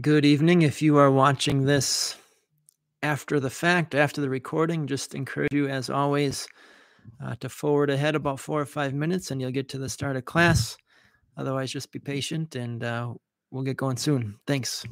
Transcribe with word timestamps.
Good 0.00 0.24
evening. 0.24 0.62
If 0.62 0.80
you 0.80 0.96
are 0.98 1.10
watching 1.10 1.64
this 1.64 2.16
after 3.02 3.40
the 3.40 3.50
fact, 3.50 3.94
after 3.94 4.20
the 4.20 4.30
recording, 4.30 4.86
just 4.86 5.16
encourage 5.16 5.52
you, 5.52 5.68
as 5.68 5.90
always, 5.90 6.46
uh, 7.22 7.34
to 7.40 7.48
forward 7.48 7.90
ahead 7.90 8.14
about 8.14 8.38
four 8.38 8.60
or 8.60 8.66
five 8.66 8.94
minutes 8.94 9.30
and 9.30 9.40
you'll 9.40 9.50
get 9.50 9.68
to 9.70 9.78
the 9.78 9.88
start 9.88 10.16
of 10.16 10.24
class. 10.24 10.76
Otherwise, 11.36 11.72
just 11.72 11.90
be 11.90 11.98
patient 11.98 12.54
and 12.54 12.84
uh, 12.84 13.12
we'll 13.50 13.64
get 13.64 13.76
going 13.76 13.96
soon. 13.96 14.38
Thanks. 14.46 14.84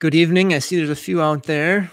Good 0.00 0.14
evening. 0.14 0.52
I 0.52 0.58
see 0.58 0.76
there's 0.76 0.90
a 0.90 0.96
few 0.96 1.22
out 1.22 1.44
there. 1.44 1.90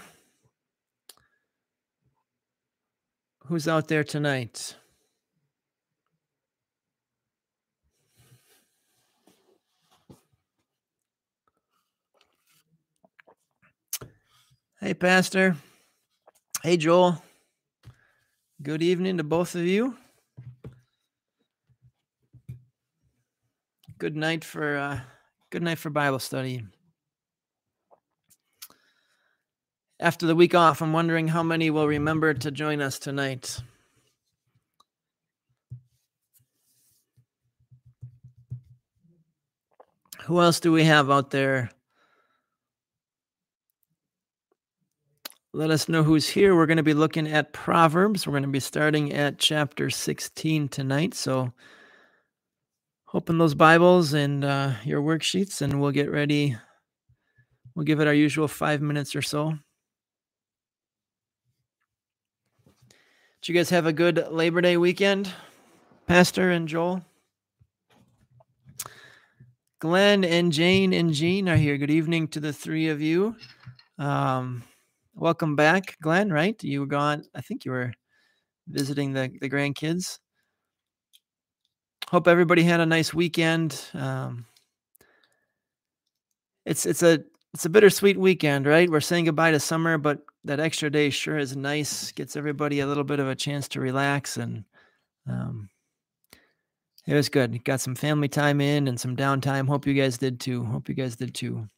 Who's 3.48 3.68
out 3.68 3.88
there 3.88 4.04
tonight? 4.04 4.74
Hey, 14.80 14.94
Pastor. 14.94 15.56
Hey, 16.62 16.78
Joel. 16.78 17.22
Good 18.62 18.82
evening 18.82 19.18
to 19.18 19.24
both 19.24 19.54
of 19.54 19.66
you. 19.66 19.98
Good 23.98 24.16
night 24.16 24.42
for 24.42 24.78
uh, 24.78 25.00
good 25.50 25.62
night 25.62 25.76
for 25.76 25.90
Bible 25.90 26.18
study. 26.18 26.62
After 30.00 30.26
the 30.26 30.34
week 30.34 30.54
off, 30.54 30.82
I'm 30.82 30.92
wondering 30.92 31.28
how 31.28 31.42
many 31.42 31.70
will 31.70 31.86
remember 31.86 32.34
to 32.34 32.50
join 32.50 32.80
us 32.80 32.98
tonight. 32.98 33.60
Who 40.24 40.40
else 40.40 40.58
do 40.58 40.72
we 40.72 40.84
have 40.84 41.10
out 41.10 41.30
there? 41.30 41.70
Let 45.52 45.70
us 45.70 45.88
know 45.88 46.02
who's 46.02 46.28
here. 46.28 46.56
We're 46.56 46.66
going 46.66 46.78
to 46.78 46.82
be 46.82 46.94
looking 46.94 47.28
at 47.28 47.52
Proverbs. 47.52 48.26
We're 48.26 48.32
going 48.32 48.42
to 48.42 48.48
be 48.48 48.58
starting 48.58 49.12
at 49.12 49.38
chapter 49.38 49.90
16 49.90 50.68
tonight. 50.68 51.14
So, 51.14 51.52
open 53.12 53.38
those 53.38 53.54
Bibles 53.54 54.12
and 54.12 54.44
uh, 54.44 54.72
your 54.82 55.00
worksheets, 55.02 55.62
and 55.62 55.80
we'll 55.80 55.92
get 55.92 56.10
ready. 56.10 56.56
We'll 57.76 57.84
give 57.84 58.00
it 58.00 58.08
our 58.08 58.14
usual 58.14 58.48
five 58.48 58.80
minutes 58.80 59.14
or 59.14 59.22
so. 59.22 59.58
Did 63.44 63.52
you 63.52 63.60
guys 63.60 63.68
have 63.68 63.84
a 63.84 63.92
good 63.92 64.28
Labor 64.30 64.62
Day 64.62 64.78
weekend, 64.78 65.30
Pastor 66.06 66.50
and 66.50 66.66
Joel? 66.66 67.04
Glenn 69.80 70.24
and 70.24 70.50
Jane 70.50 70.94
and 70.94 71.12
Jean 71.12 71.50
are 71.50 71.56
here. 71.56 71.76
Good 71.76 71.90
evening 71.90 72.28
to 72.28 72.40
the 72.40 72.54
three 72.54 72.88
of 72.88 73.02
you. 73.02 73.36
Um, 73.98 74.62
welcome 75.14 75.56
back, 75.56 75.98
Glenn. 76.00 76.32
Right? 76.32 76.56
You 76.64 76.80
were 76.80 76.86
gone. 76.86 77.24
I 77.34 77.42
think 77.42 77.66
you 77.66 77.72
were 77.72 77.92
visiting 78.66 79.12
the 79.12 79.30
the 79.42 79.50
grandkids. 79.50 80.20
Hope 82.08 82.26
everybody 82.26 82.62
had 82.62 82.80
a 82.80 82.86
nice 82.86 83.12
weekend. 83.12 83.78
Um, 83.92 84.46
it's 86.64 86.86
it's 86.86 87.02
a 87.02 87.18
it's 87.54 87.64
a 87.64 87.70
bittersweet 87.70 88.18
weekend, 88.18 88.66
right? 88.66 88.90
We're 88.90 89.00
saying 89.00 89.26
goodbye 89.26 89.52
to 89.52 89.60
summer, 89.60 89.96
but 89.96 90.18
that 90.42 90.58
extra 90.58 90.90
day 90.90 91.10
sure 91.10 91.38
is 91.38 91.56
nice. 91.56 92.10
Gets 92.10 92.34
everybody 92.34 92.80
a 92.80 92.86
little 92.86 93.04
bit 93.04 93.20
of 93.20 93.28
a 93.28 93.36
chance 93.36 93.68
to 93.68 93.80
relax, 93.80 94.36
and 94.36 94.64
um, 95.28 95.70
it 97.06 97.14
was 97.14 97.28
good. 97.28 97.64
Got 97.64 97.80
some 97.80 97.94
family 97.94 98.26
time 98.26 98.60
in 98.60 98.88
and 98.88 98.98
some 98.98 99.14
downtime. 99.16 99.68
Hope 99.68 99.86
you 99.86 99.94
guys 99.94 100.18
did 100.18 100.40
too. 100.40 100.64
Hope 100.64 100.88
you 100.88 100.96
guys 100.96 101.14
did 101.14 101.32
too. 101.32 101.68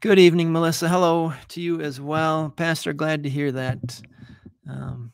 Good 0.00 0.18
evening, 0.18 0.52
Melissa. 0.52 0.90
Hello 0.90 1.32
to 1.48 1.62
you 1.62 1.80
as 1.80 2.02
well, 2.02 2.52
Pastor. 2.54 2.92
Glad 2.92 3.22
to 3.22 3.30
hear 3.30 3.50
that. 3.52 4.02
Um, 4.68 5.10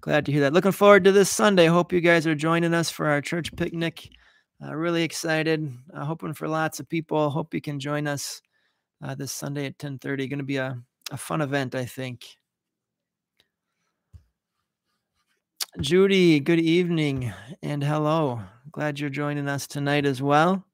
glad 0.00 0.24
to 0.24 0.32
hear 0.32 0.40
that. 0.40 0.54
Looking 0.54 0.72
forward 0.72 1.04
to 1.04 1.12
this 1.12 1.28
Sunday. 1.28 1.66
Hope 1.66 1.92
you 1.92 2.00
guys 2.00 2.26
are 2.26 2.34
joining 2.34 2.72
us 2.72 2.88
for 2.88 3.06
our 3.08 3.20
church 3.20 3.54
picnic. 3.54 4.08
Uh, 4.64 4.74
really 4.74 5.04
excited. 5.04 5.72
Uh, 5.94 6.04
hoping 6.04 6.34
for 6.34 6.48
lots 6.48 6.80
of 6.80 6.88
people. 6.88 7.30
Hope 7.30 7.54
you 7.54 7.60
can 7.60 7.78
join 7.78 8.06
us 8.06 8.42
uh, 9.02 9.14
this 9.14 9.32
Sunday 9.32 9.66
at 9.66 9.78
10:30. 9.78 10.28
Going 10.28 10.38
to 10.38 10.44
be 10.44 10.56
a, 10.56 10.76
a 11.10 11.16
fun 11.16 11.40
event, 11.40 11.74
I 11.74 11.84
think. 11.84 12.24
Judy, 15.80 16.40
good 16.40 16.58
evening 16.58 17.32
and 17.62 17.84
hello. 17.84 18.40
Glad 18.72 18.98
you're 18.98 19.10
joining 19.10 19.48
us 19.48 19.68
tonight 19.68 20.06
as 20.06 20.20
well. 20.20 20.64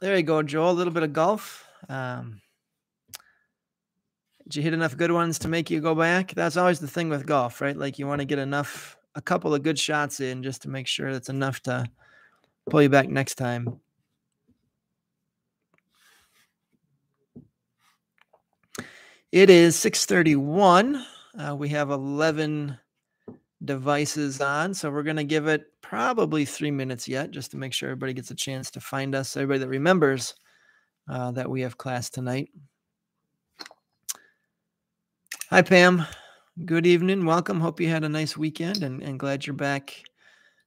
There 0.00 0.16
you 0.16 0.22
go, 0.22 0.42
Joel. 0.42 0.70
A 0.70 0.72
little 0.72 0.92
bit 0.92 1.02
of 1.02 1.12
golf. 1.12 1.66
Um, 1.90 2.40
did 4.44 4.56
you 4.56 4.62
hit 4.62 4.72
enough 4.72 4.96
good 4.96 5.12
ones 5.12 5.38
to 5.40 5.48
make 5.48 5.70
you 5.70 5.80
go 5.80 5.94
back? 5.94 6.32
That's 6.34 6.56
always 6.56 6.80
the 6.80 6.88
thing 6.88 7.10
with 7.10 7.26
golf, 7.26 7.60
right? 7.60 7.76
Like 7.76 7.98
you 7.98 8.06
want 8.06 8.20
to 8.20 8.26
get 8.26 8.38
enough 8.38 8.93
a 9.14 9.22
couple 9.22 9.54
of 9.54 9.62
good 9.62 9.78
shots 9.78 10.20
in 10.20 10.42
just 10.42 10.62
to 10.62 10.68
make 10.68 10.86
sure 10.86 11.12
that's 11.12 11.28
enough 11.28 11.60
to 11.60 11.86
pull 12.68 12.82
you 12.82 12.88
back 12.88 13.08
next 13.08 13.36
time. 13.36 13.80
It 19.32 19.50
is 19.50 19.76
631. 19.76 21.04
Uh, 21.36 21.56
we 21.56 21.68
have 21.70 21.90
11 21.90 22.78
devices 23.64 24.40
on, 24.40 24.74
so 24.74 24.90
we're 24.90 25.02
going 25.02 25.16
to 25.16 25.24
give 25.24 25.48
it 25.48 25.66
probably 25.80 26.44
three 26.44 26.70
minutes 26.70 27.08
yet 27.08 27.30
just 27.30 27.50
to 27.50 27.56
make 27.56 27.72
sure 27.72 27.88
everybody 27.88 28.12
gets 28.12 28.30
a 28.30 28.34
chance 28.34 28.70
to 28.70 28.80
find 28.80 29.14
us. 29.14 29.36
Everybody 29.36 29.58
that 29.60 29.68
remembers 29.68 30.34
uh, 31.08 31.32
that 31.32 31.50
we 31.50 31.62
have 31.62 31.76
class 31.76 32.10
tonight. 32.10 32.50
Hi, 35.50 35.62
Pam. 35.62 36.06
Good 36.62 36.86
evening. 36.86 37.26
Welcome. 37.26 37.58
Hope 37.58 37.80
you 37.80 37.88
had 37.88 38.04
a 38.04 38.08
nice 38.08 38.36
weekend 38.36 38.84
and, 38.84 39.02
and 39.02 39.18
glad 39.18 39.44
you're 39.44 39.54
back 39.54 40.04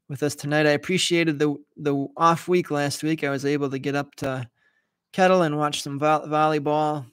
with 0.10 0.22
us 0.22 0.36
tonight. 0.36 0.66
I 0.66 0.72
appreciated 0.72 1.40
the 1.40 1.56
the 1.78 2.08
off 2.18 2.50
week 2.50 2.70
last 2.70 3.04
week. 3.04 3.24
I 3.24 3.30
was 3.30 3.46
able 3.46 3.70
to 3.70 3.80
get 3.80 3.96
up 3.96 4.14
to 4.16 4.50
Kettle 5.14 5.44
and 5.44 5.58
watch 5.58 5.82
some 5.82 5.98
vo- 5.98 6.28
volleyball. 6.28 7.06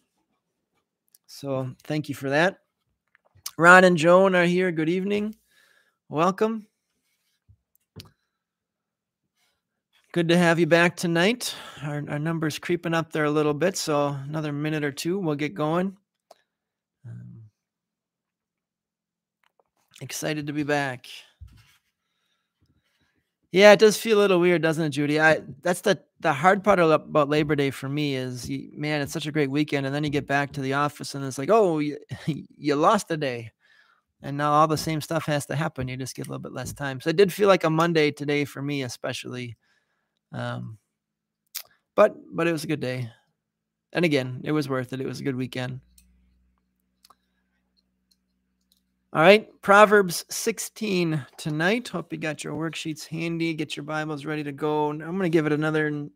So 1.29 1.71
thank 1.84 2.09
you 2.09 2.17
for 2.17 2.31
that. 2.31 2.59
Ron 3.57 3.84
and 3.84 3.97
Joan 3.97 4.34
are 4.34 4.45
here. 4.45 4.73
Good 4.73 4.89
evening. 4.89 5.37
Welcome. 6.09 6.67
Good 10.11 10.27
to 10.31 10.37
have 10.37 10.59
you 10.59 10.67
back 10.67 10.97
tonight. 10.97 11.55
Our, 11.84 12.03
our 12.09 12.19
numbers 12.19 12.59
creeping 12.59 12.93
up 12.93 13.13
there 13.13 13.25
a 13.25 13.31
little 13.31 13.55
bit, 13.55 13.77
so 13.77 14.09
another 14.09 14.53
minute 14.53 14.83
or 14.83 14.93
two, 14.93 15.21
we'll 15.21 15.37
get 15.37 15.55
going. 15.55 15.97
Excited 20.00 20.47
to 20.49 20.53
be 20.53 20.62
back. 20.65 21.06
Yeah, 23.53 23.72
it 23.72 23.78
does 23.78 23.97
feel 23.97 24.19
a 24.19 24.22
little 24.22 24.41
weird, 24.41 24.62
doesn't 24.62 24.84
it, 24.84 24.91
Judy? 24.91 25.21
I 25.21 25.41
that's 25.62 25.82
the 25.82 26.00
the 26.21 26.32
hard 26.32 26.65
part 26.65 26.81
about 26.81 27.28
Labor 27.28 27.55
Day 27.55 27.71
for 27.71 27.88
me 27.88 28.16
is, 28.16 28.49
you, 28.50 28.71
man, 28.75 29.00
it's 29.00 29.12
such 29.12 29.27
a 29.27 29.33
great 29.33 29.50
weekend, 29.50 29.87
and 29.87 29.94
then 29.94 30.03
you 30.03 30.10
get 30.10 30.27
back 30.27 30.53
to 30.53 30.60
the 30.60 30.72
office 30.72 31.15
and 31.15 31.25
it's 31.25 31.38
like, 31.38 31.50
oh, 31.50 31.78
you, 31.78 31.99
you 32.27 32.75
lost 32.75 33.10
a 33.13 33.16
day, 33.16 33.53
and 34.22 34.36
now 34.36 34.53
all 34.53 34.66
the 34.66 34.77
same 34.77 35.01
stuff 35.01 35.27
has 35.27 35.47
to 35.47 35.57
happen. 35.57 35.86
You 35.86 35.97
just 35.97 36.16
get 36.16 36.27
a 36.27 36.30
little 36.30 36.42
bit 36.42 36.53
less 36.53 36.72
time. 36.72 37.01
So 37.01 37.10
it 37.10 37.16
did 37.16 37.33
feel 37.33 37.48
like 37.48 37.65
a 37.65 37.71
Monday 37.71 38.10
today 38.10 38.45
for 38.45 38.60
me, 38.63 38.83
especially. 38.83 39.57
Um, 40.33 40.78
but 41.95 42.16
but 42.34 42.48
it 42.48 42.53
was 42.53 42.65
a 42.65 42.69
good 42.69 42.80
day, 42.80 43.10
and 43.92 44.04
again, 44.04 44.41
it 44.45 44.53
was 44.53 44.69
worth 44.69 44.92
it. 44.92 45.01
It 45.01 45.07
was 45.07 45.21
a 45.21 45.24
good 45.24 45.36
weekend. 45.36 45.80
All 49.15 49.21
right, 49.21 49.49
Proverbs 49.63 50.25
16 50.28 51.25
tonight. 51.37 51.87
Hope 51.87 52.13
you 52.13 52.19
got 52.19 52.43
your 52.43 52.55
worksheets 52.55 53.07
handy. 53.07 53.55
Get 53.55 53.77
your 53.77 53.84
Bibles 53.84 54.25
ready 54.25 54.43
to 54.43 54.51
go. 54.51 54.91
I'm 54.91 54.99
going 54.99 55.21
to 55.21 55.28
give 55.28 55.47
it 55.47 55.53
another 55.53 56.09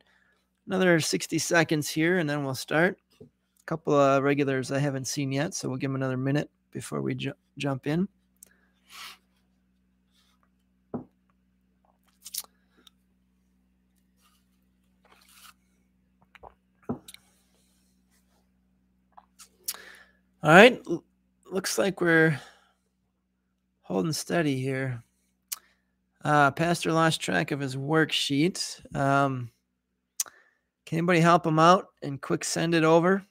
another 0.67 0.99
60 0.99 1.39
seconds 1.39 1.89
here, 1.89 2.19
and 2.19 2.29
then 2.29 2.43
we'll 2.45 2.57
start. 2.57 2.99
A 3.21 3.25
couple 3.67 3.95
of 3.95 4.25
regulars 4.25 4.73
I 4.73 4.81
haven't 4.81 5.07
seen 5.07 5.31
yet, 5.31 5.55
so 5.55 5.69
we'll 5.69 5.79
give 5.79 5.93
them 5.93 5.95
another 5.95 6.17
minute 6.17 6.51
before 6.73 7.01
we 7.01 7.15
ju- 7.15 7.35
jump 7.57 7.87
in. 7.87 8.09
All 20.43 20.51
right, 20.51 20.83
looks 21.49 21.79
like 21.79 22.01
we're 22.01 22.41
holding 23.89 24.13
steady 24.13 24.61
here. 24.61 25.03
Uh, 26.23 26.51
Pastor 26.51 26.93
lost 26.93 27.23
track 27.23 27.53
of 27.53 27.61
his 27.61 27.75
worksheet. 27.75 28.85
Um, 28.95 29.51
can 30.85 30.99
anybody 30.99 31.21
help 31.21 31.47
him 31.47 31.59
out 31.59 31.87
and 32.03 32.21
quick 32.21 32.45
send 32.45 32.75
it 32.75 32.85
over? 32.85 33.25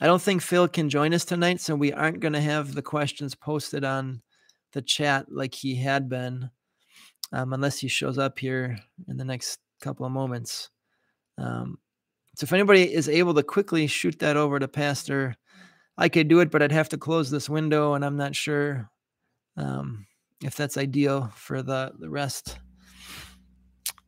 I 0.00 0.06
don't 0.06 0.22
think 0.22 0.40
Phil 0.40 0.68
can 0.68 0.88
join 0.88 1.12
us 1.12 1.26
tonight, 1.26 1.60
so 1.60 1.76
we 1.76 1.92
aren't 1.92 2.20
going 2.20 2.32
to 2.32 2.40
have 2.40 2.74
the 2.74 2.80
questions 2.80 3.34
posted 3.34 3.84
on 3.84 4.22
the 4.72 4.80
chat 4.80 5.26
like 5.30 5.54
he 5.54 5.74
had 5.74 6.08
been, 6.08 6.48
um, 7.32 7.52
unless 7.52 7.78
he 7.78 7.88
shows 7.88 8.16
up 8.16 8.38
here 8.38 8.78
in 9.06 9.18
the 9.18 9.24
next 9.24 9.58
couple 9.82 10.06
of 10.06 10.12
moments. 10.12 10.70
Um, 11.36 11.76
so 12.36 12.44
if 12.44 12.54
anybody 12.54 12.90
is 12.90 13.06
able 13.06 13.34
to 13.34 13.42
quickly 13.42 13.86
shoot 13.86 14.18
that 14.20 14.38
over 14.38 14.58
to 14.58 14.68
Pastor, 14.68 15.36
I 15.98 16.08
could 16.08 16.28
do 16.28 16.40
it, 16.40 16.50
but 16.50 16.62
I'd 16.62 16.72
have 16.72 16.88
to 16.90 16.96
close 16.96 17.30
this 17.30 17.50
window, 17.50 17.92
and 17.92 18.02
I'm 18.02 18.16
not 18.16 18.34
sure 18.34 18.88
um, 19.56 20.06
if 20.42 20.56
that's 20.56 20.76
ideal 20.76 21.32
for 21.34 21.62
the 21.62 21.92
the 21.98 22.08
rest. 22.08 22.58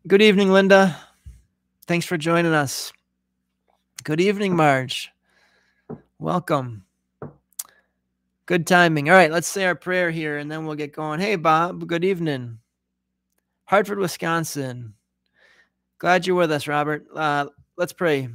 Good 0.07 0.23
evening, 0.23 0.51
Linda. 0.51 0.97
Thanks 1.87 2.07
for 2.07 2.17
joining 2.17 2.53
us. 2.53 2.93
Good 4.05 4.21
evening, 4.21 4.57
Marge. 4.57 5.13
Welcome. 6.19 6.85
Good 8.47 8.67
timing. 8.67 9.09
All 9.09 9.15
right, 9.15 9.31
let's 9.31 9.47
say 9.47 9.65
our 9.65 9.75
prayer 9.75 10.11
here 10.11 10.39
and 10.39 10.51
then 10.51 10.67
we'll 10.67 10.75
get 10.75 10.93
going. 10.93 11.21
Hey, 11.21 11.37
Bob. 11.37 11.87
Good 11.87 12.05
evening. 12.05 12.59
Hartford, 13.65 13.99
Wisconsin. 13.99 14.95
Glad 15.99 16.27
you're 16.27 16.37
with 16.37 16.51
us, 16.51 16.67
Robert. 16.67 17.07
Uh, 17.15 17.47
let's 17.77 17.93
pray. 17.93 18.29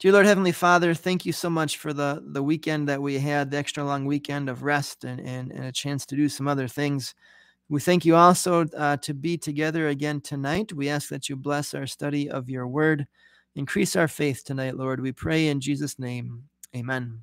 Dear 0.00 0.12
Lord 0.12 0.26
Heavenly 0.26 0.52
Father, 0.52 0.94
thank 0.94 1.26
you 1.26 1.32
so 1.32 1.50
much 1.50 1.78
for 1.78 1.92
the, 1.92 2.22
the 2.24 2.42
weekend 2.42 2.88
that 2.88 3.02
we 3.02 3.18
had, 3.18 3.50
the 3.50 3.56
extra 3.56 3.82
long 3.82 4.06
weekend 4.06 4.48
of 4.48 4.62
rest 4.62 5.02
and, 5.02 5.18
and, 5.18 5.50
and 5.50 5.64
a 5.64 5.72
chance 5.72 6.06
to 6.06 6.14
do 6.14 6.28
some 6.28 6.46
other 6.46 6.68
things. 6.68 7.16
We 7.68 7.80
thank 7.80 8.04
you 8.04 8.14
also 8.14 8.64
uh, 8.76 8.98
to 8.98 9.12
be 9.12 9.36
together 9.36 9.88
again 9.88 10.20
tonight. 10.20 10.72
We 10.72 10.88
ask 10.88 11.08
that 11.08 11.28
you 11.28 11.34
bless 11.34 11.74
our 11.74 11.88
study 11.88 12.30
of 12.30 12.48
your 12.48 12.68
word. 12.68 13.08
Increase 13.56 13.96
our 13.96 14.06
faith 14.06 14.44
tonight, 14.44 14.76
Lord. 14.76 15.00
We 15.00 15.10
pray 15.10 15.48
in 15.48 15.60
Jesus' 15.60 15.98
name. 15.98 16.44
Amen. 16.76 17.22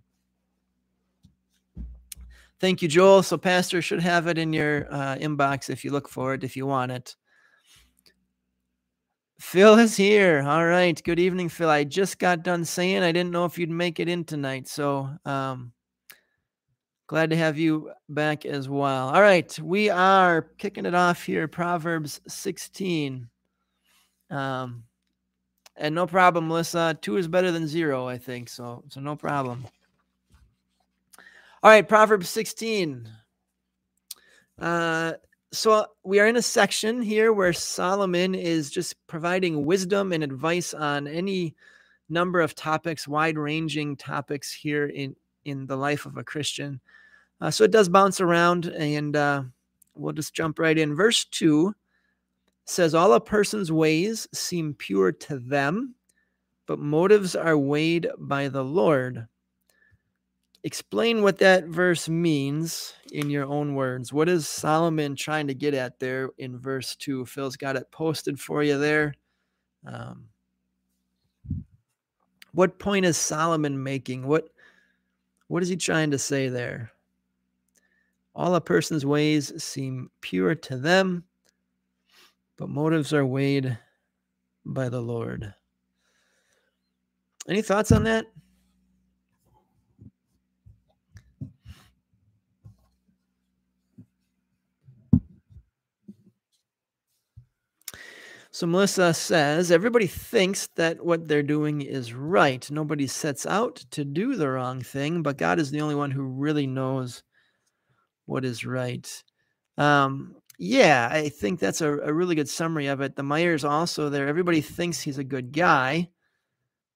Thank 2.60 2.82
you, 2.82 2.90
Joel. 2.90 3.24
So, 3.24 3.38
Pastor 3.38 3.82
should 3.82 4.02
have 4.02 4.28
it 4.28 4.38
in 4.38 4.52
your 4.52 4.88
uh, 4.92 5.16
inbox 5.16 5.70
if 5.70 5.86
you 5.86 5.92
look 5.92 6.10
for 6.10 6.34
it, 6.34 6.44
if 6.44 6.58
you 6.58 6.66
want 6.66 6.92
it. 6.92 7.16
Phil 9.40 9.78
is 9.78 9.98
here. 9.98 10.44
All 10.46 10.66
right. 10.66 11.02
Good 11.04 11.20
evening, 11.20 11.50
Phil. 11.50 11.70
I 11.70 11.84
just 11.84 12.20
got 12.20 12.44
done 12.44 12.64
saying 12.64 13.04
I 13.04 13.12
didn't 13.12 13.32
know 13.32 13.46
if 13.46 13.58
you'd 13.58 13.70
make 13.70 14.00
it 14.00 14.08
in 14.08 14.24
tonight. 14.24 14.68
So, 14.68 15.10
um, 15.26 15.74
glad 17.08 17.32
to 17.32 17.36
have 17.36 17.58
you 17.58 17.92
back 18.08 18.46
as 18.46 18.70
well. 18.70 19.10
All 19.10 19.22
right. 19.22 19.58
We 19.60 19.90
are 19.90 20.44
kicking 20.58 20.86
it 20.86 20.96
off 20.96 21.24
here. 21.24 21.48
Proverbs 21.50 22.22
16. 22.28 23.28
Um, 24.30 24.84
and 25.76 25.94
no 25.94 26.08
problem, 26.08 26.48
Melissa. 26.48 26.98
Two 27.02 27.18
is 27.18 27.28
better 27.28 27.52
than 27.52 27.68
zero, 27.68 28.08
I 28.08 28.18
think. 28.18 28.48
So, 28.48 28.86
so 28.90 29.02
no 29.02 29.18
problem. 29.18 29.66
All 31.62 31.72
right, 31.72 31.88
Proverbs 31.88 32.30
16. 32.30 33.10
Uh, 34.58 35.14
so 35.56 35.88
we 36.04 36.20
are 36.20 36.28
in 36.28 36.36
a 36.36 36.42
section 36.42 37.02
here 37.02 37.32
where 37.32 37.54
Solomon 37.54 38.36
is 38.36 38.70
just 38.70 38.96
providing 39.08 39.66
wisdom 39.66 40.12
and 40.12 40.24
advice 40.24 40.74
on 40.74 41.08
any 41.08 41.56
number 42.10 42.42
of 42.42 42.54
topics, 42.54 43.08
wide-ranging 43.08 43.96
topics 43.96 44.52
here 44.52 44.88
in 44.88 45.16
in 45.46 45.66
the 45.68 45.78
life 45.78 46.06
of 46.06 46.18
a 46.18 46.24
Christian. 46.24 46.80
Uh, 47.40 47.52
so 47.52 47.64
it 47.64 47.72
does 47.72 47.88
bounce 47.88 48.20
around, 48.20 48.66
and 48.66 49.16
uh, 49.16 49.44
we'll 49.96 50.14
just 50.14 50.34
jump 50.34 50.60
right 50.60 50.78
in. 50.78 50.96
Verse 50.96 51.26
two 51.26 51.74
says, 52.66 52.94
"All 52.94 53.14
a 53.14 53.22
person's 53.22 53.72
ways 53.72 54.28
seem 54.34 54.74
pure 54.74 55.12
to 55.12 55.40
them, 55.40 55.96
but 56.66 56.80
motives 56.80 57.36
are 57.36 57.58
weighed 57.58 58.08
by 58.18 58.50
the 58.50 58.64
Lord." 58.64 59.28
Explain 60.66 61.22
what 61.22 61.38
that 61.38 61.66
verse 61.66 62.10
means 62.10 62.96
in 63.12 63.30
your 63.30 63.46
own 63.46 63.76
words. 63.76 64.12
What 64.12 64.28
is 64.28 64.50
Solomon 64.50 65.16
trying 65.16 65.46
to 65.48 65.54
get 65.54 65.76
at 65.76 66.00
there 66.00 66.32
in 66.40 66.58
verse 66.58 66.96
2? 66.96 67.28
Phil's 67.28 67.56
got 67.56 67.76
it 67.76 67.92
posted 67.92 68.40
for 68.40 68.64
you 68.64 68.80
there. 68.80 69.14
Um, 69.86 70.26
what 72.52 72.80
point 72.80 73.06
is 73.06 73.16
Solomon 73.16 73.82
making? 73.82 74.26
What 74.28 74.50
what 75.48 75.62
is 75.62 75.70
he 75.70 75.78
trying 75.78 76.10
to 76.10 76.18
say 76.18 76.50
there? 76.50 76.92
All 78.34 78.56
a 78.56 78.62
person's 78.62 79.06
ways 79.06 79.64
seem 79.64 80.10
pure 80.22 80.56
to 80.56 80.78
them, 80.78 81.26
but 82.58 82.70
motives 82.70 83.14
are 83.14 83.26
weighed 83.26 83.78
by 84.66 84.90
the 84.90 85.02
Lord. 85.02 85.54
Any 87.48 87.62
thoughts 87.62 87.92
on 87.92 88.06
that? 88.06 88.26
So 98.56 98.66
Melissa 98.66 99.14
says 99.14 99.70
everybody 99.70 100.08
thinks 100.08 100.68
that 100.78 101.06
what 101.06 101.28
they're 101.28 101.44
doing 101.44 101.82
is 101.82 102.14
right. 102.14 102.66
Nobody 102.72 103.06
sets 103.06 103.46
out 103.46 103.76
to 103.92 104.06
do 104.06 104.38
the 104.38 104.48
wrong 104.48 104.80
thing, 104.80 105.24
but 105.24 105.36
God 105.36 105.60
is 105.60 105.72
the 105.72 105.82
only 105.82 105.96
one 105.96 106.10
who 106.10 106.24
really 106.24 106.66
knows 106.66 107.22
what 108.28 108.46
is 108.46 108.66
right. 108.66 109.06
Um, 109.78 110.38
yeah, 110.58 111.10
I 111.12 111.28
think 111.28 111.60
that's 111.60 111.82
a, 111.82 111.98
a 111.98 112.14
really 112.14 112.34
good 112.34 112.48
summary 112.48 112.88
of 112.88 113.02
it. 113.02 113.18
The 113.18 113.24
Myers 113.24 113.66
also 113.66 114.08
there. 114.08 114.30
Everybody 114.30 114.62
thinks 114.62 115.02
he's 115.02 115.18
a 115.18 115.26
good 115.26 115.52
guy, 115.52 116.08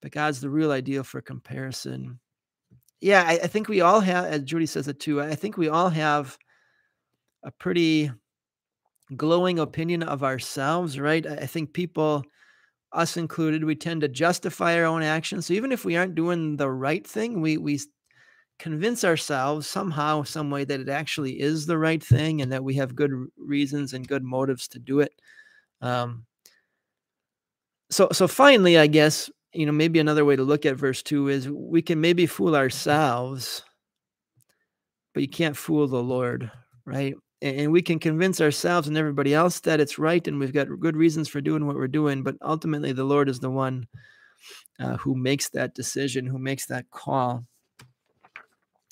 but 0.02 0.14
God's 0.14 0.40
the 0.40 0.50
real 0.50 0.72
ideal 0.72 1.04
for 1.04 1.20
comparison. 1.20 2.22
Yeah, 3.02 3.26
I, 3.28 3.34
I 3.34 3.48
think 3.48 3.68
we 3.68 3.82
all 3.82 4.00
have, 4.00 4.24
as 4.24 4.44
Judy 4.44 4.66
says 4.66 4.88
it 4.88 5.02
too. 5.02 5.22
I 5.22 5.36
think 5.36 5.58
we 5.58 5.68
all 5.68 5.90
have 5.90 6.38
a 7.44 7.52
pretty 7.52 8.12
glowing 9.16 9.60
opinion 9.60 10.04
of 10.04 10.24
ourselves, 10.24 11.00
right? 11.00 11.26
I 11.26 11.46
think 11.46 11.74
people, 11.74 12.24
us 12.94 13.18
included, 13.18 13.64
we 13.66 13.76
tend 13.76 14.02
to 14.02 14.10
justify 14.10 14.76
our 14.78 14.86
own 14.86 15.04
actions. 15.04 15.48
So 15.48 15.54
even 15.54 15.72
if 15.72 15.86
we 15.86 15.98
aren't 15.98 16.16
doing 16.16 16.58
the 16.58 16.72
right 16.72 17.06
thing, 17.08 17.42
we 17.42 17.58
we 17.58 17.80
convince 18.60 19.04
ourselves 19.06 19.68
somehow, 19.68 20.24
some 20.24 20.52
way 20.52 20.66
that 20.66 20.80
it 20.82 20.90
actually 20.90 21.40
is 21.40 21.66
the 21.66 21.78
right 21.78 22.04
thing 22.04 22.42
and 22.42 22.52
that 22.52 22.64
we 22.64 22.76
have 22.76 22.96
good 22.96 23.12
reasons 23.38 23.94
and 23.94 24.08
good 24.08 24.24
motives 24.24 24.68
to 24.70 24.80
do 24.80 25.00
it. 25.02 25.14
Um, 25.82 26.26
so 27.90 28.10
so 28.12 28.28
finally, 28.28 28.78
I 28.78 28.88
guess 28.88 29.30
you 29.54 29.66
know 29.66 29.72
maybe 29.72 30.00
another 30.00 30.26
way 30.26 30.36
to 30.36 30.44
look 30.44 30.66
at 30.66 30.76
verse 30.76 31.02
two 31.02 31.28
is 31.28 31.50
we 31.50 31.82
can 31.82 32.02
maybe 32.02 32.26
fool 32.26 32.56
ourselves, 32.56 33.64
but 35.14 35.22
you 35.22 35.30
can't 35.30 35.58
fool 35.58 35.88
the 35.88 36.02
Lord, 36.02 36.52
right? 36.86 37.16
And 37.42 37.72
we 37.72 37.82
can 37.82 38.00
convince 38.00 38.42
ourselves 38.42 38.88
and 38.88 38.98
everybody 38.98 39.34
else 39.34 39.62
that 39.62 39.80
it's 39.80 39.98
right 39.98 40.28
and 40.28 40.40
we've 40.40 40.54
got 40.54 40.68
good 40.80 40.98
reasons 40.98 41.30
for 41.30 41.40
doing 41.40 41.66
what 41.66 41.76
we're 41.76 41.88
doing 41.88 42.22
but 42.24 42.36
ultimately 42.42 42.92
the 42.92 43.04
lord 43.04 43.30
is 43.30 43.40
the 43.40 43.50
one 43.50 43.88
uh, 44.80 44.98
who 44.98 45.16
makes 45.16 45.50
that 45.50 45.76
decision 45.76 46.26
who 46.26 46.40
makes 46.40 46.66
that 46.68 46.90
call. 46.92 47.46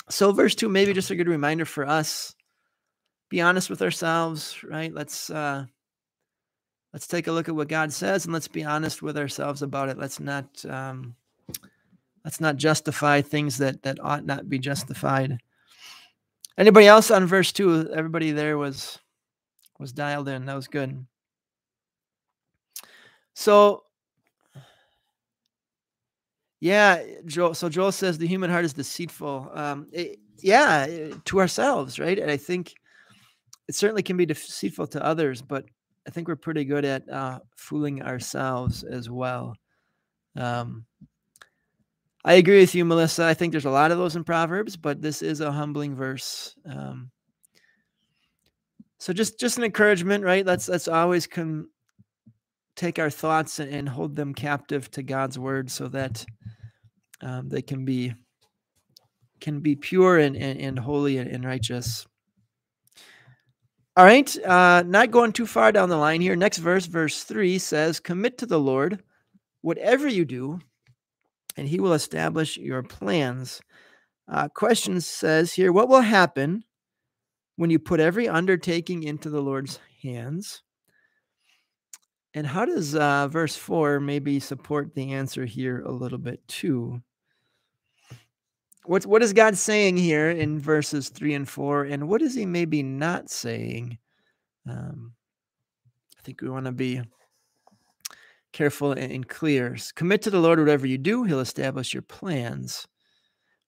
So 0.10 0.32
verse 0.32 0.56
2 0.56 0.70
maybe 0.70 0.94
just 0.94 1.12
a 1.12 1.16
good 1.16 1.28
reminder 1.28 1.66
for 1.66 1.86
us. 1.86 2.36
Be 3.30 3.42
honest 3.42 3.70
with 3.70 3.82
ourselves 3.82 4.64
right? 4.64 4.94
Let's 4.94 5.30
uh 5.30 5.66
let's 6.94 7.08
take 7.08 7.28
a 7.28 7.32
look 7.32 7.50
at 7.50 7.56
what 7.56 7.68
god 7.68 7.92
says 7.92 8.26
and 8.26 8.34
let's 8.34 8.48
be 8.48 8.64
honest 8.64 9.02
with 9.02 9.18
ourselves 9.18 9.62
about 9.62 9.90
it. 9.90 9.98
Let's 9.98 10.20
not 10.20 10.64
um 10.66 11.16
let's 12.24 12.40
not 12.40 12.58
justify 12.58 13.22
things 13.22 13.58
that 13.58 13.84
that 13.84 14.00
ought 14.02 14.26
not 14.26 14.50
be 14.50 14.60
justified 14.60 15.40
Anybody 16.58 16.88
else 16.88 17.12
on 17.12 17.26
verse 17.26 17.52
two? 17.52 17.90
Everybody 17.94 18.32
there 18.32 18.58
was 18.58 19.00
was 19.80 19.92
dialed 19.92 20.28
in. 20.28 20.46
That 20.46 20.56
was 20.56 20.68
good. 20.68 21.06
So 23.34 23.84
yeah, 26.60 27.04
Joel. 27.26 27.54
So 27.54 27.70
Joel 27.70 27.92
says 27.92 28.18
the 28.18 28.28
human 28.28 28.50
heart 28.50 28.66
is 28.66 28.74
deceitful. 28.74 29.52
Um, 29.54 29.88
it, 29.92 30.18
yeah, 30.40 31.10
to 31.26 31.40
ourselves, 31.40 32.00
right? 32.00 32.18
And 32.18 32.32
I 32.32 32.38
think 32.38 32.74
it 33.68 33.76
certainly 33.76 34.04
can 34.04 34.18
be 34.18 34.26
deceitful 34.26 34.88
to 34.88 35.04
others, 35.04 35.42
but 35.42 35.66
I 36.08 36.10
think 36.10 36.28
we're 36.28 36.36
pretty 36.36 36.64
good 36.66 36.86
at 36.86 37.08
uh, 37.10 37.40
fooling 37.56 38.02
ourselves 38.02 38.84
as 38.84 39.10
well. 39.10 39.56
Um, 40.36 40.86
I 42.28 42.34
agree 42.34 42.60
with 42.60 42.76
you, 42.76 42.84
Melissa. 42.84 43.24
I 43.24 43.34
think 43.34 43.54
there's 43.54 43.64
a 43.64 43.72
lot 43.72 43.92
of 43.92 43.98
those 43.98 44.18
in 44.18 44.26
Proverbs, 44.26 44.76
but 44.76 45.02
this 45.02 45.22
is 45.22 45.40
a 45.40 45.50
humbling 45.50 45.96
verse. 45.96 46.54
Um, 46.70 47.10
so 49.00 49.14
just 49.14 49.40
just 49.40 49.58
an 49.58 49.64
encouragement, 49.64 50.26
right? 50.26 50.46
Let's 50.46 50.68
let's 50.68 50.90
always 50.90 51.26
come 51.26 51.70
take 52.76 53.00
our 53.00 53.10
thoughts 53.10 53.60
and, 53.60 53.88
hold 53.88 54.18
them 54.18 54.34
captive 54.34 54.92
to 54.92 55.04
God's 55.04 55.40
word, 55.40 55.72
so 55.72 55.88
that 55.88 56.26
um, 57.22 57.48
they 57.48 57.62
can 57.62 57.86
be 57.86 58.14
can 59.40 59.62
be 59.62 59.78
pure 59.78 60.18
and 60.18 60.36
and, 60.36 60.60
and 60.60 60.78
holy 60.78 61.20
and, 61.20 61.32
and 61.32 61.46
righteous. 61.46 62.06
All 63.96 64.04
right, 64.04 64.38
uh, 64.46 64.84
not 64.86 65.12
going 65.12 65.32
too 65.32 65.48
far 65.48 65.72
down 65.72 65.88
the 65.88 65.96
line 65.96 66.20
here. 66.20 66.36
Next 66.36 66.58
verse, 66.58 66.88
verse 66.88 67.24
three 67.24 67.58
says, 67.58 68.02
"Commit 68.02 68.38
to 68.40 68.46
the 68.46 68.60
Lord 68.60 69.02
whatever 69.62 70.10
you 70.10 70.26
do." 70.26 70.60
And 71.58 71.68
he 71.68 71.80
will 71.80 71.94
establish 71.94 72.56
your 72.58 72.84
plans. 72.84 73.60
Uh, 74.32 74.48
question 74.48 75.02
says 75.02 75.54
here, 75.54 75.74
what 75.74 75.90
will 75.90 76.02
happen 76.02 76.64
when 77.56 77.72
you 77.72 77.80
put 77.80 78.00
every 78.00 78.30
undertaking 78.30 79.04
into 79.04 79.30
the 79.30 79.42
Lord's 79.42 79.80
hands? 80.04 80.62
And 82.34 82.46
how 82.46 82.66
does 82.66 82.94
uh, 82.94 83.28
verse 83.30 83.56
4 83.56 84.00
maybe 84.00 84.40
support 84.40 84.94
the 84.94 85.14
answer 85.14 85.46
here 85.46 85.82
a 85.82 85.92
little 85.92 86.20
bit 86.20 86.48
too? 86.48 87.02
What's, 88.86 89.08
what 89.08 89.24
is 89.24 89.34
God 89.34 89.58
saying 89.58 89.98
here 89.98 90.30
in 90.30 90.60
verses 90.60 91.10
3 91.10 91.34
and 91.34 91.50
4? 91.50 91.86
And 91.86 92.08
what 92.08 92.22
is 92.22 92.36
he 92.36 92.46
maybe 92.46 92.84
not 92.84 93.30
saying? 93.30 93.98
Um, 94.70 95.14
I 96.18 96.22
think 96.22 96.42
we 96.42 96.50
want 96.50 96.68
to 96.68 96.72
be 96.72 97.02
careful 98.58 98.94
and 98.94 99.28
clear. 99.28 99.78
Commit 99.94 100.24
to 100.24 100.32
the 100.32 100.40
Lord 100.40 100.58
whatever 100.58 100.88
you 100.88 100.98
do, 100.98 101.24
he'll 101.24 101.42
establish 101.42 101.94
your 101.94 102.02
plans. 102.02 102.88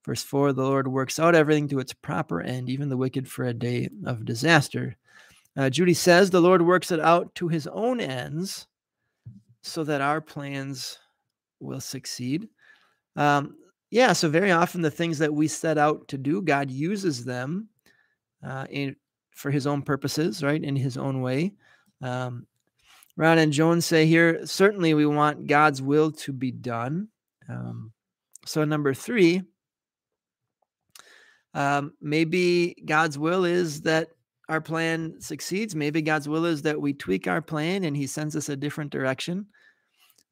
Verse 0.04 0.24
4 0.24 0.52
The 0.52 0.64
Lord 0.64 0.88
works 0.88 1.20
out 1.20 1.36
everything 1.36 1.68
to 1.68 1.80
its 1.80 1.94
proper 1.94 2.42
end, 2.42 2.70
even 2.70 2.90
the 2.90 2.98
wicked 2.98 3.28
for 3.28 3.46
a 3.46 3.54
day 3.54 3.88
of 4.08 4.26
disaster. 4.26 4.98
Uh, 5.56 5.70
Judy 5.70 5.94
says 5.94 6.30
the 6.30 6.42
Lord 6.42 6.64
works 6.64 6.92
it 6.92 7.00
out 7.00 7.36
to 7.36 7.48
his 7.48 7.68
own 7.68 8.02
ends 8.02 8.66
so 9.62 9.84
that 9.84 10.02
our 10.02 10.22
plans 10.22 10.98
will 11.60 11.82
succeed. 11.82 12.48
Um, 13.16 13.58
yeah, 13.92 14.14
so 14.14 14.28
very 14.28 14.52
often 14.52 14.82
the 14.82 14.90
things 14.90 15.20
that 15.20 15.34
we 15.34 15.48
set 15.48 15.78
out 15.78 16.08
to 16.08 16.18
do, 16.18 16.42
God 16.42 16.72
uses 16.72 17.26
them 17.26 17.70
uh, 18.44 18.66
in, 18.72 18.96
for 19.36 19.52
his 19.52 19.68
own 19.68 19.84
purposes, 19.84 20.42
right, 20.42 20.64
in 20.64 20.76
his 20.76 20.98
own 20.98 21.22
way. 21.22 21.54
Um, 22.02 22.48
Ron 23.20 23.38
and 23.38 23.52
Joan's 23.52 23.86
say 23.86 24.06
here, 24.06 24.46
certainly 24.46 24.94
we 24.94 25.06
want 25.06 25.46
God's 25.46 25.82
will 25.82 26.10
to 26.14 26.32
be 26.32 26.52
done. 26.52 27.10
Um, 27.50 27.92
so, 28.46 28.64
number 28.64 28.94
three, 28.94 29.44
um, 31.54 31.92
maybe 32.00 32.82
God's 32.86 33.20
will 33.20 33.44
is 33.44 33.82
that 33.82 34.08
our 34.48 34.62
plan 34.62 35.20
succeeds. 35.20 35.76
Maybe 35.76 36.02
God's 36.02 36.30
will 36.30 36.46
is 36.46 36.62
that 36.62 36.80
we 36.80 36.94
tweak 36.94 37.28
our 37.28 37.42
plan 37.42 37.84
and 37.84 37.98
He 37.98 38.08
sends 38.08 38.38
us 38.38 38.48
a 38.48 38.56
different 38.56 38.90
direction. 38.90 39.48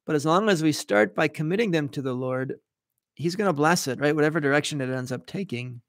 But 0.06 0.16
as 0.16 0.24
long 0.24 0.48
as 0.48 0.62
we 0.62 0.72
start 0.72 1.14
by 1.14 1.28
committing 1.28 1.72
them 1.72 1.90
to 1.90 2.00
the 2.00 2.14
Lord, 2.14 2.54
He's 3.16 3.36
going 3.36 3.48
to 3.48 3.52
bless 3.52 3.86
it, 3.86 4.00
right? 4.00 4.16
Whatever 4.16 4.40
direction 4.40 4.80
it 4.80 4.88
ends 4.88 5.12
up 5.12 5.26
taking. 5.26 5.82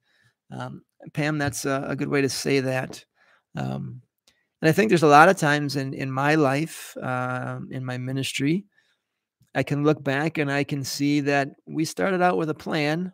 Um, 0.51 0.81
Pam, 1.13 1.37
that's 1.37 1.63
a, 1.63 1.85
a, 1.87 1.95
good 1.95 2.09
way 2.09 2.23
to 2.23 2.29
say 2.29 2.59
that. 2.59 3.05
Um, 3.55 4.01
and 4.61 4.69
I 4.69 4.71
think 4.71 4.89
there's 4.89 5.03
a 5.03 5.07
lot 5.07 5.29
of 5.29 5.37
times 5.37 5.75
in 5.75 5.93
in 5.93 6.11
my 6.11 6.35
life, 6.35 6.95
uh, 7.01 7.59
in 7.71 7.85
my 7.85 7.97
ministry, 7.97 8.65
I 9.55 9.63
can 9.63 9.83
look 9.83 10.03
back 10.03 10.37
and 10.37 10.51
I 10.51 10.63
can 10.63 10.83
see 10.83 11.21
that 11.21 11.49
we 11.65 11.85
started 11.85 12.21
out 12.21 12.37
with 12.37 12.49
a 12.49 12.55
plan 12.55 13.13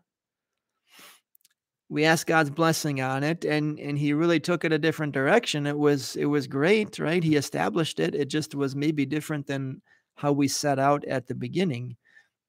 we 1.89 2.05
asked 2.05 2.27
God's 2.27 2.49
blessing 2.49 3.01
on 3.01 3.23
it 3.23 3.45
and 3.45 3.79
and 3.79 3.97
he 3.97 4.13
really 4.13 4.39
took 4.39 4.65
it 4.65 4.73
a 4.73 4.79
different 4.79 5.13
direction. 5.13 5.67
It 5.67 5.77
was 5.77 6.15
it 6.15 6.25
was 6.25 6.47
great, 6.47 6.99
right? 6.99 7.23
He 7.23 7.35
established 7.35 7.99
it. 7.99 8.15
It 8.15 8.29
just 8.29 8.55
was 8.55 8.75
maybe 8.75 9.05
different 9.05 9.47
than 9.47 9.81
how 10.15 10.31
we 10.31 10.47
set 10.47 10.79
out 10.79 11.05
at 11.05 11.27
the 11.27 11.35
beginning. 11.35 11.95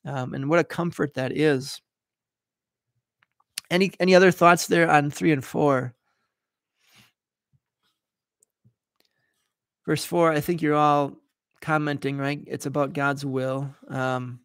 Um, 0.04 0.34
and 0.34 0.48
what 0.48 0.60
a 0.60 0.64
comfort 0.64 1.14
that 1.14 1.32
is. 1.36 1.80
Any 3.70 3.92
any 4.00 4.14
other 4.14 4.30
thoughts 4.30 4.66
there 4.68 4.90
on 4.90 5.10
3 5.10 5.32
and 5.32 5.44
4? 5.44 5.94
Verse 9.86 10.04
4, 10.04 10.32
I 10.32 10.40
think 10.40 10.62
you're 10.62 10.74
all 10.74 11.16
commenting, 11.60 12.18
right? 12.18 12.42
It's 12.46 12.66
about 12.66 12.92
God's 12.92 13.24
will. 13.24 13.74
Um, 13.88 14.40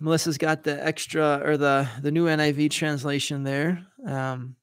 Melissa's 0.00 0.38
got 0.38 0.62
the 0.62 0.84
extra 0.84 1.40
or 1.44 1.56
the 1.56 1.88
the 2.02 2.12
new 2.12 2.26
NIV 2.26 2.70
translation 2.70 3.42
there. 3.42 3.84
Um, 4.06 4.54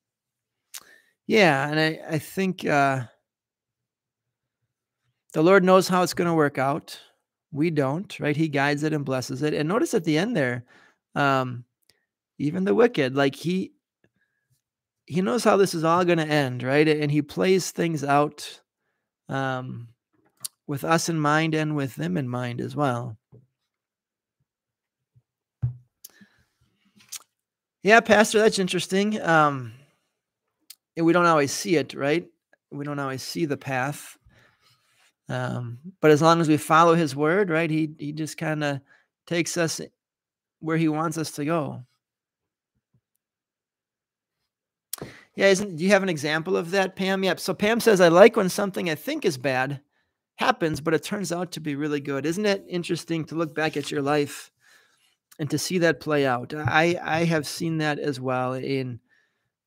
yeah, 1.27 1.67
and 1.69 1.79
I 1.79 1.99
I 2.09 2.19
think 2.19 2.65
uh, 2.65 3.03
the 5.33 5.43
Lord 5.43 5.63
knows 5.63 5.87
how 5.87 6.03
it's 6.03 6.13
going 6.13 6.29
to 6.29 6.33
work 6.33 6.57
out. 6.57 6.97
We 7.51 7.69
don't, 7.69 8.17
right? 8.19 8.35
He 8.35 8.47
guides 8.47 8.83
it 8.83 8.93
and 8.93 9.03
blesses 9.03 9.41
it. 9.41 9.53
And 9.53 9.67
notice 9.67 9.93
at 9.93 10.05
the 10.05 10.17
end 10.17 10.35
there, 10.35 10.65
um, 11.15 11.65
even 12.37 12.63
the 12.63 12.75
wicked, 12.75 13.15
like 13.15 13.35
he 13.35 13.73
he 15.05 15.21
knows 15.21 15.43
how 15.43 15.57
this 15.57 15.73
is 15.73 15.83
all 15.83 16.03
going 16.05 16.17
to 16.17 16.27
end, 16.27 16.63
right? 16.63 16.87
And 16.87 17.11
he 17.11 17.21
plays 17.21 17.71
things 17.71 18.03
out 18.03 18.61
um, 19.29 19.89
with 20.67 20.83
us 20.83 21.09
in 21.09 21.19
mind 21.19 21.53
and 21.53 21.75
with 21.75 21.95
them 21.95 22.17
in 22.17 22.27
mind 22.27 22.59
as 22.61 22.75
well. 22.75 23.17
Yeah, 27.83 27.99
Pastor, 27.99 28.39
that's 28.39 28.57
interesting. 28.57 29.21
Um, 29.21 29.73
we 30.97 31.13
don't 31.13 31.27
always 31.27 31.51
see 31.51 31.75
it, 31.75 31.93
right? 31.93 32.25
We 32.71 32.83
don't 32.83 32.97
always 32.99 33.21
see 33.21 33.45
the 33.45 33.57
path. 33.57 34.17
Um, 35.29 35.79
but 36.01 36.11
as 36.11 36.21
long 36.21 36.41
as 36.41 36.47
we 36.47 36.57
follow 36.57 36.95
his 36.95 37.15
word, 37.15 37.49
right, 37.49 37.69
he 37.69 37.91
he 37.97 38.11
just 38.11 38.37
kind 38.37 38.63
of 38.63 38.79
takes 39.27 39.57
us 39.57 39.81
where 40.59 40.77
he 40.77 40.87
wants 40.87 41.17
us 41.17 41.31
to 41.31 41.45
go. 41.45 41.83
Yeah, 45.35 45.47
isn't 45.47 45.75
do 45.75 45.83
you 45.83 45.89
have 45.89 46.03
an 46.03 46.09
example 46.09 46.55
of 46.55 46.71
that, 46.71 46.95
Pam? 46.95 47.23
Yep. 47.23 47.39
So 47.39 47.53
Pam 47.53 47.79
says, 47.79 47.99
I 48.01 48.07
like 48.07 48.35
when 48.35 48.49
something 48.49 48.89
I 48.89 48.95
think 48.95 49.25
is 49.25 49.37
bad 49.37 49.81
happens, 50.37 50.81
but 50.81 50.93
it 50.93 51.03
turns 51.03 51.31
out 51.31 51.51
to 51.53 51.59
be 51.59 51.75
really 51.75 51.99
good. 51.99 52.25
Isn't 52.25 52.45
it 52.45 52.65
interesting 52.69 53.25
to 53.25 53.35
look 53.35 53.53
back 53.53 53.75
at 53.77 53.91
your 53.91 54.01
life 54.01 54.51
and 55.39 55.49
to 55.49 55.57
see 55.57 55.79
that 55.79 55.99
play 55.99 56.25
out. 56.25 56.53
I 56.55 56.99
I 57.03 57.25
have 57.25 57.47
seen 57.47 57.79
that 57.79 57.99
as 57.99 58.19
well 58.19 58.53
in 58.53 58.99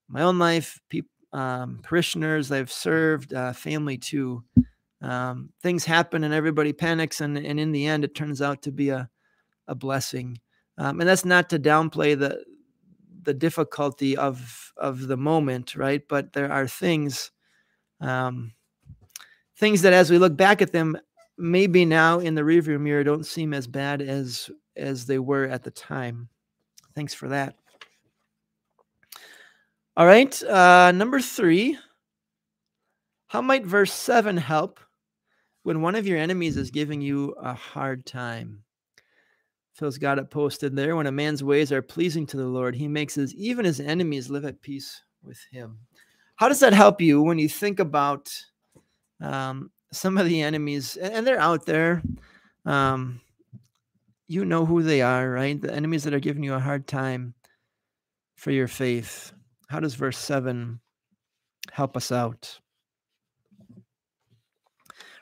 my 0.08 0.22
own 0.22 0.38
life, 0.38 0.80
people, 0.88 1.10
um, 1.32 1.80
parishioners 1.82 2.50
I've 2.50 2.72
served, 2.72 3.34
uh, 3.34 3.52
family 3.52 3.98
too. 3.98 4.44
Um, 5.02 5.50
things 5.62 5.84
happen 5.84 6.24
and 6.24 6.34
everybody 6.34 6.72
panics, 6.72 7.20
and 7.20 7.36
and 7.36 7.60
in 7.60 7.72
the 7.72 7.86
end, 7.86 8.04
it 8.04 8.14
turns 8.14 8.40
out 8.42 8.62
to 8.62 8.72
be 8.72 8.90
a 8.90 9.08
a 9.66 9.74
blessing. 9.74 10.38
Um, 10.78 11.00
and 11.00 11.08
that's 11.08 11.24
not 11.24 11.50
to 11.50 11.58
downplay 11.58 12.18
the 12.18 12.42
the 13.22 13.34
difficulty 13.34 14.16
of 14.16 14.72
of 14.76 15.06
the 15.08 15.16
moment, 15.16 15.74
right? 15.76 16.02
But 16.08 16.32
there 16.32 16.50
are 16.50 16.66
things, 16.66 17.30
um, 18.00 18.52
things 19.56 19.82
that 19.82 19.92
as 19.92 20.10
we 20.10 20.18
look 20.18 20.36
back 20.36 20.62
at 20.62 20.72
them, 20.72 20.96
maybe 21.36 21.84
now 21.84 22.18
in 22.20 22.34
the 22.34 22.42
rearview 22.42 22.80
mirror 22.80 23.04
don't 23.04 23.26
seem 23.26 23.54
as 23.54 23.66
bad 23.66 24.02
as 24.02 24.50
as 24.76 25.06
they 25.06 25.18
were 25.18 25.44
at 25.46 25.64
the 25.64 25.70
time. 25.70 26.28
Thanks 26.94 27.14
for 27.14 27.28
that. 27.28 27.56
All 29.96 30.06
right, 30.06 30.42
uh, 30.44 30.92
number 30.92 31.20
three. 31.20 31.78
How 33.28 33.42
might 33.42 33.66
verse 33.66 33.92
7 33.92 34.38
help 34.38 34.80
when 35.62 35.82
one 35.82 35.94
of 35.94 36.06
your 36.06 36.16
enemies 36.16 36.56
is 36.56 36.70
giving 36.70 37.02
you 37.02 37.32
a 37.32 37.52
hard 37.52 38.06
time? 38.06 38.64
Phil's 39.78 39.96
got 39.96 40.18
it 40.18 40.28
posted 40.28 40.74
there. 40.74 40.96
When 40.96 41.06
a 41.06 41.12
man's 41.12 41.44
ways 41.44 41.70
are 41.70 41.82
pleasing 41.82 42.26
to 42.26 42.36
the 42.36 42.46
Lord, 42.46 42.74
he 42.74 42.88
makes 42.88 43.14
his 43.14 43.32
even 43.36 43.64
his 43.64 43.78
enemies 43.78 44.28
live 44.28 44.44
at 44.44 44.60
peace 44.60 45.00
with 45.22 45.38
him. 45.52 45.78
How 46.34 46.48
does 46.48 46.58
that 46.60 46.72
help 46.72 47.00
you 47.00 47.22
when 47.22 47.38
you 47.38 47.48
think 47.48 47.78
about 47.78 48.28
um, 49.20 49.70
some 49.92 50.18
of 50.18 50.26
the 50.26 50.42
enemies, 50.42 50.96
and 50.96 51.24
they're 51.24 51.38
out 51.38 51.64
there? 51.64 52.02
Um, 52.64 53.20
you 54.26 54.44
know 54.44 54.66
who 54.66 54.82
they 54.82 55.00
are, 55.00 55.30
right? 55.30 55.60
The 55.60 55.72
enemies 55.72 56.02
that 56.04 56.14
are 56.14 56.20
giving 56.20 56.42
you 56.42 56.54
a 56.54 56.60
hard 56.60 56.88
time 56.88 57.34
for 58.34 58.50
your 58.50 58.68
faith. 58.68 59.32
How 59.68 59.78
does 59.78 59.94
verse 59.94 60.18
7 60.18 60.80
help 61.70 61.96
us 61.96 62.10
out? 62.10 62.58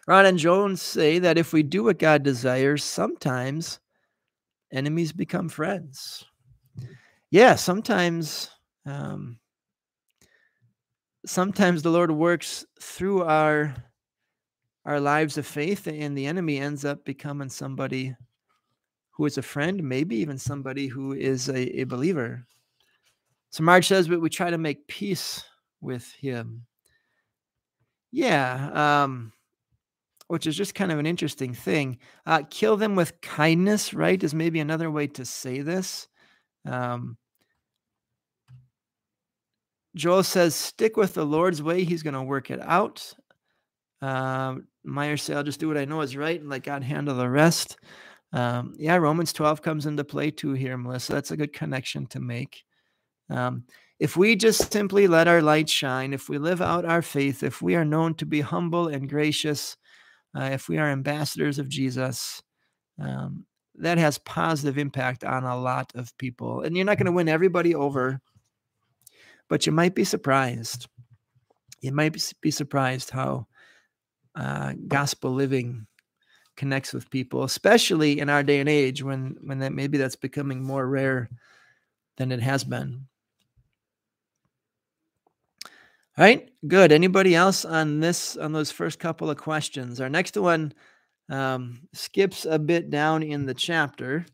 Ron 0.06 0.24
and 0.24 0.38
Joan's 0.38 0.80
say 0.80 1.18
that 1.18 1.36
if 1.36 1.52
we 1.52 1.62
do 1.62 1.84
what 1.84 1.98
God 1.98 2.22
desires, 2.22 2.82
sometimes 2.82 3.80
enemies 4.72 5.12
become 5.12 5.48
friends. 5.48 6.24
Yeah, 7.30 7.54
sometimes 7.54 8.50
um, 8.86 9.38
sometimes 11.26 11.82
the 11.82 11.90
Lord 11.90 12.10
works 12.10 12.64
through 12.80 13.24
our 13.24 13.74
our 14.84 15.00
lives 15.00 15.36
of 15.36 15.46
faith 15.46 15.88
and 15.88 16.16
the 16.16 16.26
enemy 16.26 16.58
ends 16.58 16.84
up 16.84 17.04
becoming 17.04 17.48
somebody 17.48 18.14
who 19.10 19.26
is 19.26 19.36
a 19.36 19.42
friend, 19.42 19.82
maybe 19.82 20.14
even 20.16 20.38
somebody 20.38 20.86
who 20.86 21.12
is 21.12 21.48
a, 21.48 21.80
a 21.80 21.84
believer. 21.84 22.46
So 23.50 23.64
Marge 23.64 23.88
says, 23.88 24.06
but 24.06 24.20
we 24.20 24.30
try 24.30 24.50
to 24.50 24.58
make 24.58 24.86
peace 24.86 25.42
with 25.80 26.08
him. 26.12 26.66
Yeah, 28.12 29.02
um, 29.04 29.32
which 30.28 30.46
is 30.46 30.56
just 30.56 30.74
kind 30.74 30.90
of 30.92 30.98
an 30.98 31.06
interesting 31.06 31.54
thing. 31.54 31.98
Uh, 32.24 32.42
kill 32.50 32.76
them 32.76 32.96
with 32.96 33.20
kindness, 33.20 33.94
right? 33.94 34.22
Is 34.22 34.34
maybe 34.34 34.60
another 34.60 34.90
way 34.90 35.06
to 35.08 35.24
say 35.24 35.60
this. 35.60 36.08
Um, 36.66 37.16
Joel 39.94 40.24
says, 40.24 40.54
stick 40.54 40.96
with 40.96 41.14
the 41.14 41.24
Lord's 41.24 41.62
way. 41.62 41.84
He's 41.84 42.02
going 42.02 42.14
to 42.14 42.22
work 42.22 42.50
it 42.50 42.60
out. 42.60 43.14
Uh, 44.02 44.56
Meyer 44.84 45.16
say, 45.16 45.34
I'll 45.34 45.42
just 45.42 45.60
do 45.60 45.68
what 45.68 45.78
I 45.78 45.86
know 45.86 46.02
is 46.02 46.16
right 46.16 46.38
and 46.38 46.50
let 46.50 46.64
God 46.64 46.82
handle 46.82 47.16
the 47.16 47.28
rest. 47.28 47.78
Um, 48.32 48.74
yeah, 48.76 48.96
Romans 48.96 49.32
12 49.32 49.62
comes 49.62 49.86
into 49.86 50.04
play 50.04 50.30
too 50.30 50.52
here, 50.52 50.76
Melissa. 50.76 51.12
That's 51.12 51.30
a 51.30 51.36
good 51.36 51.52
connection 51.52 52.06
to 52.08 52.20
make. 52.20 52.64
Um, 53.30 53.64
if 53.98 54.16
we 54.16 54.36
just 54.36 54.70
simply 54.70 55.08
let 55.08 55.28
our 55.28 55.40
light 55.40 55.70
shine, 55.70 56.12
if 56.12 56.28
we 56.28 56.36
live 56.36 56.60
out 56.60 56.84
our 56.84 57.00
faith, 57.00 57.42
if 57.42 57.62
we 57.62 57.74
are 57.74 57.84
known 57.84 58.14
to 58.16 58.26
be 58.26 58.42
humble 58.42 58.88
and 58.88 59.08
gracious, 59.08 59.76
uh, 60.36 60.50
if 60.52 60.68
we 60.68 60.78
are 60.78 60.90
ambassadors 60.90 61.58
of 61.58 61.68
Jesus, 61.68 62.42
um, 63.00 63.46
that 63.76 63.98
has 63.98 64.18
positive 64.18 64.78
impact 64.78 65.24
on 65.24 65.44
a 65.44 65.58
lot 65.58 65.92
of 65.94 66.16
people. 66.18 66.62
And 66.62 66.76
you're 66.76 66.86
not 66.86 66.98
going 66.98 67.06
to 67.06 67.12
win 67.12 67.28
everybody 67.28 67.74
over, 67.74 68.20
but 69.48 69.66
you 69.66 69.72
might 69.72 69.94
be 69.94 70.04
surprised. 70.04 70.88
You 71.80 71.92
might 71.92 72.16
be 72.40 72.50
surprised 72.50 73.10
how 73.10 73.46
uh, 74.34 74.74
gospel 74.88 75.32
living 75.32 75.86
connects 76.56 76.92
with 76.92 77.10
people, 77.10 77.44
especially 77.44 78.18
in 78.18 78.30
our 78.30 78.42
day 78.42 78.60
and 78.60 78.68
age 78.68 79.02
when 79.02 79.36
when 79.42 79.58
that 79.58 79.72
maybe 79.72 79.98
that's 79.98 80.16
becoming 80.16 80.62
more 80.62 80.86
rare 80.86 81.28
than 82.16 82.32
it 82.32 82.40
has 82.40 82.64
been. 82.64 83.06
All 86.18 86.24
right, 86.24 86.48
good. 86.66 86.92
Anybody 86.92 87.34
else 87.34 87.66
on 87.66 88.00
this 88.00 88.38
on 88.38 88.52
those 88.52 88.70
first 88.70 88.98
couple 88.98 89.28
of 89.28 89.36
questions? 89.36 90.00
Our 90.00 90.08
next 90.08 90.34
one 90.34 90.72
um, 91.28 91.88
skips 91.92 92.46
a 92.46 92.58
bit 92.58 92.88
down 92.88 93.22
in 93.22 93.44
the 93.44 93.52
chapter. 93.52 94.24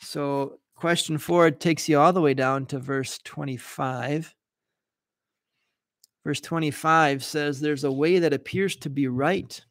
So 0.00 0.58
question 0.74 1.18
four 1.18 1.52
takes 1.52 1.88
you 1.88 2.00
all 2.00 2.12
the 2.12 2.20
way 2.20 2.34
down 2.34 2.66
to 2.66 2.80
verse 2.80 3.20
25. 3.22 4.34
Verse 6.24 6.40
25 6.40 7.22
says, 7.22 7.60
There's 7.60 7.84
a 7.84 7.92
way 7.92 8.18
that 8.18 8.32
appears 8.32 8.74
to 8.76 8.90
be 8.90 9.06
right, 9.06 9.64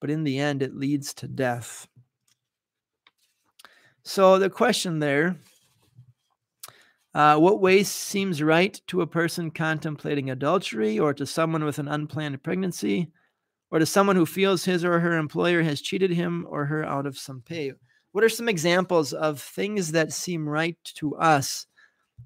but 0.00 0.08
in 0.08 0.22
the 0.22 0.38
end 0.38 0.62
it 0.62 0.76
leads 0.76 1.12
to 1.14 1.26
death. 1.26 1.88
So 4.04 4.38
the 4.38 4.50
question 4.50 5.00
there 5.00 5.36
uh, 7.14 7.36
what 7.36 7.60
way 7.60 7.82
seems 7.82 8.42
right 8.42 8.80
to 8.88 9.02
a 9.02 9.06
person 9.06 9.50
contemplating 9.50 10.30
adultery 10.30 10.98
or 10.98 11.14
to 11.14 11.26
someone 11.26 11.64
with 11.64 11.78
an 11.78 11.88
unplanned 11.88 12.42
pregnancy 12.42 13.10
or 13.70 13.78
to 13.78 13.86
someone 13.86 14.16
who 14.16 14.26
feels 14.26 14.64
his 14.64 14.84
or 14.84 15.00
her 15.00 15.16
employer 15.16 15.62
has 15.62 15.80
cheated 15.80 16.10
him 16.10 16.46
or 16.48 16.64
her 16.66 16.84
out 16.84 17.06
of 17.06 17.18
some 17.18 17.40
pay? 17.40 17.72
What 18.12 18.24
are 18.24 18.28
some 18.28 18.48
examples 18.48 19.12
of 19.12 19.40
things 19.40 19.92
that 19.92 20.12
seem 20.12 20.48
right 20.48 20.76
to 20.94 21.16
us, 21.16 21.66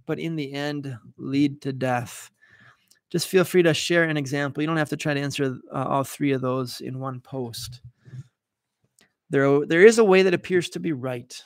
but 0.07 0.19
in 0.19 0.37
the 0.37 0.53
end 0.53 0.97
lead 1.17 1.63
to 1.63 1.73
death? 1.73 2.31
just 3.11 3.29
feel 3.29 3.45
free 3.45 3.63
to 3.63 3.73
share 3.73 4.05
an 4.05 4.17
example. 4.17 4.63
You 4.63 4.67
don't 4.67 4.77
have 4.77 4.91
to 4.91 4.97
try 4.97 5.15
to 5.15 5.21
answer 5.21 5.59
uh, 5.73 5.85
all 5.85 6.05
three 6.05 6.33
of 6.33 6.41
those 6.41 6.81
in 6.81 6.99
one 6.99 7.21
post. 7.21 7.81
There, 9.31 9.67
there 9.67 9.85
is 9.85 9.99
a 9.99 10.05
way 10.05 10.23
that 10.23 10.35
appears 10.35 10.69
to 10.71 10.81
be 10.81 10.93
right, 10.93 11.43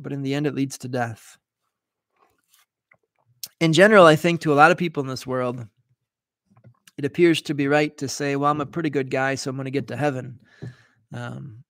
but 0.00 0.12
in 0.12 0.22
the 0.22 0.34
end, 0.34 0.46
it 0.46 0.54
leads 0.54 0.78
to 0.78 0.88
death. 0.88 1.38
In 3.62 3.72
general, 3.72 4.06
I 4.06 4.16
think 4.16 4.40
to 4.40 4.52
a 4.52 4.56
lot 4.56 4.72
of 4.72 4.76
people 4.76 5.04
in 5.04 5.08
this 5.08 5.24
world, 5.24 5.64
it 6.98 7.04
appears 7.04 7.40
to 7.42 7.54
be 7.54 7.68
right 7.68 7.96
to 7.98 8.08
say, 8.08 8.34
Well, 8.34 8.50
I'm 8.50 8.60
a 8.60 8.66
pretty 8.66 8.90
good 8.90 9.08
guy, 9.08 9.36
so 9.36 9.50
I'm 9.50 9.56
going 9.56 9.66
to 9.66 9.70
get 9.70 9.86
to 9.86 9.96
heaven. 9.96 10.40
Um, 11.14 11.62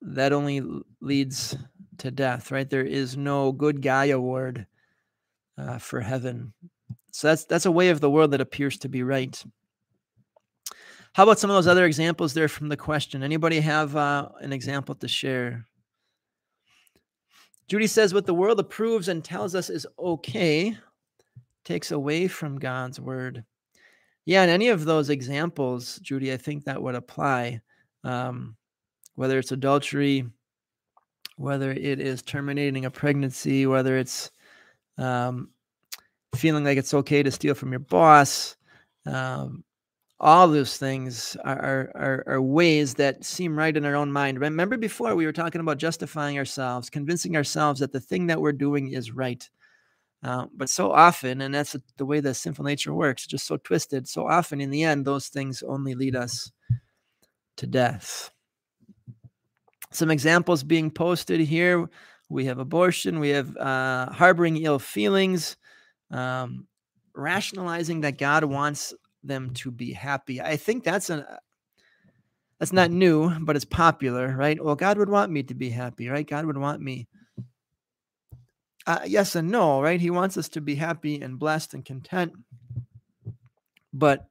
that 0.00 0.32
only 0.32 0.62
leads 1.00 1.56
to 1.98 2.12
death, 2.12 2.52
right? 2.52 2.70
There 2.70 2.84
is 2.84 3.16
no 3.16 3.50
good 3.50 3.82
guy 3.82 4.06
award 4.06 4.64
uh, 5.58 5.78
for 5.78 6.00
heaven. 6.00 6.52
So 7.10 7.26
that's 7.26 7.46
that's 7.46 7.66
a 7.66 7.72
way 7.72 7.88
of 7.88 8.00
the 8.00 8.10
world 8.10 8.30
that 8.30 8.40
appears 8.40 8.78
to 8.78 8.88
be 8.88 9.02
right. 9.02 9.42
How 11.14 11.24
about 11.24 11.40
some 11.40 11.50
of 11.50 11.56
those 11.56 11.66
other 11.66 11.84
examples 11.84 12.32
there 12.32 12.46
from 12.46 12.68
the 12.68 12.76
question? 12.76 13.24
Anybody 13.24 13.58
have 13.58 13.96
uh, 13.96 14.28
an 14.40 14.52
example 14.52 14.94
to 14.94 15.08
share? 15.08 15.66
Judy 17.66 17.88
says, 17.88 18.14
What 18.14 18.26
the 18.26 18.34
world 18.34 18.60
approves 18.60 19.08
and 19.08 19.24
tells 19.24 19.56
us 19.56 19.68
is 19.68 19.84
okay 19.98 20.78
takes 21.64 21.90
away 21.90 22.28
from 22.28 22.58
God's 22.58 23.00
word. 23.00 23.44
Yeah, 24.26 24.42
and 24.42 24.50
any 24.50 24.68
of 24.68 24.84
those 24.84 25.10
examples, 25.10 25.98
Judy, 26.02 26.32
I 26.32 26.36
think 26.36 26.64
that 26.64 26.82
would 26.82 26.94
apply. 26.94 27.60
Um, 28.04 28.56
whether 29.14 29.38
it's 29.38 29.52
adultery, 29.52 30.24
whether 31.36 31.72
it 31.72 32.00
is 32.00 32.22
terminating 32.22 32.84
a 32.84 32.90
pregnancy, 32.90 33.66
whether 33.66 33.98
it's 33.98 34.30
um, 34.98 35.50
feeling 36.34 36.64
like 36.64 36.78
it's 36.78 36.94
okay 36.94 37.22
to 37.22 37.30
steal 37.30 37.54
from 37.54 37.72
your 37.72 37.80
boss. 37.80 38.56
Um, 39.06 39.64
all 40.20 40.48
those 40.48 40.76
things 40.76 41.36
are, 41.44 41.90
are, 41.94 42.24
are 42.26 42.42
ways 42.42 42.94
that 42.94 43.24
seem 43.24 43.58
right 43.58 43.74
in 43.74 43.86
our 43.86 43.96
own 43.96 44.12
mind. 44.12 44.38
Remember 44.38 44.76
before 44.76 45.14
we 45.14 45.24
were 45.24 45.32
talking 45.32 45.62
about 45.62 45.78
justifying 45.78 46.36
ourselves, 46.36 46.90
convincing 46.90 47.36
ourselves 47.36 47.80
that 47.80 47.92
the 47.92 48.00
thing 48.00 48.26
that 48.26 48.40
we're 48.40 48.52
doing 48.52 48.92
is 48.92 49.12
right. 49.12 49.48
Uh, 50.22 50.46
but 50.54 50.68
so 50.68 50.92
often, 50.92 51.40
and 51.40 51.54
that's 51.54 51.74
the 51.96 52.04
way 52.04 52.20
the 52.20 52.34
sinful 52.34 52.64
nature 52.64 52.92
works, 52.92 53.26
just 53.26 53.46
so 53.46 53.56
twisted. 53.56 54.06
So 54.06 54.28
often, 54.28 54.60
in 54.60 54.70
the 54.70 54.84
end, 54.84 55.04
those 55.06 55.28
things 55.28 55.62
only 55.62 55.94
lead 55.94 56.14
us 56.14 56.52
to 57.56 57.66
death. 57.66 58.30
Some 59.92 60.10
examples 60.10 60.62
being 60.62 60.90
posted 60.90 61.40
here: 61.40 61.88
we 62.28 62.44
have 62.44 62.58
abortion, 62.58 63.18
we 63.18 63.30
have 63.30 63.56
uh, 63.56 64.10
harboring 64.12 64.58
ill 64.58 64.78
feelings, 64.78 65.56
um, 66.10 66.66
rationalizing 67.14 68.02
that 68.02 68.18
God 68.18 68.44
wants 68.44 68.92
them 69.24 69.52
to 69.54 69.70
be 69.70 69.92
happy. 69.92 70.40
I 70.40 70.56
think 70.56 70.84
that's 70.84 71.08
a 71.08 71.40
that's 72.58 72.74
not 72.74 72.90
new, 72.90 73.30
but 73.40 73.56
it's 73.56 73.64
popular, 73.64 74.36
right? 74.36 74.62
Well, 74.62 74.76
God 74.76 74.98
would 74.98 75.08
want 75.08 75.32
me 75.32 75.42
to 75.44 75.54
be 75.54 75.70
happy, 75.70 76.08
right? 76.08 76.26
God 76.26 76.44
would 76.44 76.58
want 76.58 76.82
me. 76.82 77.08
Uh, 78.90 78.98
yes 79.06 79.36
and 79.36 79.52
no, 79.52 79.80
right? 79.80 80.00
He 80.00 80.10
wants 80.10 80.36
us 80.36 80.48
to 80.48 80.60
be 80.60 80.74
happy 80.74 81.20
and 81.20 81.38
blessed 81.38 81.74
and 81.74 81.84
content, 81.84 82.32
but 83.92 84.26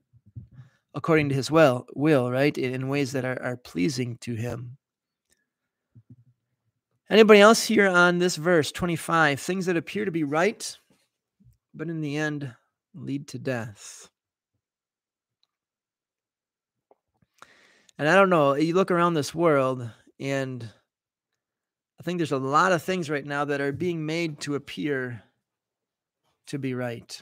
according 0.93 1.30
to 1.30 1.36
His 1.36 1.50
will, 1.50 1.86
will 1.95 2.30
right, 2.30 2.58
in 2.58 2.89
ways 2.89 3.13
that 3.13 3.24
are, 3.24 3.41
are 3.41 3.56
pleasing 3.56 4.17
to 4.17 4.36
Him. 4.36 4.76
Anybody 7.10 7.39
else 7.39 7.63
here 7.63 7.88
on 7.88 8.19
this 8.19 8.36
verse 8.36 8.74
25? 8.74 9.39
Things 9.39 9.65
that 9.67 9.78
appear 9.78 10.04
to 10.04 10.12
be 10.12 10.26
right, 10.26 10.78
but 11.74 11.88
in 11.88 12.02
the 12.02 12.17
end 12.17 12.54
lead 12.93 13.30
to 13.30 13.39
death. 13.39 14.10
And 17.98 18.10
I 18.10 18.15
don't 18.15 18.30
know, 18.30 18.56
you 18.56 18.74
look 18.74 18.91
around 18.91 19.13
this 19.13 19.34
world, 19.34 19.89
and 20.19 20.69
I 21.99 22.03
think 22.03 22.17
there's 22.17 22.31
a 22.31 22.38
lot 22.38 22.71
of 22.71 22.81
things 22.81 23.09
right 23.09 23.25
now 23.25 23.45
that 23.45 23.59
are 23.59 23.73
being 23.73 24.05
made 24.05 24.39
to 24.41 24.55
appear 24.55 25.21
to 26.47 26.57
be 26.57 26.73
right. 26.73 27.21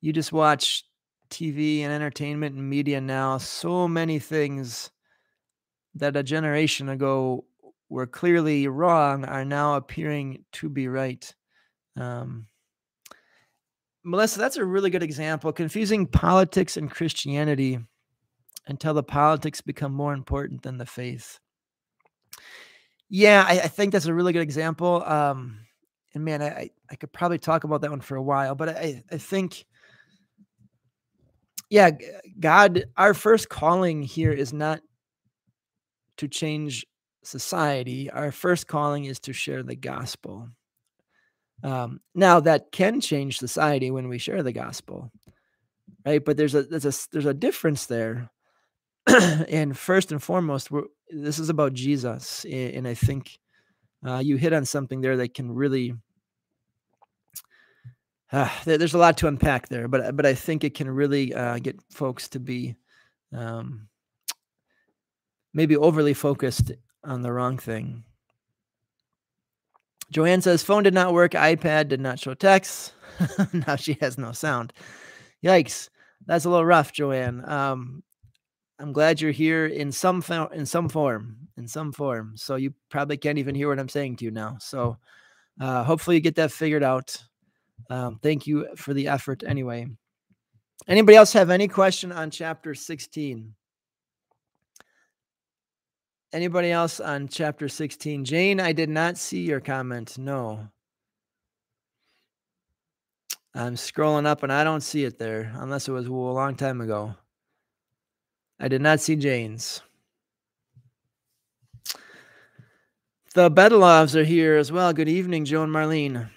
You 0.00 0.12
just 0.12 0.32
watch 0.32 0.84
TV 1.30 1.80
and 1.80 1.92
entertainment 1.92 2.54
and 2.54 2.68
media 2.68 3.00
now, 3.00 3.38
so 3.38 3.88
many 3.88 4.18
things 4.18 4.90
that 5.96 6.16
a 6.16 6.22
generation 6.22 6.88
ago 6.88 7.44
were 7.88 8.06
clearly 8.06 8.68
wrong 8.68 9.24
are 9.24 9.44
now 9.44 9.74
appearing 9.74 10.44
to 10.52 10.68
be 10.68 10.88
right. 10.88 11.34
Um, 11.96 12.46
Melissa, 14.04 14.38
that's 14.38 14.56
a 14.56 14.64
really 14.64 14.90
good 14.90 15.02
example. 15.02 15.52
Confusing 15.52 16.06
politics 16.06 16.76
and 16.76 16.90
Christianity 16.90 17.78
until 18.66 18.94
the 18.94 19.02
politics 19.02 19.60
become 19.60 19.92
more 19.92 20.12
important 20.12 20.62
than 20.62 20.78
the 20.78 20.86
faith. 20.86 21.38
Yeah, 23.10 23.44
I, 23.46 23.60
I 23.60 23.68
think 23.68 23.92
that's 23.92 24.06
a 24.06 24.14
really 24.14 24.32
good 24.32 24.42
example. 24.42 25.02
Um, 25.04 25.58
and 26.14 26.24
man, 26.24 26.42
I, 26.42 26.70
I 26.90 26.96
could 26.96 27.12
probably 27.12 27.38
talk 27.38 27.64
about 27.64 27.80
that 27.82 27.90
one 27.90 28.00
for 28.00 28.16
a 28.16 28.22
while, 28.22 28.54
but 28.54 28.70
I, 28.70 29.02
I 29.10 29.18
think, 29.18 29.64
yeah, 31.70 31.90
God, 32.38 32.84
our 32.96 33.14
first 33.14 33.48
calling 33.48 34.02
here 34.02 34.32
is 34.32 34.52
not 34.52 34.80
to 36.18 36.28
change 36.28 36.86
society. 37.24 38.10
Our 38.10 38.30
first 38.30 38.68
calling 38.68 39.04
is 39.06 39.18
to 39.20 39.32
share 39.32 39.62
the 39.62 39.76
gospel. 39.76 40.48
Um, 41.62 42.00
now 42.14 42.40
that 42.40 42.72
can 42.72 43.00
change 43.00 43.38
society 43.38 43.90
when 43.90 44.08
we 44.08 44.18
share 44.18 44.42
the 44.42 44.52
gospel, 44.52 45.10
right? 46.04 46.22
But 46.24 46.36
there's 46.36 46.54
a 46.54 46.62
there's 46.64 46.84
a 46.84 46.92
there's 47.12 47.26
a 47.26 47.34
difference 47.34 47.86
there. 47.86 48.30
and 49.48 49.76
first 49.76 50.12
and 50.12 50.22
foremost, 50.22 50.70
this 51.10 51.38
is 51.38 51.48
about 51.48 51.74
Jesus, 51.74 52.44
and 52.44 52.88
I 52.88 52.94
think 52.94 53.38
uh, 54.04 54.18
you 54.18 54.36
hit 54.36 54.52
on 54.52 54.64
something 54.64 55.00
there 55.00 55.16
that 55.18 55.34
can 55.34 55.52
really. 55.52 55.94
Uh, 58.32 58.48
there's 58.64 58.94
a 58.94 58.98
lot 58.98 59.16
to 59.16 59.28
unpack 59.28 59.68
there, 59.68 59.86
but 59.86 60.16
but 60.16 60.26
I 60.26 60.34
think 60.34 60.64
it 60.64 60.74
can 60.74 60.90
really 60.90 61.32
uh, 61.32 61.58
get 61.58 61.80
folks 61.92 62.28
to 62.30 62.40
be 62.40 62.74
um, 63.32 63.86
maybe 65.52 65.76
overly 65.76 66.14
focused 66.14 66.72
on 67.04 67.22
the 67.22 67.30
wrong 67.30 67.58
thing. 67.58 68.02
Joanne 70.10 70.42
says 70.42 70.64
phone 70.64 70.82
did 70.82 70.94
not 70.94 71.12
work, 71.12 71.32
iPad 71.32 71.88
did 71.88 72.00
not 72.00 72.18
show 72.18 72.34
text. 72.34 72.94
now 73.52 73.76
she 73.76 73.96
has 74.00 74.18
no 74.18 74.32
sound. 74.32 74.72
Yikes. 75.44 75.88
That's 76.26 76.44
a 76.44 76.50
little 76.50 76.64
rough, 76.64 76.92
Joanne. 76.92 77.48
Um, 77.48 78.02
I'm 78.78 78.92
glad 78.92 79.20
you're 79.20 79.30
here 79.30 79.66
in 79.66 79.92
some 79.92 80.20
fo- 80.20 80.48
in 80.48 80.66
some 80.66 80.88
form, 80.88 81.36
in 81.56 81.68
some 81.68 81.92
form. 81.92 82.32
So 82.36 82.56
you 82.56 82.74
probably 82.90 83.16
can't 83.16 83.38
even 83.38 83.54
hear 83.54 83.68
what 83.68 83.78
I'm 83.78 83.88
saying 83.88 84.16
to 84.16 84.24
you 84.24 84.30
now. 84.30 84.56
So 84.60 84.98
uh, 85.60 85.84
hopefully 85.84 86.16
you 86.16 86.22
get 86.22 86.34
that 86.36 86.52
figured 86.52 86.82
out. 86.82 87.16
Um, 87.88 88.18
thank 88.22 88.46
you 88.46 88.68
for 88.76 88.92
the 88.94 89.08
effort 89.08 89.44
anyway. 89.46 89.86
Anybody 90.88 91.16
else 91.16 91.32
have 91.32 91.50
any 91.50 91.68
question 91.68 92.12
on 92.12 92.30
chapter 92.30 92.74
16? 92.74 93.54
Anybody 96.32 96.72
else 96.72 96.98
on 96.98 97.28
chapter 97.28 97.68
16? 97.68 98.24
Jane, 98.24 98.60
I 98.60 98.72
did 98.72 98.88
not 98.90 99.16
see 99.16 99.42
your 99.42 99.60
comment. 99.60 100.18
No. 100.18 100.68
I'm 103.54 103.76
scrolling 103.76 104.26
up 104.26 104.42
and 104.42 104.52
I 104.52 104.64
don't 104.64 104.80
see 104.80 105.04
it 105.04 105.16
there 105.16 105.52
unless 105.54 105.86
it 105.86 105.92
was 105.92 106.06
a 106.06 106.12
long 106.12 106.56
time 106.56 106.80
ago. 106.80 107.14
I 108.60 108.68
did 108.68 108.80
not 108.80 109.00
see 109.00 109.16
Jane's. 109.16 109.82
The 113.34 113.50
Bedelovs 113.50 114.14
are 114.14 114.24
here 114.24 114.56
as 114.56 114.70
well. 114.70 114.92
Good 114.92 115.08
evening, 115.08 115.44
Joe 115.44 115.64
and 115.64 115.72
Marlene. 115.72 116.16
All 116.16 116.28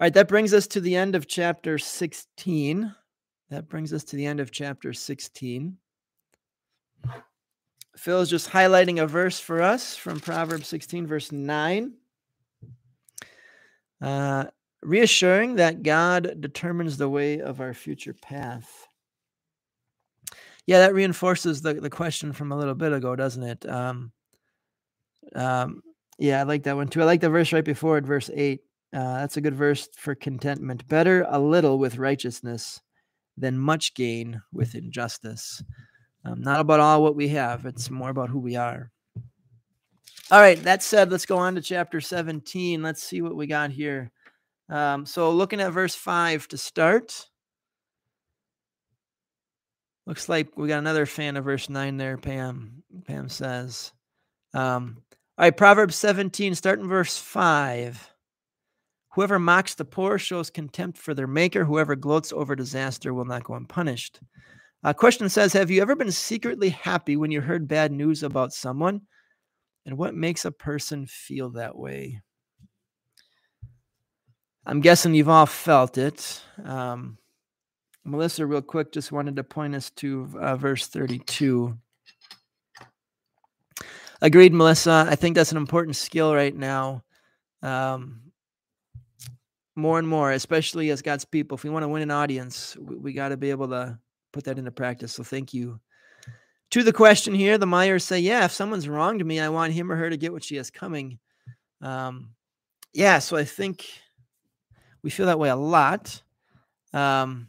right, 0.00 0.14
that 0.14 0.28
brings 0.28 0.54
us 0.54 0.66
to 0.68 0.80
the 0.80 0.96
end 0.96 1.14
of 1.14 1.26
chapter 1.26 1.76
16. 1.76 2.94
That 3.50 3.68
brings 3.68 3.92
us 3.92 4.04
to 4.04 4.16
the 4.16 4.24
end 4.24 4.40
of 4.40 4.50
chapter 4.50 4.92
16. 4.92 5.76
Phil 7.96 8.20
is 8.20 8.30
just 8.30 8.50
highlighting 8.50 9.02
a 9.02 9.06
verse 9.06 9.38
for 9.38 9.62
us 9.62 9.96
from 9.96 10.20
Proverbs 10.20 10.66
16, 10.68 11.06
verse 11.06 11.30
9. 11.30 11.92
Uh, 14.00 14.44
reassuring 14.82 15.56
that 15.56 15.82
God 15.82 16.40
determines 16.40 16.96
the 16.96 17.08
way 17.08 17.40
of 17.40 17.60
our 17.60 17.74
future 17.74 18.14
path. 18.14 18.85
Yeah, 20.66 20.80
that 20.80 20.94
reinforces 20.94 21.62
the, 21.62 21.74
the 21.74 21.90
question 21.90 22.32
from 22.32 22.50
a 22.50 22.56
little 22.56 22.74
bit 22.74 22.92
ago, 22.92 23.14
doesn't 23.14 23.42
it? 23.42 23.68
Um, 23.68 24.12
um, 25.34 25.82
yeah, 26.18 26.40
I 26.40 26.42
like 26.42 26.64
that 26.64 26.76
one 26.76 26.88
too. 26.88 27.02
I 27.02 27.04
like 27.04 27.20
the 27.20 27.30
verse 27.30 27.52
right 27.52 27.64
before 27.64 27.98
it, 27.98 28.04
verse 28.04 28.30
8. 28.32 28.60
Uh, 28.92 29.18
that's 29.18 29.36
a 29.36 29.40
good 29.40 29.54
verse 29.54 29.88
for 29.96 30.14
contentment. 30.14 30.86
Better 30.88 31.26
a 31.28 31.38
little 31.38 31.78
with 31.78 31.98
righteousness 31.98 32.80
than 33.36 33.58
much 33.58 33.94
gain 33.94 34.40
with 34.52 34.74
injustice. 34.74 35.62
Um, 36.24 36.40
not 36.40 36.60
about 36.60 36.80
all 36.80 37.02
what 37.02 37.14
we 37.14 37.28
have, 37.28 37.66
it's 37.66 37.90
more 37.90 38.10
about 38.10 38.30
who 38.30 38.40
we 38.40 38.56
are. 38.56 38.90
All 40.30 40.40
right, 40.40 40.60
that 40.64 40.82
said, 40.82 41.12
let's 41.12 41.26
go 41.26 41.36
on 41.36 41.54
to 41.54 41.60
chapter 41.60 42.00
17. 42.00 42.82
Let's 42.82 43.02
see 43.02 43.22
what 43.22 43.36
we 43.36 43.46
got 43.46 43.70
here. 43.70 44.10
Um, 44.68 45.06
so, 45.06 45.30
looking 45.30 45.60
at 45.60 45.72
verse 45.72 45.94
5 45.94 46.48
to 46.48 46.58
start. 46.58 47.28
Looks 50.06 50.28
like 50.28 50.56
we 50.56 50.68
got 50.68 50.78
another 50.78 51.04
fan 51.04 51.36
of 51.36 51.44
verse 51.44 51.68
9 51.68 51.96
there, 51.96 52.16
Pam. 52.16 52.82
Pam 53.06 53.28
says. 53.28 53.92
Um, 54.54 55.02
all 55.36 55.44
right, 55.44 55.56
Proverbs 55.56 55.96
17, 55.96 56.54
starting 56.54 56.88
verse 56.88 57.18
5. 57.18 58.12
Whoever 59.14 59.38
mocks 59.38 59.74
the 59.74 59.84
poor 59.84 60.18
shows 60.18 60.50
contempt 60.50 60.98
for 60.98 61.12
their 61.12 61.26
maker. 61.26 61.64
Whoever 61.64 61.96
gloats 61.96 62.32
over 62.32 62.54
disaster 62.54 63.12
will 63.12 63.24
not 63.24 63.44
go 63.44 63.54
unpunished. 63.54 64.20
A 64.84 64.94
question 64.94 65.28
says 65.28 65.52
Have 65.54 65.70
you 65.70 65.82
ever 65.82 65.96
been 65.96 66.12
secretly 66.12 66.68
happy 66.68 67.16
when 67.16 67.30
you 67.30 67.40
heard 67.40 67.66
bad 67.66 67.90
news 67.90 68.22
about 68.22 68.52
someone? 68.52 69.00
And 69.86 69.98
what 69.98 70.14
makes 70.14 70.44
a 70.44 70.50
person 70.50 71.06
feel 71.06 71.50
that 71.50 71.76
way? 71.76 72.20
I'm 74.64 74.80
guessing 74.80 75.14
you've 75.14 75.28
all 75.28 75.46
felt 75.46 75.96
it. 75.96 76.42
Um, 76.62 77.18
Melissa, 78.06 78.46
real 78.46 78.62
quick, 78.62 78.92
just 78.92 79.10
wanted 79.10 79.36
to 79.36 79.44
point 79.44 79.74
us 79.74 79.90
to 79.90 80.32
uh, 80.40 80.56
verse 80.56 80.86
32. 80.86 81.76
Agreed, 84.22 84.54
Melissa. 84.54 85.06
I 85.08 85.16
think 85.16 85.34
that's 85.34 85.50
an 85.50 85.58
important 85.58 85.96
skill 85.96 86.34
right 86.34 86.54
now. 86.54 87.02
Um, 87.62 88.22
more 89.74 89.98
and 89.98 90.08
more, 90.08 90.32
especially 90.32 90.90
as 90.90 91.02
God's 91.02 91.24
people, 91.24 91.56
if 91.56 91.64
we 91.64 91.70
want 91.70 91.82
to 91.82 91.88
win 91.88 92.02
an 92.02 92.10
audience, 92.10 92.76
we, 92.80 92.96
we 92.96 93.12
got 93.12 93.28
to 93.30 93.36
be 93.36 93.50
able 93.50 93.68
to 93.68 93.98
put 94.32 94.44
that 94.44 94.58
into 94.58 94.70
practice. 94.70 95.12
So 95.12 95.22
thank 95.22 95.52
you. 95.52 95.80
To 96.70 96.82
the 96.82 96.92
question 96.92 97.34
here, 97.34 97.58
the 97.58 97.66
Myers 97.66 98.04
say, 98.04 98.20
yeah, 98.20 98.44
if 98.44 98.52
someone's 98.52 98.88
wronged 98.88 99.24
me, 99.24 99.40
I 99.40 99.48
want 99.48 99.72
him 99.72 99.90
or 99.90 99.96
her 99.96 100.10
to 100.10 100.16
get 100.16 100.32
what 100.32 100.44
she 100.44 100.56
has 100.56 100.70
coming. 100.70 101.18
Um, 101.82 102.30
yeah, 102.92 103.18
so 103.18 103.36
I 103.36 103.44
think 103.44 103.84
we 105.02 105.10
feel 105.10 105.26
that 105.26 105.38
way 105.38 105.50
a 105.50 105.56
lot. 105.56 106.22
Um, 106.92 107.48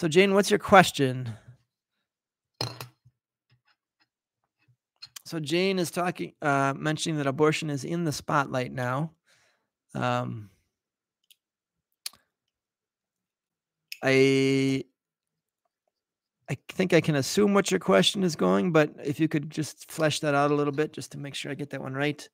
so 0.00 0.08
Jane, 0.08 0.32
what's 0.32 0.50
your 0.50 0.58
question? 0.58 1.30
So 5.26 5.38
Jane 5.38 5.78
is 5.78 5.90
talking, 5.90 6.32
uh, 6.40 6.72
mentioning 6.74 7.18
that 7.18 7.26
abortion 7.26 7.68
is 7.68 7.84
in 7.84 8.04
the 8.04 8.10
spotlight 8.10 8.72
now. 8.72 9.12
Um, 9.94 10.48
I 14.02 14.84
I 16.48 16.56
think 16.70 16.94
I 16.94 17.02
can 17.02 17.16
assume 17.16 17.52
what 17.52 17.70
your 17.70 17.78
question 17.78 18.22
is 18.22 18.36
going, 18.36 18.72
but 18.72 18.94
if 19.04 19.20
you 19.20 19.28
could 19.28 19.50
just 19.50 19.90
flesh 19.90 20.20
that 20.20 20.34
out 20.34 20.50
a 20.50 20.54
little 20.54 20.72
bit, 20.72 20.94
just 20.94 21.12
to 21.12 21.18
make 21.18 21.34
sure 21.34 21.52
I 21.52 21.54
get 21.54 21.68
that 21.70 21.82
one 21.82 21.92
right. 21.92 22.26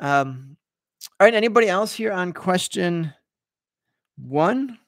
Um, 0.00 0.56
all 1.20 1.26
right. 1.28 1.34
Anybody 1.34 1.68
else 1.68 1.92
here 1.94 2.10
on 2.10 2.32
question 2.32 3.14
one? 4.16 4.80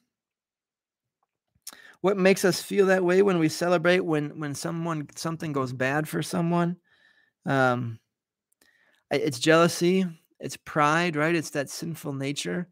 What 2.05 2.17
makes 2.17 2.45
us 2.45 2.61
feel 2.61 2.85
that 2.85 3.03
way 3.03 3.23
when 3.23 3.39
we 3.39 3.49
celebrate 3.49 4.01
when 4.01 4.39
when 4.39 4.53
someone 4.53 5.07
something 5.15 5.51
goes 5.53 5.73
bad 5.73 6.07
for 6.07 6.21
someone? 6.21 6.77
Um, 7.47 7.97
it's 9.09 9.39
jealousy. 9.39 10.05
It's 10.39 10.55
pride, 10.55 11.15
right? 11.15 11.33
It's 11.33 11.49
that 11.49 11.71
sinful 11.71 12.13
nature 12.13 12.67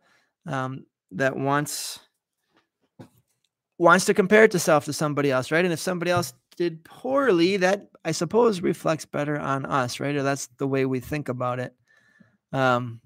um, 0.45 0.85
that 1.13 1.35
wants 1.35 1.99
wants 3.79 4.05
to 4.05 4.13
compare 4.13 4.43
itself 4.43 4.85
to 4.85 4.93
somebody 4.93 5.31
else, 5.31 5.49
right? 5.49 5.65
And 5.65 5.73
if 5.73 5.79
somebody 5.79 6.11
else 6.11 6.35
did 6.55 6.83
poorly, 6.83 7.57
that 7.57 7.87
I 8.05 8.11
suppose 8.11 8.61
reflects 8.61 9.07
better 9.07 9.39
on 9.39 9.65
us, 9.65 9.99
right? 9.99 10.15
Or 10.15 10.21
that's 10.21 10.45
the 10.59 10.67
way 10.67 10.85
we 10.85 10.99
think 10.99 11.27
about 11.27 11.59
it. 11.59 11.73
Um, 12.51 13.01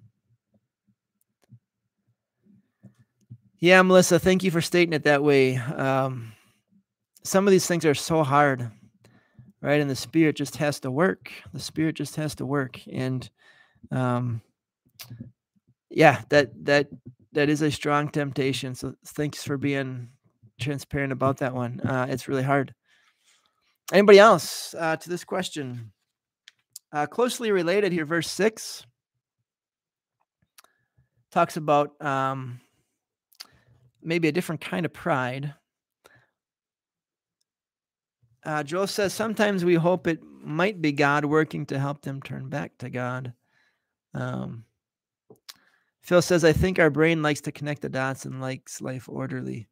yeah, 3.59 3.81
Melissa, 3.81 4.19
thank 4.19 4.43
you 4.43 4.51
for 4.51 4.61
stating 4.61 4.93
it 4.93 5.03
that 5.03 5.23
way. 5.23 5.57
Um, 5.57 6.33
some 7.23 7.47
of 7.47 7.51
these 7.51 7.67
things 7.67 7.85
are 7.85 7.95
so 7.95 8.23
hard, 8.23 8.69
right? 9.61 9.81
And 9.81 9.89
the 9.89 9.95
spirit 9.95 10.35
just 10.35 10.57
has 10.57 10.79
to 10.81 10.91
work. 10.91 11.31
The 11.53 11.59
spirit 11.59 11.95
just 11.95 12.15
has 12.15 12.35
to 12.35 12.45
work, 12.45 12.79
and 12.91 13.29
um, 13.91 14.41
yeah, 15.89 16.21
that 16.29 16.51
that 16.65 16.87
that 17.33 17.49
is 17.49 17.61
a 17.61 17.71
strong 17.71 18.09
temptation. 18.09 18.75
So 18.75 18.95
thanks 19.05 19.43
for 19.43 19.57
being 19.57 20.09
transparent 20.59 21.11
about 21.11 21.37
that 21.37 21.53
one. 21.53 21.79
Uh, 21.81 22.07
it's 22.09 22.27
really 22.27 22.43
hard. 22.43 22.73
Anybody 23.91 24.19
else 24.19 24.75
uh, 24.77 24.97
to 24.97 25.09
this 25.09 25.23
question? 25.23 25.91
Uh, 26.91 27.05
closely 27.05 27.51
related 27.51 27.91
here, 27.91 28.05
verse 28.05 28.29
six 28.29 28.85
talks 31.31 31.57
about 31.57 32.01
um, 32.03 32.59
maybe 34.07 34.27
a 34.27 34.31
different 34.31 34.61
kind 34.61 34.85
of 34.85 34.93
pride. 34.93 35.53
Uh, 38.45 38.63
Joel 38.63 38.87
says 38.87 39.13
sometimes 39.13 39.65
we 39.65 39.75
hope 39.75 40.07
it 40.07 40.23
might 40.23 40.81
be 40.81 40.93
God 40.93 41.25
working 41.25 41.65
to 41.67 41.77
help 41.77 42.01
them 42.01 42.21
turn 42.21 42.47
back 42.47 42.77
to 42.77 42.89
God. 42.89 43.33
Um, 44.13 44.63
Phil 46.01 46.21
says, 46.21 46.45
I 46.45 46.53
think 46.53 46.79
our 46.79 46.89
brain 46.89 47.21
likes 47.21 47.41
to 47.41 47.51
connect 47.51 47.81
the 47.81 47.89
dots 47.89 48.23
and 48.23 48.39
likes 48.39 48.79
life 48.79 49.09
orderly. 49.09 49.67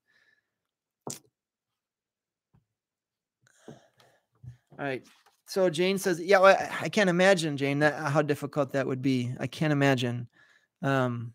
All 4.77 4.85
right. 4.85 5.07
So 5.47 5.69
Jane 5.69 5.97
says, 5.97 6.19
"Yeah, 6.19 6.39
well, 6.39 6.57
I 6.81 6.89
can't 6.89 7.09
imagine, 7.09 7.55
Jane, 7.55 7.79
that 7.79 7.93
how 8.11 8.21
difficult 8.21 8.73
that 8.73 8.87
would 8.87 9.01
be. 9.01 9.33
I 9.39 9.47
can't 9.47 9.71
imagine." 9.71 10.27
Um, 10.81 11.34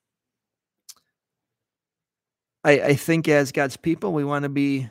I, 2.65 2.73
I 2.73 2.95
think 2.95 3.29
as 3.29 3.53
God's 3.53 3.77
people, 3.77 4.13
we 4.13 4.25
want 4.25 4.43
to 4.43 4.49
be 4.49 4.89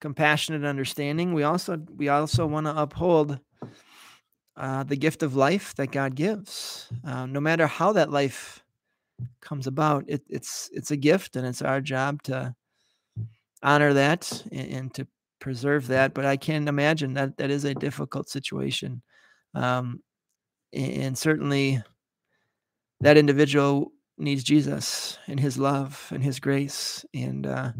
compassionate 0.00 0.60
and 0.60 0.68
understanding. 0.68 1.34
We 1.34 1.42
also 1.42 1.78
we 1.96 2.08
also 2.08 2.46
want 2.46 2.66
to 2.66 2.80
uphold 2.80 3.38
uh, 4.56 4.84
the 4.84 4.96
gift 4.96 5.22
of 5.22 5.36
life 5.36 5.74
that 5.76 5.90
God 5.90 6.14
gives, 6.14 6.88
uh, 7.04 7.26
no 7.26 7.40
matter 7.40 7.66
how 7.66 7.92
that 7.92 8.10
life 8.10 8.62
comes 9.40 9.66
about. 9.66 10.04
It, 10.06 10.22
it's 10.28 10.70
it's 10.72 10.90
a 10.90 10.96
gift, 10.96 11.36
and 11.36 11.46
it's 11.46 11.62
our 11.62 11.80
job 11.80 12.22
to 12.24 12.54
honor 13.62 13.92
that 13.94 14.42
and, 14.52 14.72
and 14.72 14.94
to 14.94 15.06
preserve 15.40 15.88
that. 15.88 16.14
But 16.14 16.24
I 16.24 16.36
can 16.36 16.68
imagine 16.68 17.14
that 17.14 17.36
that 17.38 17.50
is 17.50 17.64
a 17.64 17.74
difficult 17.74 18.28
situation, 18.28 19.02
um, 19.54 20.02
and 20.72 21.16
certainly 21.18 21.82
that 23.00 23.16
individual 23.16 23.92
needs 24.20 24.44
Jesus 24.44 25.18
and 25.26 25.40
His 25.40 25.58
love 25.58 26.08
and 26.10 26.22
His 26.22 26.40
grace, 26.40 27.04
and 27.14 27.46
uh, 27.46 27.72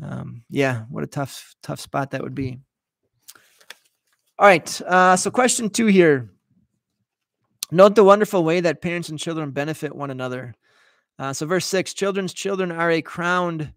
Um, 0.00 0.44
yeah, 0.48 0.84
what 0.90 1.02
a 1.02 1.08
tough, 1.08 1.56
tough 1.60 1.80
spot 1.80 2.12
that 2.12 2.22
would 2.22 2.34
be. 2.34 2.60
All 4.38 4.46
right. 4.46 4.80
Uh, 4.82 5.16
so, 5.16 5.28
question 5.30 5.70
two 5.70 5.86
here. 5.86 6.30
Note 7.72 7.96
the 7.96 8.04
wonderful 8.04 8.44
way 8.44 8.60
that 8.60 8.80
parents 8.80 9.08
and 9.08 9.18
children 9.18 9.50
benefit 9.50 9.92
one 9.92 10.12
another. 10.12 10.54
Uh, 11.18 11.32
so, 11.32 11.46
verse 11.46 11.66
six: 11.66 11.94
Children's 11.94 12.32
children 12.32 12.70
are 12.70 12.92
a 12.92 13.02
crowned, 13.02 13.72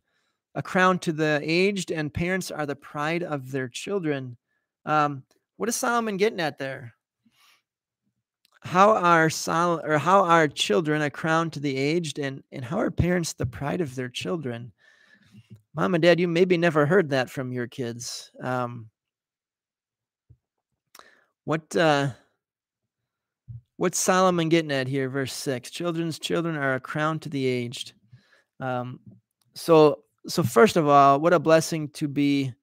a 0.53 0.61
crown 0.61 0.99
to 0.99 1.11
the 1.11 1.39
aged, 1.41 1.91
and 1.91 2.13
parents 2.13 2.51
are 2.51 2.67
the 2.67 2.75
pride 2.75 3.23
of 3.23 3.51
their 3.51 3.67
children. 3.67 4.37
Um, 4.85 5.23
what 5.57 5.69
is 5.69 5.75
Solomon 5.75 6.17
getting 6.17 6.39
at 6.39 6.59
there? 6.59 6.93
How 8.63 8.95
are 8.95 9.29
Sol- 9.29 9.81
or 9.83 9.97
how 9.97 10.23
are 10.23 10.47
children 10.47 11.01
a 11.01 11.09
crown 11.09 11.49
to 11.51 11.59
the 11.59 11.75
aged, 11.75 12.19
and 12.19 12.43
and 12.51 12.63
how 12.63 12.77
are 12.77 12.91
parents 12.91 13.33
the 13.33 13.45
pride 13.45 13.81
of 13.81 13.95
their 13.95 14.09
children? 14.09 14.71
Mom 15.75 15.95
and 15.95 16.01
Dad, 16.01 16.19
you 16.19 16.27
maybe 16.27 16.57
never 16.57 16.85
heard 16.85 17.09
that 17.09 17.29
from 17.29 17.51
your 17.51 17.65
kids. 17.65 18.31
Um, 18.43 18.89
what 21.45 21.75
uh, 21.75 22.09
what's 23.77 23.97
Solomon 23.97 24.49
getting 24.49 24.71
at 24.71 24.87
here? 24.87 25.09
Verse 25.09 25.33
six: 25.33 25.71
Children's 25.71 26.19
children 26.19 26.55
are 26.55 26.75
a 26.75 26.79
crown 26.79 27.19
to 27.19 27.29
the 27.29 27.45
aged. 27.45 27.93
Um, 28.59 28.99
so 29.55 30.03
so 30.27 30.43
first 30.43 30.77
of 30.77 30.87
all, 30.87 31.19
what 31.19 31.33
a 31.33 31.39
blessing 31.39 31.89
to 31.89 32.07
be 32.07 32.53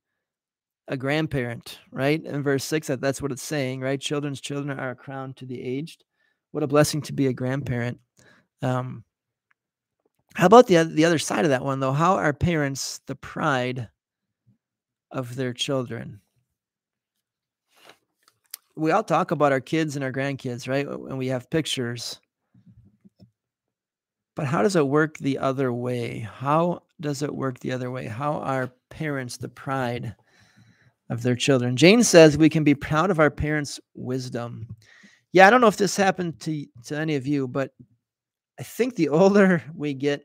a 0.88 0.96
grandparent, 0.96 1.78
right? 1.92 2.24
In 2.24 2.42
verse 2.42 2.64
six, 2.64 2.86
that, 2.86 3.00
that's 3.00 3.20
what 3.22 3.30
it's 3.30 3.42
saying, 3.42 3.80
right? 3.80 4.00
Children's 4.00 4.40
children 4.40 4.78
are 4.78 4.90
a 4.90 4.96
crown 4.96 5.34
to 5.34 5.46
the 5.46 5.62
aged. 5.62 6.04
What 6.50 6.62
a 6.62 6.66
blessing 6.66 7.02
to 7.02 7.12
be 7.12 7.26
a 7.26 7.32
grandparent. 7.32 8.00
Um, 8.62 9.04
how 10.34 10.46
about 10.46 10.66
the 10.66 10.84
the 10.84 11.04
other 11.04 11.18
side 11.18 11.44
of 11.44 11.50
that 11.50 11.64
one 11.64 11.80
though? 11.80 11.92
How 11.92 12.14
are 12.14 12.32
parents 12.32 13.00
the 13.06 13.14
pride 13.14 13.88
of 15.10 15.36
their 15.36 15.52
children? 15.52 16.20
We 18.76 18.90
all 18.92 19.02
talk 19.02 19.30
about 19.30 19.52
our 19.52 19.60
kids 19.60 19.96
and 19.96 20.04
our 20.04 20.12
grandkids, 20.12 20.68
right? 20.68 20.86
And 20.86 21.18
we 21.18 21.26
have 21.28 21.50
pictures. 21.50 22.20
But 24.36 24.46
how 24.46 24.62
does 24.62 24.76
it 24.76 24.86
work 24.86 25.18
the 25.18 25.38
other 25.38 25.72
way? 25.72 26.20
How 26.20 26.84
does 27.00 27.22
it 27.22 27.34
work 27.34 27.58
the 27.58 27.72
other 27.72 27.90
way? 27.90 28.06
How 28.06 28.34
are 28.34 28.72
parents 28.88 29.36
the 29.36 29.48
pride 29.48 30.14
of 31.10 31.22
their 31.22 31.36
children? 31.36 31.76
Jane 31.76 32.02
says 32.02 32.36
we 32.36 32.48
can 32.48 32.64
be 32.64 32.74
proud 32.74 33.10
of 33.10 33.18
our 33.20 33.30
parents' 33.30 33.80
wisdom. 33.94 34.68
Yeah, 35.32 35.46
I 35.46 35.50
don't 35.50 35.60
know 35.60 35.66
if 35.68 35.76
this 35.76 35.96
happened 35.96 36.40
to 36.40 36.66
to 36.86 36.96
any 36.96 37.16
of 37.16 37.26
you, 37.26 37.48
but 37.48 37.70
I 38.58 38.62
think 38.62 38.96
the 38.96 39.08
older 39.08 39.62
we 39.74 39.94
get, 39.94 40.24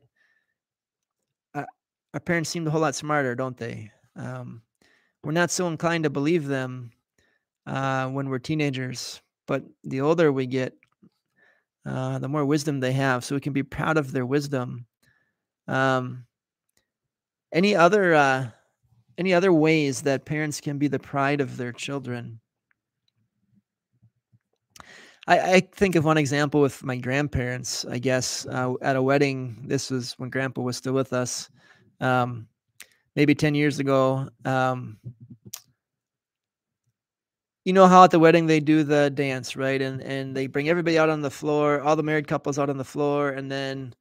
uh, 1.54 1.66
our 2.14 2.20
parents 2.20 2.50
seem 2.50 2.68
a 2.68 2.72
whole 2.72 2.82
lot 2.82 2.96
smarter, 2.96 3.36
don't 3.36 3.58
they? 3.58 3.92
Um, 4.16 4.62
we're 5.24 5.32
not 5.32 5.52
so 5.52 5.68
inclined 5.68 6.04
to 6.04 6.10
believe 6.10 6.48
them 6.48 6.92
uh, 7.66 8.08
when 8.10 8.30
we're 8.30 8.40
teenagers, 8.40 9.22
but 9.48 9.64
the 9.84 10.02
older 10.02 10.32
we 10.32 10.46
get, 10.46 10.74
uh, 11.86 12.20
the 12.20 12.28
more 12.28 12.46
wisdom 12.46 12.80
they 12.80 12.92
have. 12.92 13.24
So 13.24 13.36
we 13.36 13.42
can 13.42 13.54
be 13.54 13.64
proud 13.64 13.98
of 13.98 14.12
their 14.12 14.26
wisdom. 14.26 14.86
Um, 15.68 16.26
any 17.54 17.76
other 17.76 18.14
uh, 18.14 18.48
any 19.18 19.34
other 19.34 19.54
ways 19.54 20.02
that 20.04 20.26
parents 20.26 20.62
can 20.62 20.78
be 20.78 20.88
the 20.88 21.00
pride 21.00 21.42
of 21.42 21.58
their 21.58 21.72
children? 21.72 22.40
I, 25.28 25.40
I 25.40 25.60
think 25.62 25.96
of 25.96 26.04
one 26.04 26.18
example 26.18 26.60
with 26.62 26.84
my 26.84 26.98
grandparents. 26.98 27.86
I 27.86 27.98
guess 27.98 28.46
uh, 28.46 28.74
at 28.82 28.96
a 28.96 29.02
wedding, 29.02 29.64
this 29.68 29.90
was 29.90 30.14
when 30.14 30.30
Grandpa 30.30 30.62
was 30.62 30.78
still 30.78 30.94
with 30.94 31.14
us, 31.14 31.50
um, 32.02 32.48
maybe 33.16 33.34
ten 33.34 33.56
years 33.56 33.80
ago. 33.80 34.28
Um, 34.44 34.98
you 37.64 37.72
know 37.72 37.88
how 37.88 38.04
at 38.04 38.12
the 38.12 38.20
wedding 38.20 38.46
they 38.46 38.60
do 38.60 38.84
the 38.84 39.10
dance, 39.10 39.56
right? 39.56 39.82
And 39.82 40.02
and 40.02 40.36
they 40.36 40.48
bring 40.48 40.68
everybody 40.68 40.98
out 40.98 41.10
on 41.10 41.22
the 41.22 41.32
floor, 41.32 41.82
all 41.82 41.96
the 41.96 42.04
married 42.04 42.28
couples 42.28 42.60
out 42.60 42.70
on 42.70 42.78
the 42.78 42.84
floor, 42.84 43.30
and 43.30 43.50
then 43.50 43.94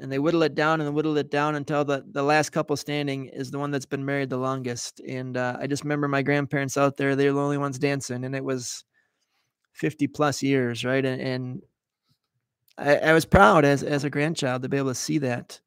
and 0.00 0.12
they 0.12 0.18
whittle 0.18 0.42
it 0.42 0.54
down 0.54 0.80
and 0.80 0.94
whittle 0.94 1.16
it 1.16 1.30
down 1.30 1.54
until 1.54 1.84
the, 1.84 2.04
the 2.12 2.22
last 2.22 2.50
couple 2.50 2.76
standing 2.76 3.26
is 3.26 3.50
the 3.50 3.58
one 3.58 3.70
that's 3.70 3.86
been 3.86 4.04
married 4.04 4.30
the 4.30 4.36
longest. 4.36 5.00
And 5.00 5.36
uh, 5.36 5.56
I 5.60 5.66
just 5.66 5.84
remember 5.84 6.08
my 6.08 6.22
grandparents 6.22 6.76
out 6.76 6.96
there; 6.96 7.16
they 7.16 7.26
were 7.26 7.32
the 7.32 7.40
only 7.40 7.58
ones 7.58 7.78
dancing, 7.78 8.24
and 8.24 8.34
it 8.34 8.44
was 8.44 8.84
50 9.72 10.06
plus 10.08 10.42
years, 10.42 10.84
right? 10.84 11.04
And, 11.04 11.20
and 11.20 11.62
I, 12.78 12.96
I 12.96 13.12
was 13.12 13.24
proud 13.24 13.64
as, 13.64 13.82
as 13.82 14.04
a 14.04 14.10
grandchild 14.10 14.62
to 14.62 14.68
be 14.68 14.76
able 14.76 14.90
to 14.90 14.94
see 14.94 15.18
that. 15.18 15.60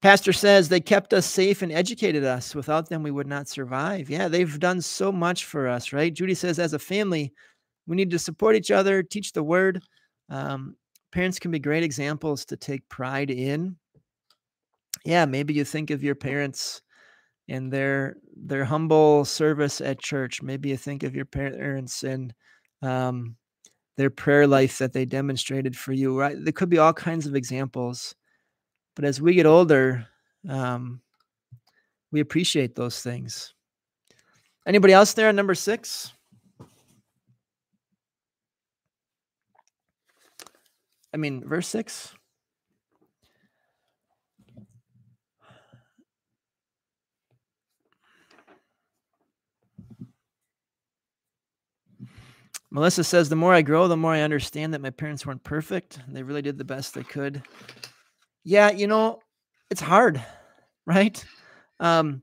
Pastor 0.00 0.32
says 0.32 0.68
they 0.68 0.80
kept 0.80 1.12
us 1.12 1.26
safe 1.26 1.62
and 1.62 1.72
educated 1.72 2.24
us. 2.24 2.54
Without 2.54 2.88
them, 2.88 3.02
we 3.02 3.10
would 3.10 3.26
not 3.26 3.48
survive. 3.48 4.08
Yeah, 4.08 4.28
they've 4.28 4.60
done 4.60 4.80
so 4.80 5.10
much 5.10 5.44
for 5.44 5.66
us, 5.66 5.92
right? 5.92 6.14
Judy 6.14 6.34
says, 6.34 6.60
as 6.60 6.72
a 6.72 6.78
family, 6.78 7.32
we 7.86 7.96
need 7.96 8.10
to 8.10 8.18
support 8.18 8.54
each 8.54 8.70
other, 8.70 9.02
teach 9.02 9.32
the 9.32 9.42
word. 9.42 9.82
Um, 10.28 10.76
parents 11.12 11.38
can 11.38 11.50
be 11.50 11.58
great 11.58 11.82
examples 11.82 12.44
to 12.46 12.56
take 12.56 12.88
pride 12.88 13.30
in. 13.30 13.76
Yeah, 15.04 15.24
maybe 15.24 15.54
you 15.54 15.64
think 15.64 15.90
of 15.90 16.02
your 16.02 16.14
parents 16.14 16.82
and 17.48 17.72
their 17.72 18.16
their 18.36 18.64
humble 18.64 19.24
service 19.24 19.80
at 19.80 20.00
church. 20.00 20.42
Maybe 20.42 20.68
you 20.68 20.76
think 20.76 21.02
of 21.02 21.14
your 21.14 21.24
parents 21.24 22.02
and 22.04 22.34
um, 22.82 23.36
their 23.96 24.10
prayer 24.10 24.46
life 24.46 24.78
that 24.78 24.92
they 24.92 25.04
demonstrated 25.04 25.76
for 25.76 25.92
you. 25.92 26.18
Right? 26.18 26.36
There 26.38 26.52
could 26.52 26.68
be 26.68 26.78
all 26.78 26.92
kinds 26.92 27.26
of 27.26 27.34
examples, 27.34 28.14
but 28.96 29.04
as 29.04 29.20
we 29.20 29.34
get 29.34 29.46
older, 29.46 30.06
um, 30.48 31.00
we 32.12 32.20
appreciate 32.20 32.74
those 32.74 33.02
things. 33.02 33.54
Anybody 34.66 34.92
else 34.92 35.14
there? 35.14 35.28
On 35.28 35.36
number 35.36 35.54
six. 35.54 36.12
I 41.12 41.16
mean, 41.16 41.46
verse 41.46 41.68
six. 41.68 42.14
Melissa 52.70 53.02
says, 53.02 53.28
The 53.28 53.36
more 53.36 53.54
I 53.54 53.62
grow, 53.62 53.88
the 53.88 53.96
more 53.96 54.12
I 54.12 54.20
understand 54.20 54.74
that 54.74 54.82
my 54.82 54.90
parents 54.90 55.24
weren't 55.24 55.42
perfect. 55.42 55.98
They 56.08 56.22
really 56.22 56.42
did 56.42 56.58
the 56.58 56.64
best 56.64 56.94
they 56.94 57.02
could. 57.02 57.42
Yeah, 58.44 58.70
you 58.70 58.86
know, 58.86 59.20
it's 59.70 59.80
hard, 59.80 60.22
right? 60.86 61.24
Um, 61.80 62.22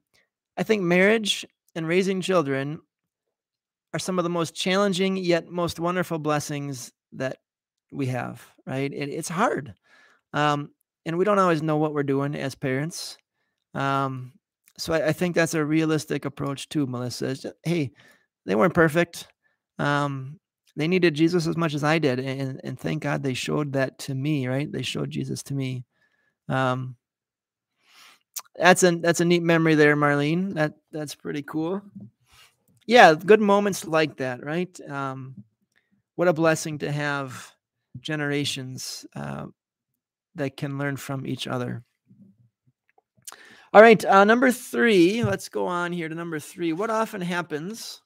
I 0.57 0.63
think 0.63 0.83
marriage 0.83 1.45
and 1.75 1.87
raising 1.87 2.21
children 2.21 2.79
are 3.93 3.99
some 3.99 4.19
of 4.19 4.23
the 4.23 4.29
most 4.29 4.55
challenging 4.55 5.17
yet 5.17 5.47
most 5.47 5.79
wonderful 5.79 6.19
blessings 6.19 6.91
that 7.13 7.37
we 7.91 8.07
have, 8.07 8.45
right? 8.65 8.91
It, 8.91 9.09
it's 9.09 9.29
hard. 9.29 9.73
Um, 10.33 10.69
and 11.05 11.17
we 11.17 11.25
don't 11.25 11.39
always 11.39 11.61
know 11.61 11.77
what 11.77 11.93
we're 11.93 12.03
doing 12.03 12.35
as 12.35 12.55
parents. 12.55 13.17
Um, 13.73 14.33
so 14.77 14.93
I, 14.93 15.07
I, 15.07 15.11
think 15.13 15.35
that's 15.35 15.53
a 15.53 15.63
realistic 15.63 16.25
approach 16.25 16.69
too, 16.69 16.87
Melissa. 16.87 17.35
Just, 17.35 17.55
hey, 17.63 17.91
they 18.45 18.55
weren't 18.55 18.73
perfect. 18.73 19.27
Um, 19.79 20.39
they 20.75 20.87
needed 20.87 21.13
Jesus 21.13 21.47
as 21.47 21.55
much 21.55 21.73
as 21.73 21.83
I 21.83 21.99
did, 21.99 22.19
and 22.19 22.59
and 22.63 22.79
thank 22.79 23.03
God 23.03 23.23
they 23.23 23.33
showed 23.33 23.73
that 23.73 23.97
to 23.99 24.15
me. 24.15 24.47
Right? 24.47 24.69
They 24.69 24.81
showed 24.81 25.09
Jesus 25.09 25.41
to 25.43 25.53
me. 25.53 25.85
Um, 26.49 26.97
that's 28.55 28.83
a 28.83 28.91
that's 28.97 29.21
a 29.21 29.25
neat 29.25 29.43
memory 29.43 29.75
there, 29.75 29.95
Marlene. 29.95 30.53
That 30.53 30.73
that's 30.91 31.15
pretty 31.15 31.43
cool. 31.43 31.81
Yeah, 32.87 33.13
good 33.13 33.41
moments 33.41 33.85
like 33.85 34.17
that, 34.17 34.43
right? 34.43 34.77
Um, 34.89 35.43
what 36.15 36.27
a 36.27 36.33
blessing 36.33 36.79
to 36.79 36.91
have 36.91 37.54
generations 37.99 39.05
uh, 39.15 39.45
that 40.35 40.57
can 40.57 40.77
learn 40.77 40.97
from 40.97 41.25
each 41.25 41.47
other. 41.47 41.83
All 43.73 43.81
right, 43.81 44.03
uh, 44.05 44.23
number 44.23 44.51
three. 44.51 45.23
Let's 45.23 45.49
go 45.49 45.67
on 45.67 45.91
here 45.91 46.07
to 46.07 46.15
number 46.15 46.39
three. 46.39 46.71
What 46.71 46.89
often 46.89 47.21
happens 47.21 48.01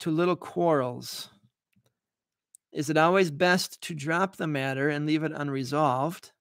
to 0.00 0.10
little 0.10 0.36
quarrels? 0.36 1.28
Is 2.72 2.88
it 2.88 2.96
always 2.96 3.30
best 3.30 3.80
to 3.82 3.94
drop 3.94 4.36
the 4.36 4.46
matter 4.46 4.88
and 4.88 5.04
leave 5.04 5.24
it 5.24 5.32
unresolved? 5.34 6.32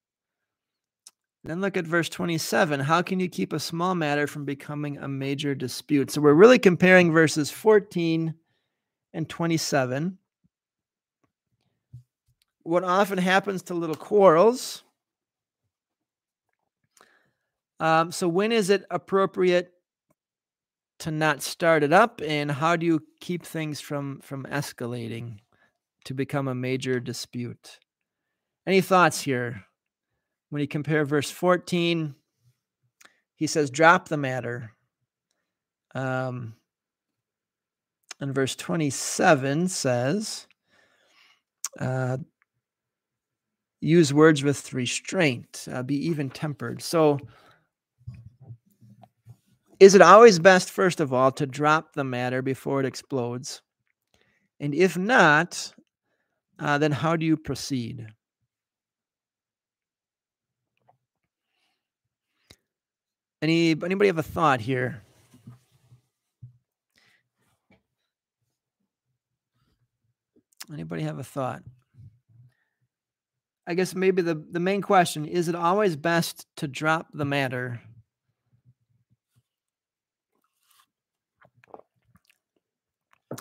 Then 1.44 1.62
look 1.62 1.76
at 1.76 1.88
verse 1.88 2.10
27. 2.10 2.80
How 2.80 3.02
can 3.02 3.20
you 3.20 3.28
keep 3.28 3.54
a 3.54 3.60
small 3.60 3.96
matter 3.96 4.28
from 4.28 4.46
becoming 4.46 4.98
a 5.00 5.08
major 5.08 5.56
dispute? 5.56 6.12
So 6.12 6.22
we're 6.22 6.34
really 6.34 6.60
comparing 6.60 7.12
verses 7.12 7.50
14 7.50 8.36
and 9.14 9.28
27. 9.28 10.18
What 12.64 12.84
often 12.84 13.18
happens 13.18 13.64
to 13.64 13.74
little 13.74 13.96
quarrels? 13.96 14.84
Um, 17.80 18.12
so, 18.12 18.28
when 18.28 18.52
is 18.52 18.70
it 18.70 18.86
appropriate 18.92 19.74
to 21.00 21.12
not 21.12 21.42
start 21.42 21.84
it 21.84 21.92
up 21.92 22.22
and 22.24 22.52
how 22.52 22.76
do 22.76 22.86
you 22.86 23.04
keep 23.20 23.44
things 23.44 23.82
from 23.82 24.20
from 24.20 24.44
escalating 24.46 25.40
to 26.06 26.14
become 26.14 26.48
a 26.48 26.54
major 26.54 27.00
dispute 27.00 27.80
any 28.68 28.82
thoughts 28.82 29.22
here 29.22 29.66
when 30.50 30.62
you 30.62 30.68
compare 30.68 31.04
verse 31.04 31.32
14 31.32 32.14
he 33.42 33.48
says, 33.48 33.72
drop 33.72 34.08
the 34.08 34.18
matter. 34.18 34.74
Um, 35.96 36.54
and 38.20 38.36
verse 38.36 38.56
27 38.56 39.68
says, 39.68 40.46
uh, 41.80 42.18
use 43.82 44.14
words 44.14 44.44
with 44.44 44.72
restraint, 44.74 45.68
uh, 45.72 45.84
be 45.84 45.96
even 46.08 46.30
tempered. 46.30 46.82
So, 46.82 47.20
is 49.80 49.96
it 49.96 50.02
always 50.02 50.38
best, 50.38 50.70
first 50.70 51.00
of 51.00 51.12
all, 51.12 51.32
to 51.34 51.48
drop 51.48 51.94
the 51.94 52.04
matter 52.04 52.44
before 52.44 52.80
it 52.80 52.86
explodes? 52.86 53.64
And 54.60 54.76
if 54.76 54.96
not, 54.96 55.74
uh, 56.60 56.78
then 56.78 56.92
how 56.92 57.16
do 57.16 57.26
you 57.26 57.36
proceed? 57.36 58.08
Any 63.42 63.72
anybody 63.72 64.06
have 64.06 64.20
a 64.20 64.24
thought 64.24 64.62
here? 64.62 65.02
Anybody 70.72 71.02
have 71.02 71.18
a 71.18 71.24
thought? 71.24 71.64
I 73.72 73.74
guess 73.74 73.96
maybe 73.96 74.22
the, 74.22 74.36
the 74.36 74.60
main 74.60 74.82
question 74.82 75.26
is 75.26 75.48
it 75.48 75.56
always 75.56 75.96
best 75.96 76.46
to 76.58 76.68
drop 76.68 77.08
the 77.14 77.24
matter? 77.24 77.80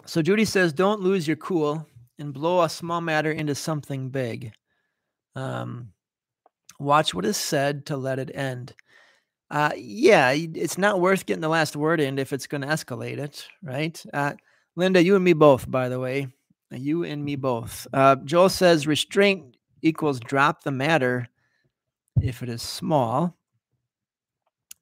So 0.06 0.22
Judy 0.22 0.44
says, 0.44 0.72
don't 0.72 1.00
lose 1.00 1.26
your 1.26 1.36
cool 1.36 1.84
and 2.16 2.32
blow 2.32 2.62
a 2.62 2.68
small 2.68 3.00
matter 3.00 3.32
into 3.32 3.56
something 3.56 4.10
big. 4.10 4.52
Um, 5.34 5.88
watch 6.78 7.12
what 7.12 7.24
is 7.24 7.36
said 7.36 7.86
to 7.86 7.96
let 7.96 8.20
it 8.20 8.30
end. 8.32 8.72
Uh, 9.50 9.72
yeah, 9.76 10.30
it's 10.30 10.78
not 10.78 11.00
worth 11.00 11.26
getting 11.26 11.40
the 11.40 11.48
last 11.48 11.74
word 11.74 11.98
in 11.98 12.20
if 12.20 12.32
it's 12.32 12.46
going 12.46 12.60
to 12.60 12.68
escalate 12.68 13.18
it, 13.18 13.48
right? 13.64 14.00
Uh, 14.14 14.34
Linda, 14.76 15.02
you 15.02 15.16
and 15.16 15.24
me 15.24 15.32
both, 15.32 15.68
by 15.68 15.88
the 15.88 15.98
way. 15.98 16.28
You 16.70 17.02
and 17.02 17.24
me 17.24 17.34
both. 17.34 17.88
Uh, 17.92 18.14
Joel 18.24 18.48
says 18.48 18.86
restraint 18.86 19.56
equals 19.82 20.20
drop 20.20 20.62
the 20.62 20.70
matter 20.70 21.28
if 22.20 22.42
it 22.42 22.48
is 22.48 22.62
small. 22.62 23.36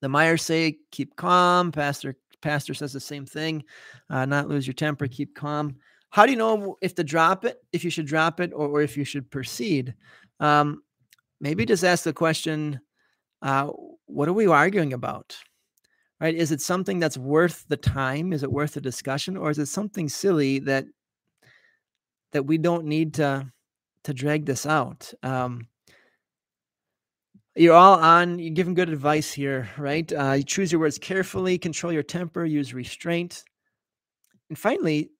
The 0.00 0.08
Myers 0.08 0.42
say 0.42 0.78
keep 0.90 1.16
calm. 1.16 1.72
Pastor 1.72 2.16
Pastor 2.40 2.74
says 2.74 2.92
the 2.92 3.00
same 3.00 3.26
thing. 3.26 3.64
Uh, 4.08 4.24
not 4.24 4.48
lose 4.48 4.66
your 4.66 4.74
temper, 4.74 5.08
keep 5.08 5.34
calm. 5.34 5.76
How 6.10 6.24
do 6.24 6.32
you 6.32 6.38
know 6.38 6.76
if 6.80 6.94
to 6.94 7.04
drop 7.04 7.44
it, 7.44 7.58
if 7.72 7.84
you 7.84 7.90
should 7.90 8.06
drop 8.06 8.40
it, 8.40 8.52
or, 8.54 8.68
or 8.68 8.80
if 8.80 8.96
you 8.96 9.04
should 9.04 9.30
proceed? 9.30 9.94
Um, 10.40 10.82
maybe 11.40 11.66
just 11.66 11.84
ask 11.84 12.04
the 12.04 12.12
question 12.12 12.80
uh, 13.42 13.70
what 14.06 14.28
are 14.28 14.32
we 14.32 14.46
arguing 14.46 14.92
about? 14.92 15.36
Right? 16.20 16.34
Is 16.34 16.50
it 16.50 16.60
something 16.60 16.98
that's 16.98 17.18
worth 17.18 17.64
the 17.68 17.76
time? 17.76 18.32
Is 18.32 18.42
it 18.42 18.50
worth 18.50 18.74
the 18.74 18.80
discussion, 18.80 19.36
or 19.36 19.50
is 19.50 19.58
it 19.58 19.66
something 19.66 20.08
silly 20.08 20.58
that 20.60 20.86
that 22.32 22.44
we 22.44 22.58
don't 22.58 22.84
need 22.84 23.14
to 23.14 23.50
to 24.04 24.14
drag 24.14 24.46
this 24.46 24.66
out? 24.66 25.12
Um, 25.22 25.66
you're 27.56 27.74
all 27.74 27.98
on. 27.98 28.38
You're 28.38 28.54
giving 28.54 28.74
good 28.74 28.88
advice 28.88 29.32
here, 29.32 29.68
right? 29.76 30.10
Uh, 30.12 30.32
you 30.32 30.44
choose 30.44 30.70
your 30.70 30.80
words 30.80 30.98
carefully, 30.98 31.58
control 31.58 31.92
your 31.92 32.04
temper, 32.04 32.44
use 32.44 32.72
restraint, 32.72 33.42
and 34.48 34.58
finally, 34.58 35.10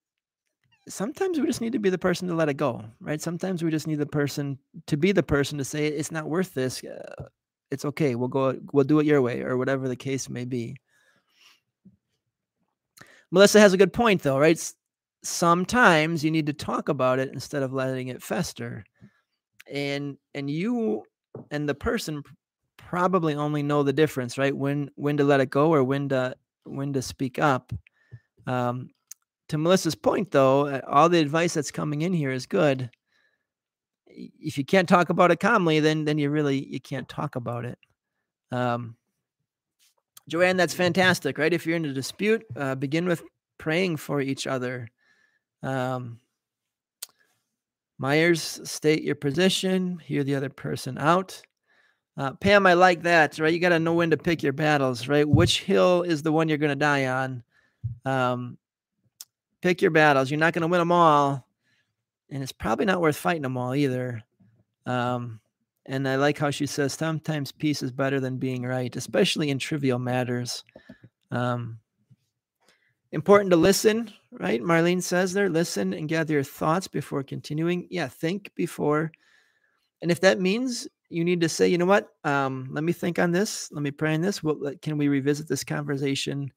sometimes 0.88 1.38
we 1.38 1.46
just 1.46 1.60
need 1.60 1.72
to 1.72 1.78
be 1.78 1.90
the 1.90 1.98
person 1.98 2.28
to 2.28 2.34
let 2.34 2.48
it 2.48 2.54
go, 2.54 2.84
right? 3.00 3.20
Sometimes 3.20 3.62
we 3.62 3.70
just 3.70 3.86
need 3.86 3.98
the 3.98 4.06
person 4.06 4.58
to 4.86 4.96
be 4.96 5.12
the 5.12 5.22
person 5.22 5.58
to 5.58 5.64
say 5.64 5.86
it's 5.86 6.10
not 6.10 6.28
worth 6.28 6.54
this. 6.54 6.82
Uh, 6.82 7.24
it's 7.70 7.84
okay. 7.84 8.14
We'll 8.14 8.28
go. 8.28 8.58
We'll 8.72 8.84
do 8.84 9.00
it 9.00 9.06
your 9.06 9.20
way, 9.20 9.42
or 9.42 9.56
whatever 9.56 9.88
the 9.88 9.96
case 9.96 10.28
may 10.28 10.44
be. 10.44 10.76
Melissa 13.30 13.60
has 13.60 13.74
a 13.74 13.76
good 13.76 13.92
point, 13.92 14.22
though, 14.22 14.38
right? 14.38 14.72
Sometimes 15.22 16.24
you 16.24 16.31
need 16.31 16.46
to 16.46 16.52
talk 16.52 16.88
about 16.88 17.18
it 17.18 17.31
instead 17.33 17.62
of 17.62 17.72
letting 17.72 18.09
it 18.09 18.22
fester, 18.22 18.85
and 19.70 20.16
and 20.35 20.50
you 20.50 21.02
and 21.50 21.68
the 21.68 21.74
person 21.74 22.22
probably 22.76 23.35
only 23.35 23.62
know 23.62 23.83
the 23.83 23.92
difference, 23.92 24.38
right? 24.38 24.57
When 24.57 24.90
when 24.94 25.16
to 25.16 25.24
let 25.24 25.40
it 25.40 25.50
go 25.50 25.72
or 25.72 25.85
when 25.85 26.09
to 26.11 26.37
when 26.64 26.92
to 26.92 27.02
speak 27.02 27.38
up. 27.38 27.72
Um, 28.46 28.90
to 29.48 29.59
Melissa's 29.59 29.94
point, 29.94 30.31
though, 30.31 30.66
uh, 30.66 30.81
all 30.87 31.09
the 31.09 31.18
advice 31.18 31.54
that's 31.54 31.70
coming 31.70 32.02
in 32.02 32.12
here 32.12 32.31
is 32.31 32.46
good 32.46 32.90
if 34.18 34.59
you 34.59 34.64
can't 34.64 34.88
talk 34.88 35.11
about 35.11 35.31
it 35.31 35.40
calmly, 35.40 35.81
then 35.81 36.04
then 36.04 36.18
you 36.18 36.31
really 36.31 36.66
you 36.66 36.81
can't 36.81 37.09
talk 37.09 37.37
about 37.37 37.64
it. 37.64 37.78
Um, 38.50 38.96
Joanne, 40.28 40.57
that's 40.57 40.74
fantastic, 40.74 41.38
right? 41.38 41.52
If 41.52 41.66
you're 41.66 41.76
in 41.76 41.85
a 41.85 41.92
dispute, 41.92 42.44
uh, 42.57 42.74
begin 42.74 43.07
with 43.07 43.22
praying 43.59 43.96
for 43.96 44.20
each 44.20 44.46
other. 44.46 44.88
Um, 45.62 46.21
Myers, 47.99 48.61
state 48.64 49.03
your 49.03 49.16
position, 49.16 49.99
hear 49.99 50.23
the 50.23 50.37
other 50.37 50.51
person 50.51 50.99
out. 50.99 51.42
Uh, 52.16 52.33
Pam, 52.33 52.66
I 52.66 52.75
like 52.75 53.03
that, 53.03 53.38
right? 53.38 53.53
You 53.53 53.61
got 53.61 53.71
to 53.71 53.79
know 53.79 53.94
when 53.94 54.11
to 54.11 54.16
pick 54.16 54.42
your 54.42 54.53
battles, 54.53 55.09
right? 55.09 55.29
Which 55.29 55.62
hill 55.62 56.03
is 56.03 56.23
the 56.23 56.33
one 56.33 56.49
you're 56.49 56.59
going 56.59 56.71
to 56.71 56.77
die 56.77 57.07
on? 57.07 57.42
Um, 58.05 58.59
pick 59.62 59.83
your 59.83 59.90
battles. 59.90 60.31
You're 60.31 60.40
not 60.40 60.53
going 60.53 60.62
to 60.62 60.68
win 60.68 60.81
them 60.81 60.92
all, 60.92 61.47
and 62.31 62.42
it's 62.42 62.53
probably 62.53 62.87
not 62.87 63.01
worth 63.01 63.16
fighting 63.16 63.42
them 63.42 63.57
all 63.57 63.75
either. 63.75 64.23
Um, 64.87 65.40
and 65.87 66.09
I 66.09 66.16
like 66.16 66.38
how 66.38 66.51
she 66.51 66.66
says 66.66 66.92
sometimes 66.92 67.51
peace 67.51 67.83
is 67.83 67.92
better 67.92 68.21
than 68.21 68.37
being 68.37 68.62
right, 68.62 68.94
especially 68.94 69.51
in 69.51 69.59
trivial 69.59 69.99
matters. 69.99 70.64
Um, 71.31 71.79
important 73.12 73.51
to 73.51 73.57
listen, 73.57 74.12
right? 74.33 74.62
Marlene 74.62 75.03
says 75.03 75.33
there, 75.33 75.49
listen 75.49 75.94
and 75.94 76.09
gather 76.09 76.35
your 76.35 76.42
thoughts 76.42 76.88
before 76.88 77.23
continuing. 77.23 77.87
Yeah, 77.90 78.09
think 78.09 78.51
before. 78.55 79.12
And 80.03 80.11
if 80.11 80.21
that 80.21 80.40
means 80.40 80.87
you 81.11 81.25
need 81.25 81.40
to 81.40 81.49
say, 81.49 81.68
you 81.68 81.79
know 81.79 81.87
what, 81.87 82.09
um, 82.25 82.68
let 82.73 82.85
me 82.85 82.92
think 82.92 83.18
on 83.18 83.33
this, 83.33 83.71
let 83.73 83.83
me 83.83 83.90
pray 83.90 84.14
on 84.14 84.21
this. 84.21 84.42
What 84.42 84.83
can 84.83 84.99
we 84.99 85.09
revisit 85.09 85.49
this 85.49 85.64
conversation 85.64 86.53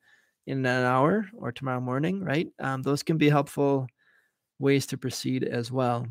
in 0.48 0.66
an 0.66 0.86
hour 0.86 1.30
or 1.38 1.52
tomorrow 1.52 1.80
morning, 1.80 2.24
right? 2.24 2.48
Um, 2.60 2.82
those 2.82 3.04
can 3.04 3.18
be 3.18 3.30
helpful 3.30 3.88
ways 4.60 4.86
to 4.88 4.98
proceed 4.98 5.44
as 5.44 5.72
well. 5.72 6.06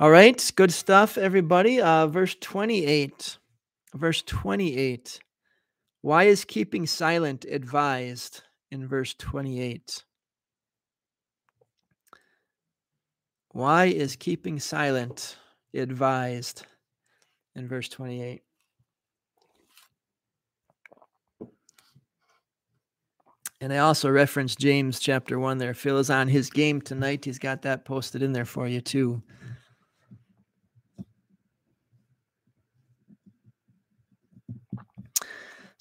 All 0.00 0.10
right, 0.10 0.52
good 0.56 0.72
stuff, 0.72 1.16
everybody. 1.16 1.80
Uh, 1.80 2.08
verse 2.08 2.34
28. 2.40 3.38
Verse 3.94 4.22
28. 4.22 5.20
Why 6.02 6.24
is 6.24 6.44
keeping 6.44 6.86
silent 6.86 7.44
advised 7.48 8.42
in 8.72 8.88
verse 8.88 9.14
28? 9.14 10.02
Why 13.50 13.84
is 13.84 14.16
keeping 14.16 14.58
silent 14.58 15.36
advised 15.72 16.66
in 17.54 17.68
verse 17.68 17.88
28? 17.88 18.42
And 23.60 23.72
I 23.72 23.78
also 23.78 24.10
referenced 24.10 24.58
James 24.58 24.98
chapter 24.98 25.38
1 25.38 25.58
there. 25.58 25.72
Phil 25.72 25.98
is 25.98 26.10
on 26.10 26.26
his 26.26 26.50
game 26.50 26.80
tonight. 26.80 27.24
He's 27.24 27.38
got 27.38 27.62
that 27.62 27.84
posted 27.84 28.20
in 28.20 28.32
there 28.32 28.44
for 28.44 28.66
you, 28.66 28.80
too. 28.80 29.22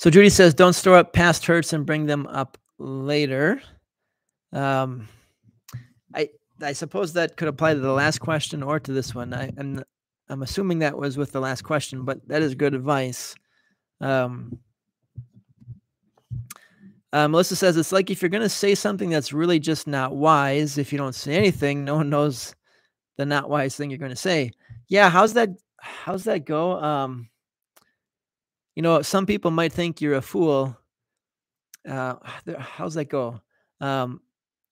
So 0.02 0.10
Judy 0.10 0.30
says, 0.30 0.56
don't 0.56 0.74
store 0.74 0.96
up 0.98 1.14
past 1.14 1.46
hurts 1.46 1.74
and 1.74 1.86
bring 1.86 2.08
them 2.08 2.26
up 2.26 2.58
later. 2.80 3.62
Um, 4.52 5.08
I 6.16 6.30
I 6.60 6.74
suppose 6.74 7.14
that 7.14 7.38
could 7.38 7.48
apply 7.48 7.76
to 7.76 7.80
the 7.80 7.94
last 7.94 8.18
question 8.18 8.64
or 8.64 8.80
to 8.80 8.94
this 8.94 9.14
one. 9.14 9.32
I, 9.32 9.52
I'm 9.60 9.84
I'm 10.28 10.42
assuming 10.42 10.80
that 10.80 10.98
was 10.98 11.18
with 11.18 11.32
the 11.32 11.40
last 11.40 11.62
question, 11.62 12.04
but 12.04 12.28
that 12.30 12.42
is 12.42 12.56
good 12.56 12.74
advice. 12.74 13.36
Um, 14.00 14.58
uh, 17.14 17.28
Melissa 17.28 17.56
says 17.56 17.78
it's 17.78 17.92
like 17.92 18.10
if 18.10 18.24
you're 18.24 18.30
going 18.30 18.42
to 18.42 18.50
say 18.50 18.74
something 18.74 19.12
that's 19.12 19.34
really 19.34 19.60
just 19.60 19.86
not 19.86 20.16
wise, 20.16 20.80
if 20.80 20.92
you 20.92 20.98
don't 20.98 21.14
say 21.14 21.36
anything, 21.36 21.86
no 21.86 21.98
one 21.98 22.10
knows 22.10 22.56
the 23.18 23.26
not 23.28 23.52
wise 23.52 23.76
thing 23.76 23.92
you're 23.92 24.00
going 24.00 24.10
to 24.10 24.16
say. 24.16 24.50
Yeah, 24.88 25.12
how's 25.12 25.34
that? 25.34 25.50
How's 25.80 26.24
that 26.24 26.46
go? 26.46 26.82
Um, 26.82 27.30
you 28.76 28.82
know, 28.82 29.02
some 29.02 29.26
people 29.26 29.52
might 29.52 29.74
think 29.74 30.02
you're 30.02 30.16
a 30.16 30.22
fool. 30.22 30.78
Uh, 31.88 32.16
how's 32.60 32.94
that 32.96 33.06
go? 33.06 33.42
Um, 33.80 34.22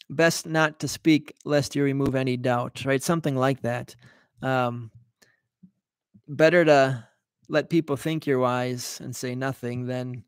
best 0.10 0.45
not 0.45 0.80
to 0.80 0.88
speak 0.88 1.34
lest 1.45 1.76
you 1.76 1.84
remove 1.84 2.16
any 2.16 2.38
doubt, 2.38 2.86
right? 2.86 3.02
Something 3.02 3.36
like 3.36 3.62
that. 3.62 3.95
Um, 4.41 4.91
better 6.28 6.64
to 6.66 7.08
let 7.50 7.70
people 7.70 7.97
think 7.97 8.28
you're 8.28 8.39
wise 8.39 9.00
and 9.02 9.16
say 9.16 9.36
nothing 9.36 9.86
than 9.86 10.24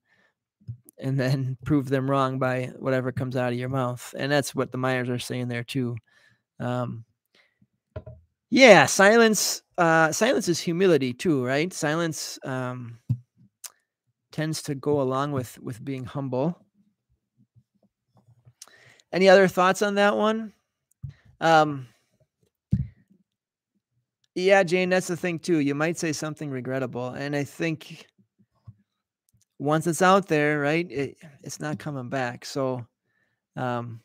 and 1.00 1.20
then 1.20 1.58
prove 1.66 1.90
them 1.90 2.10
wrong 2.10 2.40
by 2.40 2.72
whatever 2.78 3.12
comes 3.12 3.36
out 3.36 3.54
of 3.54 3.60
your 3.60 3.70
mouth. 3.70 4.14
And 4.18 4.32
that's 4.32 4.54
what 4.56 4.72
the 4.72 4.78
Myers 4.78 5.10
are 5.10 5.20
saying 5.20 5.48
there 5.48 5.64
too. 5.64 5.96
Um, 6.60 7.06
Yeah, 8.52 8.86
silence. 8.86 9.64
Uh, 9.78 10.12
silence 10.12 10.50
is 10.50 10.60
humility 10.60 11.14
too, 11.14 11.44
right? 11.44 11.72
Silence 11.74 12.38
um, 12.44 13.00
tends 14.32 14.62
to 14.64 14.76
go 14.76 15.02
along 15.02 15.32
with 15.32 15.60
with 15.60 15.84
being 15.84 16.06
humble. 16.06 16.66
Any 19.12 19.28
other 19.28 19.48
thoughts 19.48 19.82
on 19.82 19.96
that 19.96 20.16
one? 20.16 20.54
Um, 21.42 21.88
yeah, 24.36 24.64
Jane, 24.64 24.90
that's 24.90 25.08
the 25.08 25.18
thing 25.18 25.40
too. 25.40 25.60
You 25.60 25.76
might 25.76 25.98
say 25.98 26.14
something 26.14 26.50
regrettable, 26.50 27.10
and 27.10 27.36
I 27.36 27.44
think 27.44 28.06
once 29.60 29.86
it's 29.86 30.02
out 30.02 30.28
there, 30.28 30.60
right, 30.60 30.90
it, 30.90 31.18
it's 31.44 31.60
not 31.60 31.80
coming 31.80 32.10
back. 32.10 32.46
So, 32.46 32.86
um, 33.56 34.02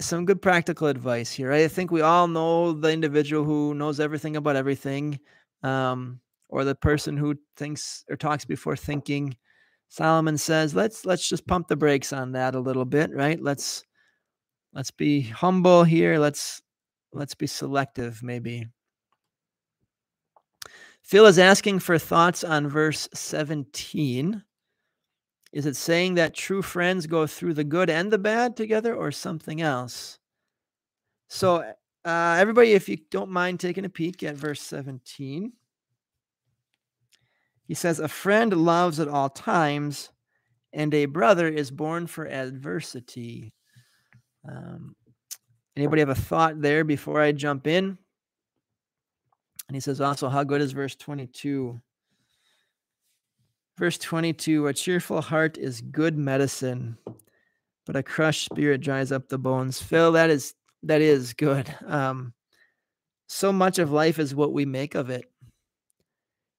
some 0.00 0.24
good 0.24 0.40
practical 0.40 0.86
advice 0.86 1.32
here. 1.32 1.52
I 1.52 1.68
think 1.68 1.90
we 1.90 2.00
all 2.00 2.28
know 2.28 2.72
the 2.72 2.90
individual 2.90 3.44
who 3.44 3.74
knows 3.74 4.00
everything 4.00 4.36
about 4.36 4.56
everything, 4.56 5.18
um, 5.62 6.20
or 6.54 6.64
the 6.64 6.74
person 6.76 7.16
who 7.16 7.34
thinks 7.56 8.04
or 8.08 8.16
talks 8.16 8.44
before 8.44 8.76
thinking. 8.76 9.36
Solomon 9.88 10.38
says, 10.38 10.72
"Let's 10.72 11.04
let's 11.04 11.28
just 11.28 11.48
pump 11.48 11.66
the 11.66 11.74
brakes 11.74 12.12
on 12.12 12.30
that 12.32 12.54
a 12.54 12.60
little 12.60 12.84
bit, 12.84 13.12
right? 13.12 13.42
Let's 13.42 13.84
let's 14.72 14.92
be 14.92 15.20
humble 15.20 15.82
here. 15.82 16.16
Let's 16.16 16.62
let's 17.12 17.34
be 17.34 17.48
selective, 17.48 18.22
maybe." 18.22 18.68
Phil 21.02 21.26
is 21.26 21.40
asking 21.40 21.80
for 21.80 21.98
thoughts 21.98 22.44
on 22.44 22.68
verse 22.68 23.08
17. 23.14 24.44
Is 25.52 25.66
it 25.66 25.76
saying 25.76 26.14
that 26.14 26.34
true 26.34 26.62
friends 26.62 27.08
go 27.08 27.26
through 27.26 27.54
the 27.54 27.64
good 27.64 27.90
and 27.90 28.12
the 28.12 28.18
bad 28.18 28.56
together 28.56 28.94
or 28.94 29.10
something 29.10 29.60
else? 29.60 30.20
So, 31.28 31.64
uh, 32.04 32.36
everybody, 32.38 32.72
if 32.72 32.88
you 32.88 32.98
don't 33.10 33.30
mind 33.30 33.58
taking 33.58 33.84
a 33.84 33.88
peek 33.88 34.22
at 34.22 34.36
verse 34.36 34.60
17, 34.62 35.52
he 37.66 37.74
says, 37.74 38.00
A 38.00 38.08
friend 38.08 38.52
loves 38.52 39.00
at 39.00 39.08
all 39.08 39.28
times, 39.30 40.10
and 40.72 40.92
a 40.94 41.06
brother 41.06 41.48
is 41.48 41.70
born 41.70 42.06
for 42.06 42.26
adversity. 42.26 43.52
Um, 44.48 44.94
anybody 45.76 46.00
have 46.00 46.08
a 46.08 46.14
thought 46.14 46.60
there 46.60 46.84
before 46.84 47.20
I 47.20 47.32
jump 47.32 47.66
in? 47.66 47.98
And 49.68 49.74
he 49.74 49.80
says 49.80 50.00
also, 50.00 50.28
How 50.28 50.44
good 50.44 50.60
is 50.60 50.72
verse 50.72 50.94
22? 50.96 51.80
Verse 53.78 53.98
22 53.98 54.68
A 54.68 54.74
cheerful 54.74 55.20
heart 55.20 55.58
is 55.58 55.80
good 55.80 56.16
medicine, 56.16 56.98
but 57.86 57.96
a 57.96 58.02
crushed 58.02 58.44
spirit 58.44 58.80
dries 58.82 59.10
up 59.10 59.28
the 59.28 59.38
bones. 59.38 59.80
Phil, 59.82 60.12
that 60.12 60.30
is 60.30 60.54
that 60.84 61.00
is 61.00 61.32
good. 61.32 61.74
Um, 61.86 62.34
so 63.26 63.52
much 63.52 63.78
of 63.78 63.90
life 63.90 64.18
is 64.18 64.34
what 64.34 64.52
we 64.52 64.66
make 64.66 64.94
of 64.94 65.10
it. 65.10 65.24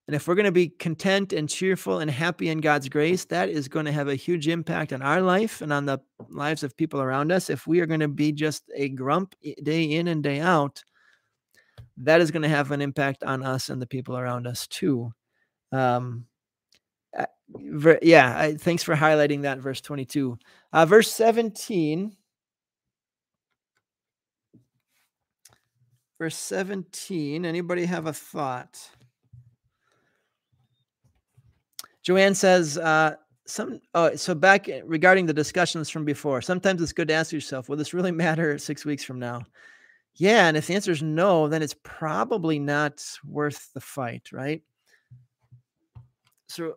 And 0.07 0.15
if 0.15 0.27
we're 0.27 0.35
going 0.35 0.45
to 0.45 0.51
be 0.51 0.69
content 0.69 1.33
and 1.33 1.49
cheerful 1.49 1.99
and 1.99 2.11
happy 2.11 2.49
in 2.49 2.59
God's 2.59 2.89
grace, 2.89 3.25
that 3.25 3.49
is 3.49 3.67
going 3.67 3.85
to 3.85 3.91
have 3.91 4.07
a 4.07 4.15
huge 4.15 4.47
impact 4.47 4.93
on 4.93 5.01
our 5.01 5.19
life 5.19 5.61
and 5.61 5.73
on 5.73 5.85
the 5.85 5.99
lives 6.29 6.61
of 6.61 6.77
people 6.77 7.01
around 7.01 7.31
us. 7.31 7.49
If 7.49 7.65
we 7.65 7.79
are 7.79 7.87
going 7.87 8.01
to 8.01 8.07
be 8.07 8.31
just 8.31 8.63
a 8.75 8.89
grump 8.89 9.33
day 9.63 9.83
in 9.83 10.07
and 10.07 10.21
day 10.21 10.39
out, 10.39 10.83
that 11.97 12.21
is 12.21 12.29
going 12.29 12.43
to 12.43 12.49
have 12.49 12.69
an 12.71 12.81
impact 12.81 13.23
on 13.23 13.43
us 13.43 13.69
and 13.69 13.81
the 13.81 13.87
people 13.87 14.15
around 14.15 14.45
us 14.45 14.67
too. 14.67 15.11
Um, 15.71 16.25
yeah, 18.01 18.37
I, 18.37 18.53
thanks 18.55 18.83
for 18.83 18.95
highlighting 18.95 19.43
that 19.43 19.59
verse 19.59 19.81
22. 19.81 20.37
Uh, 20.73 20.85
verse 20.85 21.11
17. 21.11 22.15
Verse 26.19 26.35
17. 26.37 27.45
Anybody 27.45 27.85
have 27.85 28.05
a 28.05 28.13
thought? 28.13 28.89
Joanne 32.05 32.35
says, 32.35 32.77
uh, 32.77 33.15
some 33.47 33.81
oh, 33.95 34.15
so 34.15 34.35
back 34.35 34.69
regarding 34.85 35.25
the 35.25 35.33
discussions 35.33 35.89
from 35.89 36.05
before, 36.05 36.41
sometimes 36.41 36.81
it's 36.81 36.93
good 36.93 37.07
to 37.07 37.15
ask 37.15 37.31
yourself, 37.31 37.67
will 37.67 37.77
this 37.77 37.93
really 37.93 38.11
matter 38.25 38.57
six 38.59 38.85
weeks 38.85 39.03
from 39.03 39.19
now? 39.19 39.41
Yeah, 40.13 40.47
and 40.47 40.55
if 40.55 40.67
the 40.67 40.75
answer 40.75 40.91
is 40.91 41.01
no, 41.01 41.47
then 41.47 41.61
it's 41.61 41.75
probably 41.83 42.59
not 42.59 43.03
worth 43.25 43.73
the 43.73 43.81
fight, 43.81 44.29
right? 44.31 44.61
So 46.47 46.75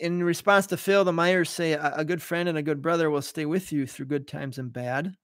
in 0.00 0.22
response 0.22 0.66
to 0.66 0.76
Phil, 0.76 1.04
the 1.04 1.12
Myers 1.12 1.48
say 1.48 1.72
a, 1.72 1.94
a, 1.96 2.04
good 2.04 2.20
friend 2.20 2.48
and 2.48 2.58
a 2.58 2.62
good 2.62 2.82
brother 2.82 3.10
will 3.10 3.22
stay 3.22 3.46
with 3.46 3.72
you 3.72 3.86
through 3.86 4.06
good 4.06 4.28
times 4.28 4.58
and 4.58 4.72
bad. 4.72 5.14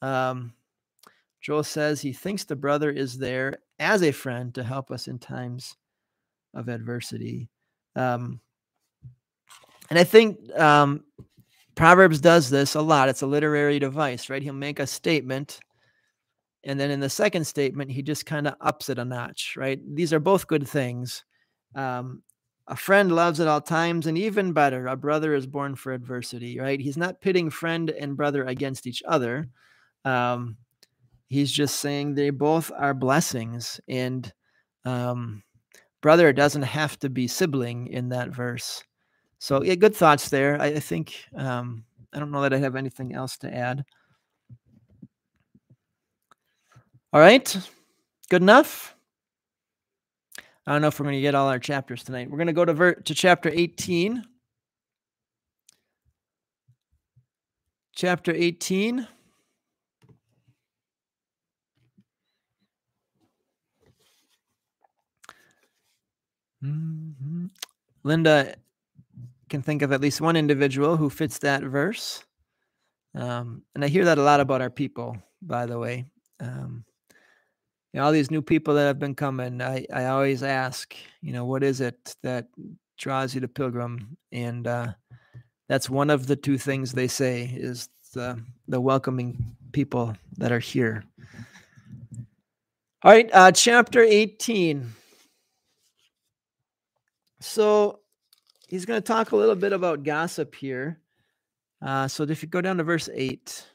Um, 0.00 0.52
Joel 1.40 1.64
says 1.64 2.00
he 2.00 2.12
thinks 2.12 2.44
the 2.44 2.56
brother 2.56 2.90
is 2.90 3.18
there 3.18 3.58
as 3.78 4.02
a 4.02 4.12
friend 4.12 4.54
to 4.54 4.62
help 4.62 4.90
us 4.90 5.08
in 5.08 5.18
times 5.18 5.76
of 6.54 6.68
adversity. 6.68 7.48
Um, 7.96 8.40
and 9.90 9.98
I 9.98 10.04
think 10.04 10.38
um, 10.58 11.04
Proverbs 11.74 12.20
does 12.20 12.48
this 12.48 12.74
a 12.74 12.80
lot. 12.80 13.08
It's 13.08 13.22
a 13.22 13.26
literary 13.26 13.78
device, 13.78 14.30
right? 14.30 14.42
He'll 14.42 14.52
make 14.52 14.78
a 14.78 14.86
statement. 14.86 15.60
And 16.64 16.78
then 16.78 16.90
in 16.90 17.00
the 17.00 17.10
second 17.10 17.46
statement, 17.46 17.90
he 17.90 18.02
just 18.02 18.26
kind 18.26 18.46
of 18.46 18.54
ups 18.60 18.88
it 18.88 18.98
a 18.98 19.04
notch, 19.04 19.54
right? 19.56 19.80
These 19.94 20.12
are 20.12 20.20
both 20.20 20.46
good 20.46 20.68
things. 20.68 21.24
Um, 21.74 22.22
a 22.68 22.76
friend 22.76 23.10
loves 23.10 23.40
at 23.40 23.48
all 23.48 23.60
times, 23.60 24.06
and 24.06 24.16
even 24.16 24.52
better, 24.52 24.86
a 24.86 24.96
brother 24.96 25.34
is 25.34 25.46
born 25.46 25.74
for 25.74 25.92
adversity, 25.92 26.60
right? 26.60 26.78
He's 26.78 26.96
not 26.96 27.20
pitting 27.20 27.50
friend 27.50 27.90
and 27.90 28.16
brother 28.16 28.44
against 28.44 28.86
each 28.86 29.02
other. 29.08 29.48
Um, 30.04 30.56
he's 31.26 31.50
just 31.50 31.80
saying 31.80 32.14
they 32.14 32.30
both 32.30 32.70
are 32.76 32.94
blessings, 32.94 33.80
and 33.88 34.32
um, 34.84 35.42
brother 36.00 36.32
doesn't 36.32 36.62
have 36.62 36.98
to 37.00 37.10
be 37.10 37.26
sibling 37.26 37.88
in 37.88 38.10
that 38.10 38.28
verse. 38.28 38.84
So, 39.40 39.64
yeah, 39.64 39.74
good 39.74 39.96
thoughts 39.96 40.28
there. 40.28 40.60
I, 40.60 40.66
I 40.66 40.80
think 40.80 41.24
um, 41.34 41.84
I 42.12 42.18
don't 42.18 42.30
know 42.30 42.42
that 42.42 42.52
I 42.52 42.58
have 42.58 42.76
anything 42.76 43.14
else 43.14 43.38
to 43.38 43.52
add. 43.52 43.84
All 47.12 47.20
right, 47.20 47.56
good 48.28 48.42
enough. 48.42 48.94
I 50.66 50.72
don't 50.72 50.82
know 50.82 50.88
if 50.88 51.00
we're 51.00 51.04
going 51.04 51.16
to 51.16 51.22
get 51.22 51.34
all 51.34 51.48
our 51.48 51.58
chapters 51.58 52.04
tonight. 52.04 52.30
We're 52.30 52.36
going 52.36 52.46
to 52.48 52.52
go 52.52 52.66
to 52.66 52.74
ver- 52.74 52.94
to 52.94 53.14
chapter 53.14 53.48
18. 53.48 54.22
Chapter 57.96 58.32
18. 58.32 59.08
Mm-hmm. 66.62 67.46
Linda 68.04 68.54
can 69.50 69.60
think 69.60 69.82
of 69.82 69.92
at 69.92 70.00
least 70.00 70.20
one 70.20 70.36
individual 70.36 70.96
who 70.96 71.10
fits 71.10 71.38
that 71.40 71.62
verse. 71.62 72.24
Um, 73.14 73.62
and 73.74 73.84
I 73.84 73.88
hear 73.88 74.04
that 74.04 74.18
a 74.18 74.22
lot 74.22 74.40
about 74.40 74.62
our 74.62 74.70
people, 74.70 75.18
by 75.42 75.66
the 75.66 75.78
way. 75.78 76.06
Um, 76.38 76.84
you 77.92 77.98
know, 77.98 78.06
all 78.06 78.12
these 78.12 78.30
new 78.30 78.40
people 78.40 78.74
that 78.74 78.86
have 78.86 79.00
been 79.00 79.16
coming, 79.16 79.60
I, 79.60 79.84
I 79.92 80.06
always 80.06 80.44
ask, 80.44 80.94
you 81.20 81.32
know, 81.32 81.44
what 81.44 81.64
is 81.64 81.80
it 81.80 82.14
that 82.22 82.46
draws 82.96 83.34
you 83.34 83.40
to 83.40 83.48
Pilgrim? 83.48 84.16
And 84.30 84.66
uh, 84.66 84.92
that's 85.68 85.90
one 85.90 86.08
of 86.08 86.28
the 86.28 86.36
two 86.36 86.56
things 86.56 86.92
they 86.92 87.08
say 87.08 87.50
is 87.52 87.88
the, 88.14 88.40
the 88.68 88.80
welcoming 88.80 89.56
people 89.72 90.16
that 90.38 90.52
are 90.52 90.60
here. 90.60 91.04
All 93.02 93.10
right, 93.10 93.28
uh, 93.32 93.50
chapter 93.50 94.02
18. 94.02 94.92
So 97.40 97.99
he's 98.70 98.86
going 98.86 99.00
to 99.00 99.06
talk 99.06 99.32
a 99.32 99.36
little 99.36 99.56
bit 99.56 99.72
about 99.72 100.04
gossip 100.04 100.54
here. 100.54 101.00
Uh, 101.82 102.08
so 102.08 102.22
if 102.24 102.42
you 102.42 102.48
go 102.48 102.60
down 102.60 102.78
to 102.78 102.84
verse 102.84 103.08
8 103.12 103.66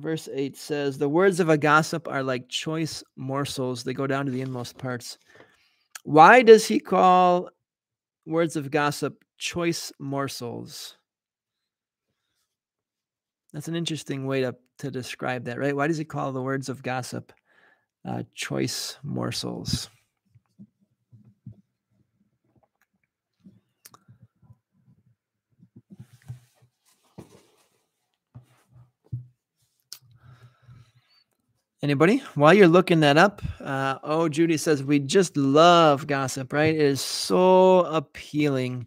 verse 0.00 0.28
8 0.32 0.56
says, 0.56 0.98
The 0.98 1.08
words 1.08 1.40
of 1.40 1.48
a 1.48 1.58
gossip 1.58 2.08
are 2.08 2.22
like 2.22 2.48
choice 2.48 3.04
morsels, 3.16 3.84
they 3.84 3.92
go 3.92 4.06
down 4.06 4.26
to 4.26 4.32
the 4.32 4.40
inmost 4.40 4.78
parts. 4.78 5.18
Why 6.02 6.42
does 6.42 6.66
he 6.66 6.80
call 6.80 7.50
words 8.26 8.56
of 8.56 8.70
gossip 8.70 9.24
choice 9.38 9.92
morsels? 9.98 10.96
That's 13.52 13.68
an 13.68 13.76
interesting 13.76 14.26
way 14.26 14.42
to, 14.42 14.54
to 14.78 14.90
describe 14.90 15.44
that, 15.44 15.58
right? 15.58 15.76
Why 15.76 15.86
does 15.86 15.98
he 15.98 16.04
call 16.04 16.32
the 16.32 16.42
words 16.42 16.68
of 16.68 16.82
gossip 16.82 17.32
uh, 18.08 18.22
choice 18.34 18.96
morsels? 19.02 19.90
Anybody? 31.82 32.18
While 32.34 32.52
you're 32.52 32.68
looking 32.68 33.00
that 33.00 33.16
up, 33.16 33.40
uh, 33.58 33.96
oh, 34.02 34.28
Judy 34.28 34.58
says 34.58 34.84
we 34.84 34.98
just 34.98 35.34
love 35.34 36.06
gossip, 36.06 36.52
right? 36.52 36.74
It 36.74 36.80
is 36.80 37.00
so 37.00 37.86
appealing, 37.86 38.86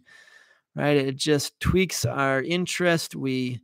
right? 0.76 0.96
It 0.96 1.16
just 1.16 1.58
tweaks 1.58 2.04
our 2.04 2.40
interest. 2.40 3.16
We 3.16 3.60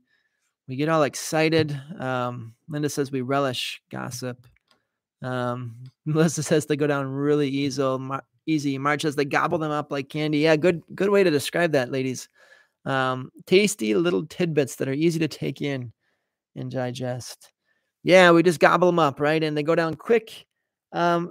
we 0.66 0.74
get 0.74 0.88
all 0.88 1.04
excited. 1.04 1.80
Um, 2.00 2.54
Linda 2.68 2.88
says 2.88 3.12
we 3.12 3.20
relish 3.20 3.80
gossip. 3.90 4.48
Um, 5.22 5.76
Melissa 6.06 6.42
says 6.42 6.66
they 6.66 6.76
go 6.76 6.88
down 6.88 7.06
really 7.06 7.48
easy. 7.48 7.82
Mar- 7.82 8.24
easy. 8.46 8.78
Marge 8.78 9.02
says 9.02 9.14
they 9.14 9.24
gobble 9.24 9.58
them 9.58 9.70
up 9.70 9.92
like 9.92 10.08
candy. 10.08 10.38
Yeah, 10.38 10.56
good 10.56 10.82
good 10.96 11.10
way 11.10 11.22
to 11.22 11.30
describe 11.30 11.70
that, 11.72 11.92
ladies. 11.92 12.28
Um, 12.84 13.30
tasty 13.46 13.94
little 13.94 14.26
tidbits 14.26 14.74
that 14.76 14.88
are 14.88 14.92
easy 14.92 15.20
to 15.20 15.28
take 15.28 15.62
in 15.62 15.92
and 16.56 16.68
digest. 16.68 17.52
Yeah, 18.02 18.30
we 18.30 18.42
just 18.42 18.60
gobble 18.60 18.88
them 18.88 18.98
up, 18.98 19.20
right? 19.20 19.42
And 19.42 19.56
they 19.56 19.62
go 19.62 19.74
down 19.74 19.94
quick. 19.94 20.46
Um, 20.92 21.30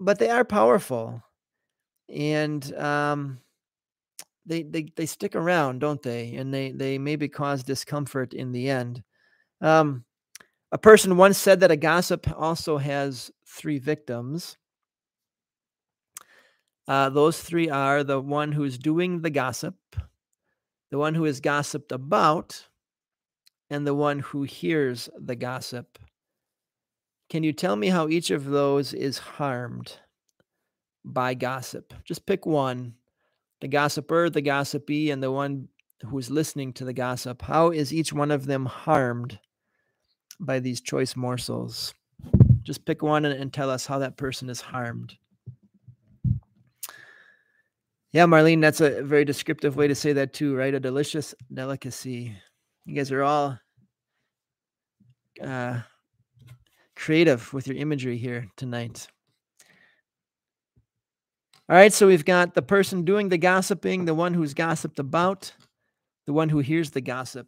but 0.00 0.18
they 0.18 0.30
are 0.30 0.44
powerful. 0.44 1.22
And 2.08 2.74
um, 2.76 3.38
they, 4.44 4.64
they 4.64 4.88
they 4.96 5.06
stick 5.06 5.36
around, 5.36 5.78
don't 5.78 6.02
they? 6.02 6.34
And 6.34 6.52
they 6.52 6.72
they 6.72 6.98
maybe 6.98 7.28
cause 7.28 7.62
discomfort 7.62 8.34
in 8.34 8.52
the 8.52 8.68
end. 8.68 9.02
Um, 9.60 10.04
a 10.72 10.78
person 10.78 11.16
once 11.16 11.38
said 11.38 11.60
that 11.60 11.70
a 11.70 11.76
gossip 11.76 12.28
also 12.36 12.78
has 12.78 13.30
three 13.46 13.78
victims. 13.78 14.56
Uh, 16.88 17.08
those 17.10 17.40
three 17.40 17.70
are 17.70 18.02
the 18.02 18.20
one 18.20 18.50
who's 18.50 18.76
doing 18.76 19.20
the 19.20 19.30
gossip, 19.30 19.76
the 20.90 20.98
one 20.98 21.14
who 21.14 21.24
is 21.26 21.40
gossiped 21.40 21.92
about, 21.92 22.66
and 23.72 23.86
the 23.86 23.94
one 23.94 24.18
who 24.18 24.42
hears 24.42 25.08
the 25.18 25.34
gossip. 25.34 25.98
Can 27.30 27.42
you 27.42 27.52
tell 27.52 27.74
me 27.74 27.88
how 27.88 28.08
each 28.08 28.30
of 28.30 28.44
those 28.44 28.92
is 28.92 29.16
harmed 29.16 29.98
by 31.04 31.32
gossip? 31.34 31.94
Just 32.04 32.26
pick 32.26 32.44
one 32.44 32.94
the 33.62 33.68
gossiper, 33.68 34.28
the 34.28 34.42
gossipy, 34.42 35.10
and 35.10 35.22
the 35.22 35.30
one 35.30 35.68
who's 36.04 36.30
listening 36.30 36.72
to 36.74 36.84
the 36.84 36.92
gossip. 36.92 37.40
How 37.40 37.70
is 37.70 37.94
each 37.94 38.12
one 38.12 38.32
of 38.32 38.44
them 38.44 38.66
harmed 38.66 39.38
by 40.40 40.58
these 40.58 40.80
choice 40.80 41.14
morsels? 41.14 41.94
Just 42.64 42.84
pick 42.84 43.02
one 43.02 43.24
and, 43.24 43.40
and 43.40 43.52
tell 43.52 43.70
us 43.70 43.86
how 43.86 44.00
that 44.00 44.16
person 44.16 44.50
is 44.50 44.60
harmed. 44.60 45.14
Yeah, 48.12 48.26
Marlene, 48.26 48.60
that's 48.60 48.80
a 48.80 49.02
very 49.02 49.24
descriptive 49.24 49.76
way 49.76 49.88
to 49.88 49.94
say 49.94 50.12
that 50.12 50.34
too, 50.34 50.54
right? 50.54 50.74
A 50.74 50.80
delicious 50.80 51.34
delicacy. 51.54 52.36
You 52.84 52.96
guys 52.96 53.12
are 53.12 53.22
all 53.22 53.58
uh, 55.40 55.80
creative 56.96 57.52
with 57.52 57.66
your 57.66 57.76
imagery 57.76 58.16
here 58.16 58.48
tonight. 58.56 59.06
All 61.68 61.76
right, 61.76 61.92
so 61.92 62.06
we've 62.06 62.24
got 62.24 62.54
the 62.54 62.62
person 62.62 63.04
doing 63.04 63.28
the 63.28 63.38
gossiping, 63.38 64.04
the 64.04 64.14
one 64.14 64.34
who's 64.34 64.52
gossiped 64.52 64.98
about, 64.98 65.54
the 66.26 66.32
one 66.32 66.48
who 66.48 66.58
hears 66.58 66.90
the 66.90 67.00
gossip. 67.00 67.46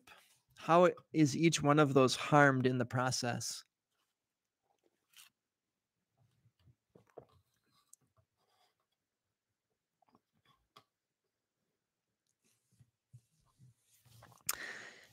How 0.56 0.90
is 1.12 1.36
each 1.36 1.62
one 1.62 1.78
of 1.78 1.92
those 1.92 2.16
harmed 2.16 2.66
in 2.66 2.78
the 2.78 2.86
process? 2.86 3.63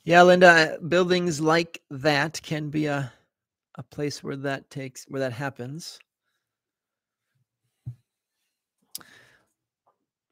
Yeah, 0.03 0.23
Linda, 0.23 0.79
buildings 0.87 1.39
like 1.39 1.81
that 1.91 2.41
can 2.41 2.69
be 2.69 2.87
a 2.87 3.11
a 3.75 3.83
place 3.83 4.21
where 4.23 4.35
that 4.35 4.69
takes 4.69 5.05
where 5.05 5.21
that 5.21 5.33
happens. 5.33 5.99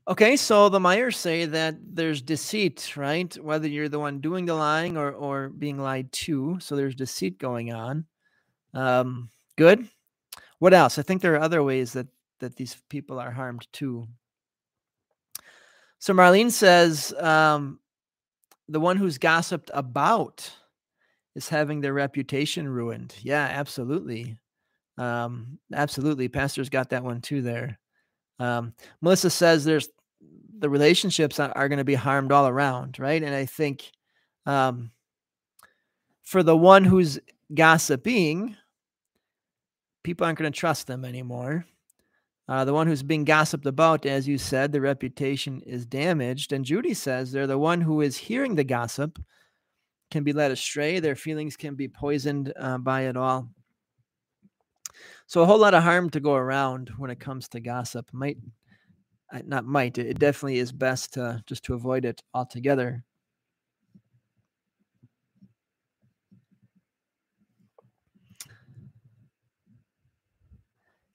Okay, 0.07 0.35
so 0.37 0.69
the 0.69 0.79
Myers 0.79 1.17
say 1.17 1.45
that 1.45 1.75
there's 1.83 2.21
deceit, 2.23 2.97
right? 2.97 3.31
Whether 3.37 3.67
you're 3.67 3.89
the 3.89 3.99
one 3.99 4.21
doing 4.21 4.45
the 4.45 4.55
lying 4.55 4.97
or 4.97 5.11
or 5.11 5.49
being 5.49 5.77
lied 5.77 6.11
to, 6.13 6.59
so 6.59 6.75
there's 6.75 6.95
deceit 6.95 7.37
going 7.37 7.71
on. 7.71 8.05
Um, 8.73 9.29
good. 9.55 9.87
What 10.57 10.73
else? 10.73 10.97
I 10.97 11.03
think 11.03 11.21
there 11.21 11.35
are 11.35 11.41
other 11.41 11.61
ways 11.61 11.93
that 11.93 12.07
that 12.39 12.55
these 12.55 12.75
people 12.89 13.19
are 13.19 13.31
harmed 13.31 13.67
too. 13.71 14.07
So 15.99 16.13
Marlene 16.13 16.51
says 16.51 17.13
um, 17.19 17.79
the 18.69 18.79
one 18.79 18.97
who's 18.97 19.17
gossiped 19.17 19.71
about 19.73 20.49
is 21.35 21.49
having 21.49 21.81
their 21.81 21.93
reputation 21.93 22.67
ruined. 22.67 23.15
Yeah, 23.21 23.47
absolutely. 23.51 24.37
Um, 24.97 25.59
absolutely. 25.73 26.27
Pastor's 26.27 26.69
got 26.69 26.89
that 26.89 27.03
one 27.03 27.21
too 27.21 27.41
there. 27.41 27.79
Um, 28.37 28.73
Melissa 29.01 29.29
says 29.29 29.65
there's 29.65 29.89
the 30.57 30.69
relationships 30.69 31.39
are, 31.39 31.51
are 31.55 31.69
going 31.69 31.77
to 31.77 31.85
be 31.85 31.95
harmed 31.95 32.31
all 32.31 32.47
around, 32.47 32.99
right? 32.99 33.21
And 33.21 33.33
I 33.33 33.45
think 33.45 33.91
um, 34.45 34.91
for 36.23 36.43
the 36.43 36.55
one 36.55 36.83
who's 36.83 37.19
gossiping, 37.53 38.55
people 40.03 40.25
aren't 40.25 40.37
going 40.37 40.51
to 40.51 40.57
trust 40.57 40.87
them 40.87 41.05
anymore. 41.05 41.65
Uh, 42.49 42.65
the 42.65 42.73
one 42.73 42.87
who's 42.87 43.03
being 43.03 43.25
gossiped 43.25 43.67
about, 43.67 44.07
as 44.07 44.27
you 44.27 44.39
said, 44.39 44.71
the 44.71 44.81
reputation 44.81 45.61
is 45.67 45.85
damaged. 45.85 46.51
And 46.51 46.65
Judy 46.65 46.95
says 46.95 47.31
they're 47.31 47.45
the 47.45 47.59
one 47.59 47.79
who 47.79 48.01
is 48.01 48.17
hearing 48.17 48.55
the 48.55 48.63
gossip 48.63 49.19
can 50.09 50.23
be 50.23 50.33
led 50.33 50.49
astray. 50.49 50.99
Their 50.99 51.15
feelings 51.15 51.55
can 51.55 51.75
be 51.75 51.87
poisoned 51.87 52.51
uh, 52.59 52.79
by 52.79 53.01
it 53.01 53.15
all. 53.15 53.51
So 55.27 55.43
a 55.43 55.45
whole 55.45 55.59
lot 55.59 55.75
of 55.75 55.83
harm 55.83 56.09
to 56.09 56.19
go 56.19 56.33
around 56.33 56.89
when 56.97 57.11
it 57.11 57.19
comes 57.19 57.47
to 57.49 57.59
gossip. 57.59 58.09
Might 58.11 58.37
not 59.45 59.63
might 59.63 59.99
it 59.99 60.17
definitely 60.17 60.57
is 60.57 60.71
best 60.71 61.13
to 61.13 61.43
just 61.45 61.63
to 61.65 61.75
avoid 61.75 62.03
it 62.03 62.23
altogether 62.33 63.03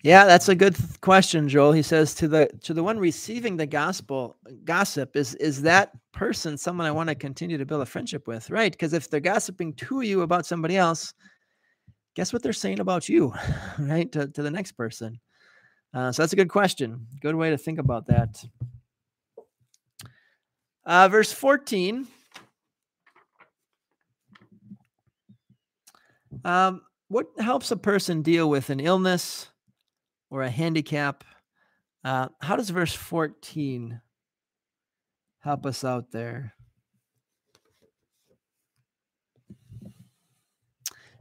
yeah 0.05 0.25
that's 0.25 0.49
a 0.49 0.55
good 0.55 0.77
question 1.01 1.49
joel 1.49 1.73
he 1.73 1.83
says 1.83 2.15
to 2.15 2.29
the 2.29 2.49
to 2.63 2.73
the 2.73 2.83
one 2.83 2.99
receiving 2.99 3.57
the 3.57 3.67
gospel 3.67 4.37
gossip 4.65 5.17
is 5.17 5.35
is 5.37 5.61
that 5.63 5.91
person 6.13 6.57
someone 6.57 6.87
i 6.87 6.93
want 6.93 7.09
to 7.09 7.15
continue 7.17 7.59
to 7.59 7.67
build 7.67 7.83
a 7.83 7.87
friendship 7.87 8.29
with 8.29 8.49
right 8.51 8.71
because 8.71 8.93
if 8.93 9.11
they're 9.11 9.19
gossiping 9.19 9.73
to 9.73 10.03
you 10.03 10.23
about 10.23 10.47
somebody 10.47 10.77
else 10.77 11.13
guess 12.15 12.33
what 12.33 12.43
they're 12.43 12.53
saying 12.53 12.79
about 12.79 13.09
you 13.09 13.35
right 13.81 14.13
to, 14.13 14.29
to 14.29 14.43
the 14.43 14.51
next 14.51 14.73
person 14.73 15.19
uh, 15.95 16.11
so 16.11 16.23
that's 16.23 16.33
a 16.33 16.37
good 16.37 16.49
question. 16.49 17.07
Good 17.21 17.37
way 17.37 17.51
to 17.51 17.59
think 17.59 17.79
about 17.79 18.09
that. 18.09 18.45
Uh, 20.85 21.09
verse 21.09 21.33
14. 21.33 22.07
Um, 26.45 26.83
what 27.09 27.27
helps 27.39 27.71
a 27.71 27.77
person 27.77 28.23
deal 28.23 28.51
with 28.51 28.71
an 28.71 28.81
illness 28.81 29.49
or 30.35 30.43
a 30.43 30.51
handicap? 30.51 31.23
Uh, 32.03 32.29
how 32.41 32.57
does 32.57 32.69
verse 32.69 32.93
14 32.93 34.01
help 35.39 35.65
us 35.65 35.85
out 35.85 36.11
there? 36.11 36.55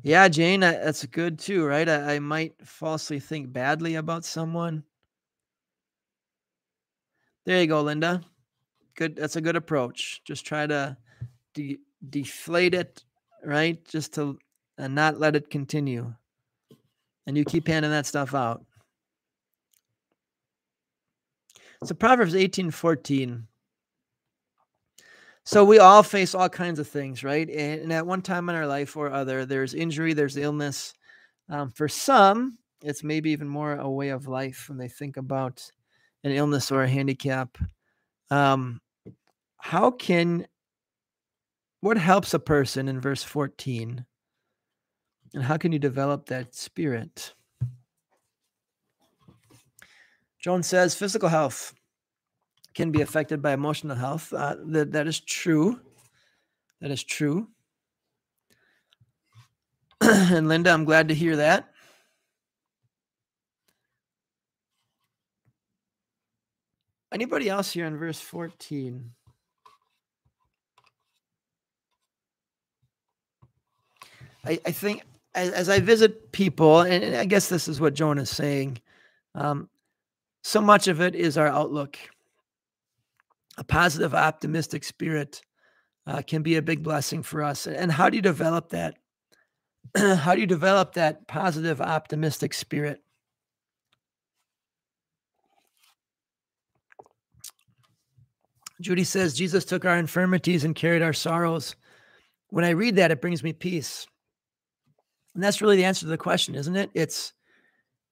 Yeah, 0.02 0.28
Jane, 0.30 0.62
that's 0.62 1.06
good 1.06 1.38
too, 1.38 1.64
right? 1.64 1.88
I, 1.88 2.16
I 2.16 2.20
might 2.20 2.56
falsely 2.66 3.20
think 3.20 3.54
badly 3.54 3.96
about 3.96 4.26
someone. 4.26 4.84
There 7.46 7.62
you 7.62 7.68
go, 7.68 7.84
Linda. 7.84 8.22
Good. 8.96 9.16
That's 9.16 9.36
a 9.36 9.42
good 9.42 9.56
approach. 9.56 10.22
Just 10.26 10.44
try 10.44 10.66
to 10.66 10.98
de- 11.54 11.80
deflate 12.10 12.74
it, 12.74 13.04
right? 13.46 13.84
Just 13.86 14.16
to 14.16 14.40
and 14.80 14.96
not 14.96 15.20
let 15.20 15.36
it 15.36 15.52
continue. 15.52 16.12
And 17.28 17.38
you 17.38 17.46
keep 17.46 17.68
handing 17.68 17.92
that 17.92 18.08
stuff 18.08 18.34
out. 18.34 18.66
So 21.86 21.96
Proverbs 21.96 22.36
18 22.36 22.72
14 22.72 23.48
so 25.46 25.66
we 25.66 25.78
all 25.78 26.04
face 26.04 26.34
all 26.34 26.50
kinds 26.50 26.80
of 26.80 26.88
things, 26.88 27.24
right? 27.24 27.50
And, 27.50 27.92
at 27.92 28.08
one 28.08 28.22
time 28.22 28.50
in 28.50 28.56
our 28.56 28.68
life 28.68 28.96
or 28.96 29.12
other, 29.12 29.46
there's 29.46 29.74
injury, 29.74 30.14
there's 30.14 30.38
illness. 30.38 30.94
Um, 31.50 31.70
for 31.70 31.90
some, 31.90 32.58
it's 32.82 33.04
maybe 33.04 33.32
even 33.32 33.48
more 33.48 33.76
a 33.76 33.90
way 33.90 34.10
of 34.10 34.28
life 34.28 34.66
when 34.70 34.78
they 34.78 34.88
think 34.88 35.18
about 35.18 35.70
an 36.24 36.32
illness 36.32 36.72
or 36.72 36.84
a 36.84 36.88
handicap. 36.88 37.58
Um, 38.32 38.80
how 39.58 39.92
can 39.92 40.48
what 41.82 41.98
helps 41.98 42.34
a 42.34 42.40
person 42.40 42.88
in 42.88 43.02
verse 43.02 43.24
14? 43.24 44.06
And 45.34 45.44
how 45.44 45.58
can 45.58 45.74
you 45.74 45.80
develop 45.80 46.28
that 46.28 46.56
spirit? 46.56 47.34
Joan 50.44 50.62
says 50.62 50.94
physical 50.94 51.30
health 51.30 51.74
can 52.76 52.92
be 52.92 53.02
affected 53.02 53.42
by 53.42 53.54
emotional 53.54 53.96
health. 53.96 54.34
Uh, 54.34 54.58
that, 54.66 54.92
that 54.92 55.08
is 55.08 55.22
true. 55.22 55.80
That 56.82 56.92
is 56.92 57.02
true. 57.02 57.48
and 60.02 60.50
Linda, 60.50 60.72
I'm 60.72 60.84
glad 60.84 61.08
to 61.08 61.16
hear 61.16 61.38
that. 61.38 61.70
Anybody 67.14 67.48
else 67.48 67.72
here 67.72 67.86
in 67.86 67.96
verse 67.96 68.20
14? 68.20 69.12
I, 74.46 74.60
I 74.66 74.72
think 74.72 75.04
as, 75.36 75.52
as, 75.52 75.70
I 75.70 75.80
visit 75.80 76.34
people, 76.34 76.82
and 76.82 77.16
I 77.16 77.24
guess 77.24 77.48
this 77.48 77.70
is 77.70 77.80
what 77.80 77.94
Joan 77.94 78.18
is 78.18 78.30
saying, 78.30 78.82
um, 79.36 79.70
so 80.44 80.62
much 80.62 80.88
of 80.88 81.02
it 81.02 81.16
is 81.16 81.38
our 81.38 81.48
outlook. 81.48 81.98
A 83.58 83.64
positive, 83.64 84.14
optimistic 84.14 84.84
spirit 84.84 85.42
uh, 86.06 86.22
can 86.22 86.44
be 86.44 86.58
a 86.58 86.62
big 86.62 86.84
blessing 86.84 87.24
for 87.24 87.42
us. 87.42 87.66
And 87.66 87.92
how 87.92 88.10
do 88.10 88.18
you 88.18 88.22
develop 88.22 88.70
that? 88.70 88.96
how 89.96 90.36
do 90.36 90.42
you 90.42 90.48
develop 90.48 90.94
that 90.94 91.28
positive, 91.28 91.80
optimistic 91.80 92.54
spirit? 92.54 93.02
Judy 98.82 99.06
says, 99.06 99.34
Jesus 99.34 99.64
took 99.64 99.86
our 99.86 99.98
infirmities 99.98 100.66
and 100.66 100.76
carried 100.76 101.02
our 101.02 101.14
sorrows. 101.14 101.76
When 102.50 102.66
I 102.66 102.72
read 102.72 102.98
that, 102.98 103.12
it 103.12 103.22
brings 103.22 103.44
me 103.44 103.54
peace. 103.54 104.06
And 105.36 105.44
that's 105.44 105.62
really 105.62 105.78
the 105.78 105.86
answer 105.86 106.02
to 106.02 106.08
the 106.08 106.18
question, 106.18 106.54
isn't 106.56 106.76
it? 106.76 106.90
It's 106.94 107.34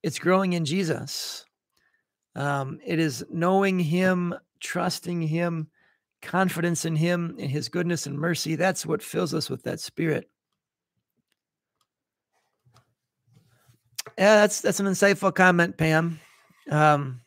it's 0.01 0.17
growing 0.17 0.53
in 0.53 0.65
Jesus. 0.65 1.45
Um, 2.35 2.79
it 2.85 2.99
is 2.99 3.25
knowing 3.29 3.79
him, 3.79 4.33
trusting 4.59 5.21
him, 5.21 5.67
confidence 6.21 6.85
in 6.85 6.95
him 6.95 7.35
in 7.37 7.49
his 7.49 7.67
goodness 7.67 8.05
and 8.05 8.17
mercy. 8.17 8.55
That's 8.55 8.85
what 8.85 9.03
fills 9.03 9.33
us 9.33 9.49
with 9.49 9.63
that 9.63 9.79
spirit. 9.79 10.29
Yeah, 14.17 14.35
that's 14.35 14.61
that's 14.61 14.79
an 14.79 14.87
insightful 14.87 15.33
comment, 15.33 15.77
Pam. 15.77 16.19
Um, 16.69 17.21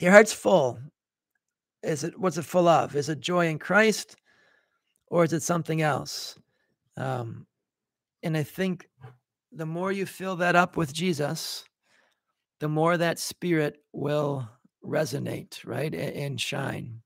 your 0.00 0.12
heart's 0.12 0.32
full. 0.32 0.78
Is 1.82 2.04
it 2.04 2.18
what's 2.18 2.36
it 2.36 2.44
full 2.44 2.68
of? 2.68 2.96
Is 2.96 3.08
it 3.08 3.20
joy 3.20 3.48
in 3.48 3.58
Christ, 3.58 4.16
or 5.08 5.24
is 5.24 5.32
it 5.32 5.42
something 5.42 5.82
else? 5.82 6.38
Um, 6.96 7.46
and 8.22 8.36
I 8.36 8.42
think 8.42 8.88
the 9.52 9.66
more 9.66 9.90
you 9.90 10.06
fill 10.06 10.36
that 10.36 10.56
up 10.56 10.76
with 10.76 10.92
Jesus, 10.92 11.64
the 12.60 12.68
more 12.68 12.96
that 12.96 13.18
spirit 13.18 13.82
will 13.92 14.48
resonate, 14.84 15.64
right, 15.64 15.92
and 15.94 16.40
shine. 16.40 17.02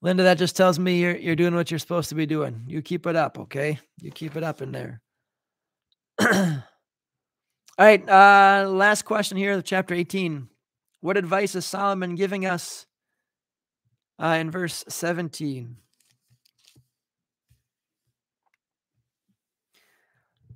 Linda, 0.00 0.24
that 0.24 0.38
just 0.38 0.56
tells 0.56 0.80
me 0.80 1.00
you're 1.00 1.16
you're 1.16 1.36
doing 1.36 1.54
what 1.54 1.70
you're 1.70 1.78
supposed 1.78 2.08
to 2.08 2.16
be 2.16 2.26
doing. 2.26 2.64
You 2.66 2.82
keep 2.82 3.06
it 3.06 3.14
up, 3.14 3.38
okay? 3.38 3.78
You 4.00 4.10
keep 4.10 4.36
it 4.36 4.42
up 4.42 4.60
in 4.60 4.72
there. 4.72 5.00
All 6.20 6.62
right, 7.78 8.08
uh 8.08 8.68
last 8.68 9.02
question 9.02 9.36
here, 9.36 9.62
chapter 9.62 9.94
18. 9.94 10.48
What 11.00 11.16
advice 11.16 11.54
is 11.54 11.64
Solomon 11.64 12.16
giving 12.16 12.44
us 12.46 12.86
uh, 14.20 14.36
in 14.40 14.50
verse 14.50 14.84
17? 14.88 15.76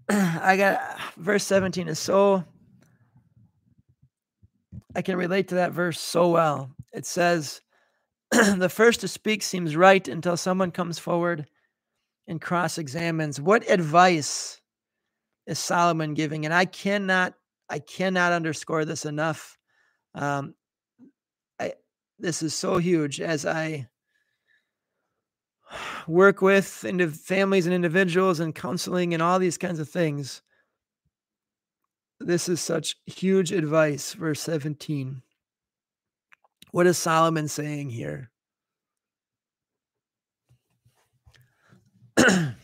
I 0.08 0.56
got 0.56 1.00
verse 1.16 1.44
17 1.44 1.88
is 1.88 1.98
so 1.98 2.44
I 4.96 5.02
can 5.02 5.16
relate 5.16 5.48
to 5.48 5.56
that 5.56 5.72
verse 5.72 6.00
so 6.00 6.30
well. 6.30 6.70
It 6.92 7.04
says, 7.04 7.60
the 8.30 8.70
first 8.70 9.00
to 9.00 9.08
speak 9.08 9.42
seems 9.42 9.76
right 9.76 10.08
until 10.08 10.38
someone 10.38 10.70
comes 10.70 10.98
forward 10.98 11.46
and 12.26 12.40
cross 12.40 12.78
examines. 12.78 13.38
What 13.38 13.70
advice 13.70 14.58
is 15.46 15.58
Solomon 15.58 16.14
giving? 16.14 16.46
And 16.46 16.54
I 16.54 16.64
cannot, 16.64 17.34
I 17.68 17.78
cannot 17.78 18.32
underscore 18.32 18.86
this 18.86 19.04
enough. 19.04 19.58
Um, 20.14 20.54
I, 21.60 21.74
this 22.18 22.42
is 22.42 22.54
so 22.54 22.78
huge 22.78 23.20
as 23.20 23.44
I 23.44 23.88
work 26.06 26.42
with 26.42 26.84
into 26.84 27.08
families 27.08 27.66
and 27.66 27.74
individuals 27.74 28.40
and 28.40 28.54
counseling 28.54 29.14
and 29.14 29.22
all 29.22 29.38
these 29.38 29.58
kinds 29.58 29.78
of 29.78 29.88
things. 29.88 30.42
This 32.20 32.48
is 32.48 32.60
such 32.60 32.96
huge 33.06 33.52
advice, 33.52 34.14
verse 34.14 34.40
17. 34.40 35.22
What 36.70 36.86
is 36.86 36.96
Solomon 36.98 37.48
saying 37.48 37.90
here? 37.90 38.30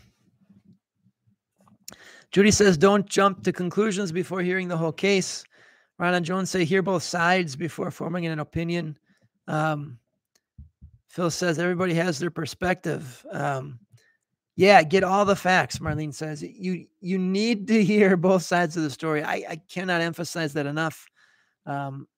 Judy 2.33 2.51
says, 2.51 2.79
don't 2.79 3.07
jump 3.07 3.45
to 3.45 3.53
conclusions 3.53 4.11
before 4.11 4.41
hearing 4.41 4.69
the 4.69 4.77
whole 4.77 4.93
case. 4.93 5.45
Ron 5.99 6.15
and 6.15 6.25
Joan's 6.25 6.51
say, 6.51 6.65
hear 6.65 6.83
both 6.83 7.03
sides 7.03 7.55
before 7.57 7.91
forming 7.91 8.27
an 8.27 8.39
opinion. 8.39 8.99
Um, 9.47 9.99
Phil 11.13 11.31
says, 11.31 11.59
everybody 11.59 11.93
has 11.93 12.19
their 12.19 12.31
perspective. 12.31 13.25
Um, 13.31 13.79
yeah, 14.57 14.83
get 14.83 15.05
all 15.05 15.27
the 15.27 15.37
facts. 15.37 15.79
Marlene 15.79 16.15
says 16.15 16.43
you 16.43 16.87
you 17.01 17.19
need 17.19 17.69
to 17.69 17.85
hear 17.85 18.17
both 18.29 18.43
sides 18.43 18.79
of 18.79 18.83
the 18.83 18.91
story. 18.91 19.23
I, 19.23 19.45
I 19.49 19.61
cannot 19.71 20.01
emphasize 20.01 20.55
that 20.55 20.65
enough. 20.65 21.07
Um, 21.67 22.09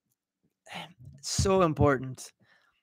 so 1.22 1.62
important 1.62 2.32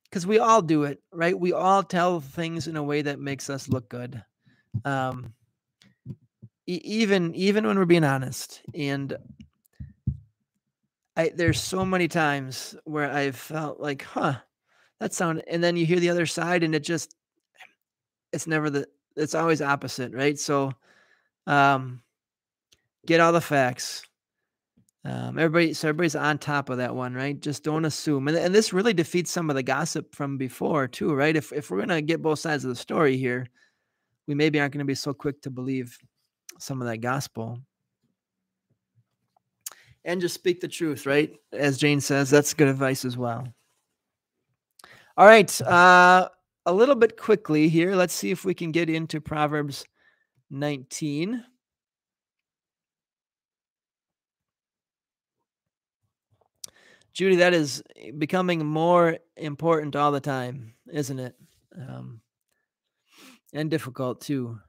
because 0.10 0.28
we 0.28 0.40
all 0.40 0.62
do 0.62 0.84
it, 0.84 1.02
right? 1.14 1.40
We 1.40 1.54
all 1.54 1.82
tell 1.82 2.20
things 2.20 2.68
in 2.68 2.76
a 2.76 2.84
way 2.84 3.02
that 3.04 3.20
makes 3.20 3.50
us 3.50 3.70
look 3.70 3.88
good. 3.88 4.22
Um, 4.84 5.34
e- 6.68 6.82
even 6.84 7.34
even 7.36 7.66
when 7.66 7.80
we're 7.80 7.86
being 7.86 8.04
honest, 8.04 8.62
and 8.74 9.16
I 11.16 11.32
there's 11.34 11.62
so 11.62 11.86
many 11.86 12.10
times 12.10 12.76
where 12.84 13.10
I've 13.10 13.38
felt 13.38 13.80
like, 13.80 14.02
huh, 14.02 14.40
that 15.02 15.14
sound, 15.14 15.44
and 15.48 15.62
then 15.62 15.76
you 15.76 15.86
hear 15.86 16.00
the 16.00 16.10
other 16.10 16.26
side, 16.26 16.64
and 16.64 16.74
it 16.74 16.84
just 16.84 17.16
it's 18.32 18.48
never 18.48 18.70
the 18.70 18.88
it's 19.18 19.36
always 19.36 19.62
opposite, 19.62 20.14
right? 20.14 20.40
So, 20.40 20.72
um, 21.46 22.02
get 23.06 23.20
all 23.20 23.34
the 23.34 23.42
facts 23.42 24.04
um, 25.04 25.40
everybody, 25.40 25.74
so 25.74 25.90
everybody's 25.90 26.16
on 26.16 26.38
top 26.38 26.70
of 26.70 26.78
that 26.78 26.94
one, 26.94 27.16
right? 27.16 27.40
Just 27.40 27.64
don't 27.64 27.86
assume, 27.86 28.28
and, 28.28 28.38
and 28.38 28.54
this 28.54 28.72
really 28.72 28.94
defeats 28.94 29.32
some 29.32 29.50
of 29.50 29.56
the 29.56 29.64
gossip 29.64 30.14
from 30.14 30.38
before 30.38 30.88
too, 30.88 31.14
right? 31.14 31.36
If 31.36 31.52
if 31.52 31.72
we're 31.72 31.80
gonna 31.80 32.04
get 32.04 32.22
both 32.22 32.38
sides 32.38 32.64
of 32.64 32.70
the 32.70 32.76
story 32.76 33.18
here, 33.18 33.48
we 34.28 34.36
maybe 34.36 34.60
aren't 34.60 34.74
gonna 34.74 34.86
be 34.86 34.94
so 34.94 35.12
quick 35.12 35.42
to 35.42 35.50
believe 35.50 35.98
some 36.60 36.82
of 36.82 36.88
that 36.88 36.98
gospel, 36.98 37.58
and 40.06 40.22
just 40.22 40.36
speak 40.36 40.62
the 40.62 40.68
truth, 40.68 41.08
right? 41.08 41.34
As 41.52 41.80
Jane 41.80 42.00
says, 42.00 42.30
that's 42.30 42.54
good 42.54 42.68
advice 42.68 43.04
as 43.04 43.18
well. 43.18 43.48
All 45.18 45.26
right, 45.26 45.62
uh, 45.64 46.30
a 46.66 46.74
little 46.74 46.96
bit 46.96 47.18
quickly 47.18 47.68
here. 47.68 47.96
Let's 47.96 48.14
see 48.14 48.32
if 48.32 48.46
we 48.46 48.54
can 48.54 48.72
get 48.72 48.90
into 48.90 49.20
Proverbs 49.20 49.86
19. 50.50 51.44
Judy, 57.14 57.36
that 57.38 57.54
is 57.54 57.84
eh, 57.98 58.12
becoming 58.18 58.66
more 58.66 59.18
important 59.36 59.98
all 59.98 60.14
the 60.14 60.22
time, 60.22 60.76
isn't 60.94 61.20
it? 61.20 61.36
Um, 61.78 62.22
and 63.54 63.70
difficult 63.70 64.22
too. 64.22 64.60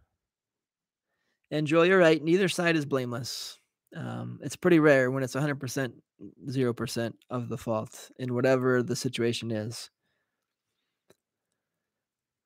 And 1.53 1.69
Joel, 1.69 1.87
you're 1.87 1.99
right. 1.99 2.23
Neither 2.23 2.49
side 2.49 2.75
is 2.75 2.85
blameless. 2.85 3.59
Um, 3.95 4.41
it's 4.43 4.57
pretty 4.57 4.81
rare 4.81 5.11
when 5.13 5.23
it's 5.23 5.37
100%, 5.37 5.93
0% 6.49 7.13
of 7.31 7.49
the 7.49 7.59
fault 7.59 8.11
in 8.19 8.35
whatever 8.35 8.83
the 8.83 8.97
situation 8.97 9.53
is. 9.53 9.89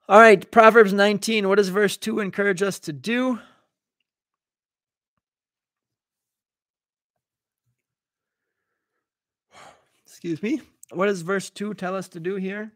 All 0.09 0.21
right, 0.21 0.49
Proverbs 0.53 0.93
19. 0.93 1.49
What 1.49 1.57
does 1.57 1.69
verse 1.69 1.97
2 1.97 2.21
encourage 2.21 2.63
us 2.63 2.79
to 2.81 2.93
do? 2.93 3.41
Excuse 10.05 10.41
me. 10.43 10.61
What 10.91 11.07
does 11.07 11.23
verse 11.23 11.51
2 11.51 11.75
tell 11.75 11.97
us 11.97 12.07
to 12.11 12.21
do 12.21 12.37
here? 12.37 12.71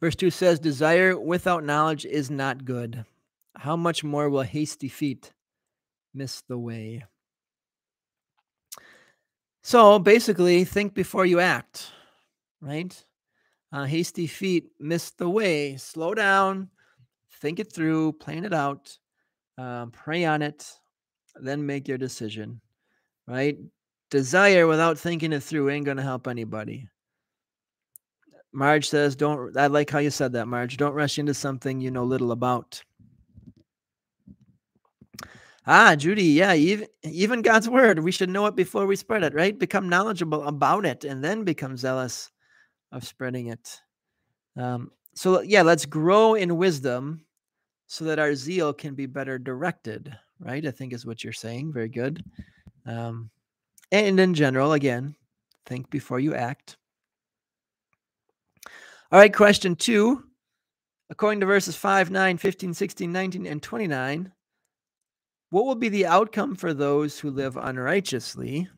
Verse 0.00 0.16
2 0.16 0.30
says, 0.30 0.58
Desire 0.58 1.16
without 1.16 1.62
knowledge 1.62 2.04
is 2.04 2.28
not 2.28 2.64
good. 2.64 3.04
How 3.54 3.76
much 3.76 4.02
more 4.02 4.28
will 4.28 4.42
hasty 4.42 4.88
feet 4.88 5.32
miss 6.12 6.40
the 6.40 6.58
way? 6.58 7.04
So 9.64 9.98
basically, 9.98 10.62
think 10.64 10.94
before 10.94 11.26
you 11.26 11.40
act, 11.40 11.90
right? 12.60 13.04
Uh, 13.72 13.84
hasty 13.84 14.28
feet 14.28 14.66
miss 14.78 15.10
the 15.10 15.28
way. 15.28 15.76
Slow 15.76 16.14
down, 16.14 16.68
think 17.40 17.58
it 17.58 17.72
through, 17.72 18.12
plan 18.12 18.44
it 18.44 18.54
out 18.54 18.96
um, 19.58 19.90
pray 19.90 20.24
on 20.24 20.42
it, 20.42 20.68
then 21.36 21.64
make 21.64 21.88
your 21.88 21.98
decision, 21.98 22.60
right? 23.26 23.58
Desire 24.10 24.66
without 24.66 24.98
thinking 24.98 25.32
it 25.32 25.42
through 25.42 25.70
ain't 25.70 25.84
going 25.84 25.96
to 25.96 26.02
help 26.02 26.28
anybody. 26.28 26.88
Marge 28.52 28.88
says, 28.88 29.16
don't, 29.16 29.56
I 29.56 29.66
like 29.66 29.90
how 29.90 29.98
you 29.98 30.10
said 30.10 30.32
that, 30.32 30.46
Marge. 30.46 30.76
Don't 30.76 30.94
rush 30.94 31.18
into 31.18 31.34
something 31.34 31.80
you 31.80 31.90
know 31.90 32.04
little 32.04 32.30
about. 32.30 32.80
Ah, 35.66 35.96
Judy, 35.96 36.24
yeah, 36.24 36.54
even 36.54 36.88
even 37.02 37.40
God's 37.42 37.68
word, 37.68 37.98
we 37.98 38.12
should 38.12 38.28
know 38.28 38.46
it 38.46 38.54
before 38.56 38.86
we 38.86 38.96
spread 38.96 39.22
it, 39.22 39.34
right? 39.34 39.58
Become 39.58 39.88
knowledgeable 39.88 40.46
about 40.46 40.84
it 40.84 41.04
and 41.04 41.24
then 41.24 41.44
become 41.44 41.76
zealous 41.76 42.30
of 42.92 43.06
spreading 43.06 43.48
it. 43.48 43.80
Um, 44.56 44.90
so 45.14 45.40
yeah, 45.40 45.62
let's 45.62 45.86
grow 45.86 46.34
in 46.34 46.56
wisdom 46.56 47.24
so 47.86 48.04
that 48.04 48.18
our 48.18 48.34
zeal 48.34 48.72
can 48.74 48.94
be 48.94 49.06
better 49.06 49.38
directed, 49.38 50.14
right? 50.38 50.66
I 50.66 50.70
think 50.70 50.92
is 50.92 51.06
what 51.06 51.24
you're 51.24 51.32
saying. 51.32 51.72
Very 51.72 51.88
good. 51.88 52.22
Um, 52.86 53.30
and 53.90 54.20
in 54.20 54.34
general, 54.34 54.74
again, 54.74 55.14
think 55.66 55.88
before 55.90 56.20
you 56.20 56.34
act. 56.34 56.76
All 59.12 59.18
right, 59.18 59.32
question 59.32 59.76
two. 59.76 60.24
According 61.10 61.40
to 61.40 61.46
verses 61.46 61.76
5, 61.76 62.10
9, 62.10 62.38
15, 62.38 62.74
16, 62.74 63.12
19, 63.12 63.46
and 63.46 63.62
29, 63.62 64.32
what 65.54 65.66
will 65.66 65.76
be 65.76 65.88
the 65.88 66.04
outcome 66.04 66.56
for 66.56 66.74
those 66.74 67.16
who 67.16 67.30
live 67.30 67.56
unrighteously? 67.56 68.68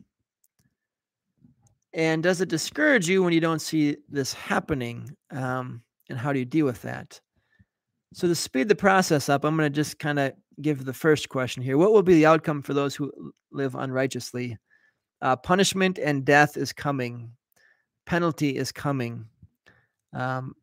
And 1.91 2.21
does 2.21 2.39
it 2.39 2.49
discourage 2.49 3.09
you 3.09 3.23
when 3.23 3.33
you 3.33 3.39
don't 3.39 3.63
see 3.63 3.97
this 4.09 4.31
happening? 4.31 5.09
Um, 5.31 5.81
and 6.07 6.19
how 6.19 6.31
do 6.31 6.37
you 6.37 6.45
deal 6.45 6.67
with 6.67 6.83
that? 6.83 7.19
So, 8.13 8.27
to 8.27 8.35
speed 8.35 8.69
the 8.69 8.75
process 8.75 9.27
up, 9.27 9.43
I'm 9.43 9.57
going 9.57 9.71
to 9.71 9.75
just 9.75 9.97
kind 9.97 10.19
of 10.19 10.33
give 10.61 10.85
the 10.85 10.93
first 10.93 11.29
question 11.29 11.63
here. 11.63 11.79
What 11.79 11.93
will 11.93 12.03
be 12.03 12.13
the 12.13 12.27
outcome 12.27 12.61
for 12.61 12.75
those 12.75 12.95
who 12.95 13.11
live 13.51 13.73
unrighteously? 13.73 14.55
Uh, 15.23 15.35
punishment 15.35 15.97
and 15.97 16.23
death 16.23 16.57
is 16.57 16.71
coming, 16.73 17.31
penalty 18.05 18.55
is 18.55 18.71
coming. 18.71 19.25
Um, 20.13 20.53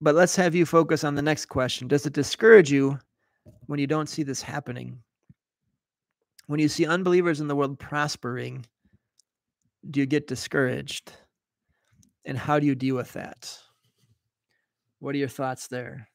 but 0.00 0.14
let's 0.14 0.34
have 0.36 0.54
you 0.54 0.64
focus 0.64 1.04
on 1.04 1.14
the 1.14 1.20
next 1.20 1.44
question. 1.50 1.88
Does 1.88 2.06
it 2.06 2.14
discourage 2.14 2.72
you 2.72 2.98
when 3.66 3.78
you 3.78 3.86
don't 3.86 4.08
see 4.08 4.22
this 4.22 4.42
happening? 4.42 5.02
When 6.46 6.60
you 6.60 6.68
see 6.68 6.86
unbelievers 6.86 7.40
in 7.40 7.48
the 7.48 7.56
world 7.56 7.78
prospering, 7.78 8.66
do 9.88 10.00
you 10.00 10.06
get 10.06 10.26
discouraged? 10.26 11.12
And 12.24 12.36
how 12.38 12.58
do 12.58 12.66
you 12.66 12.74
deal 12.74 12.96
with 12.96 13.12
that? 13.12 13.58
What 14.98 15.14
are 15.14 15.18
your 15.18 15.28
thoughts 15.28 15.68
there? 15.68 16.08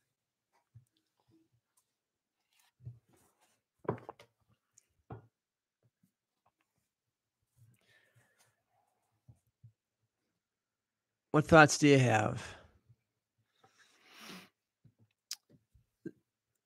What 11.31 11.47
thoughts 11.47 11.77
do 11.77 11.87
you 11.87 11.97
have? 11.97 12.60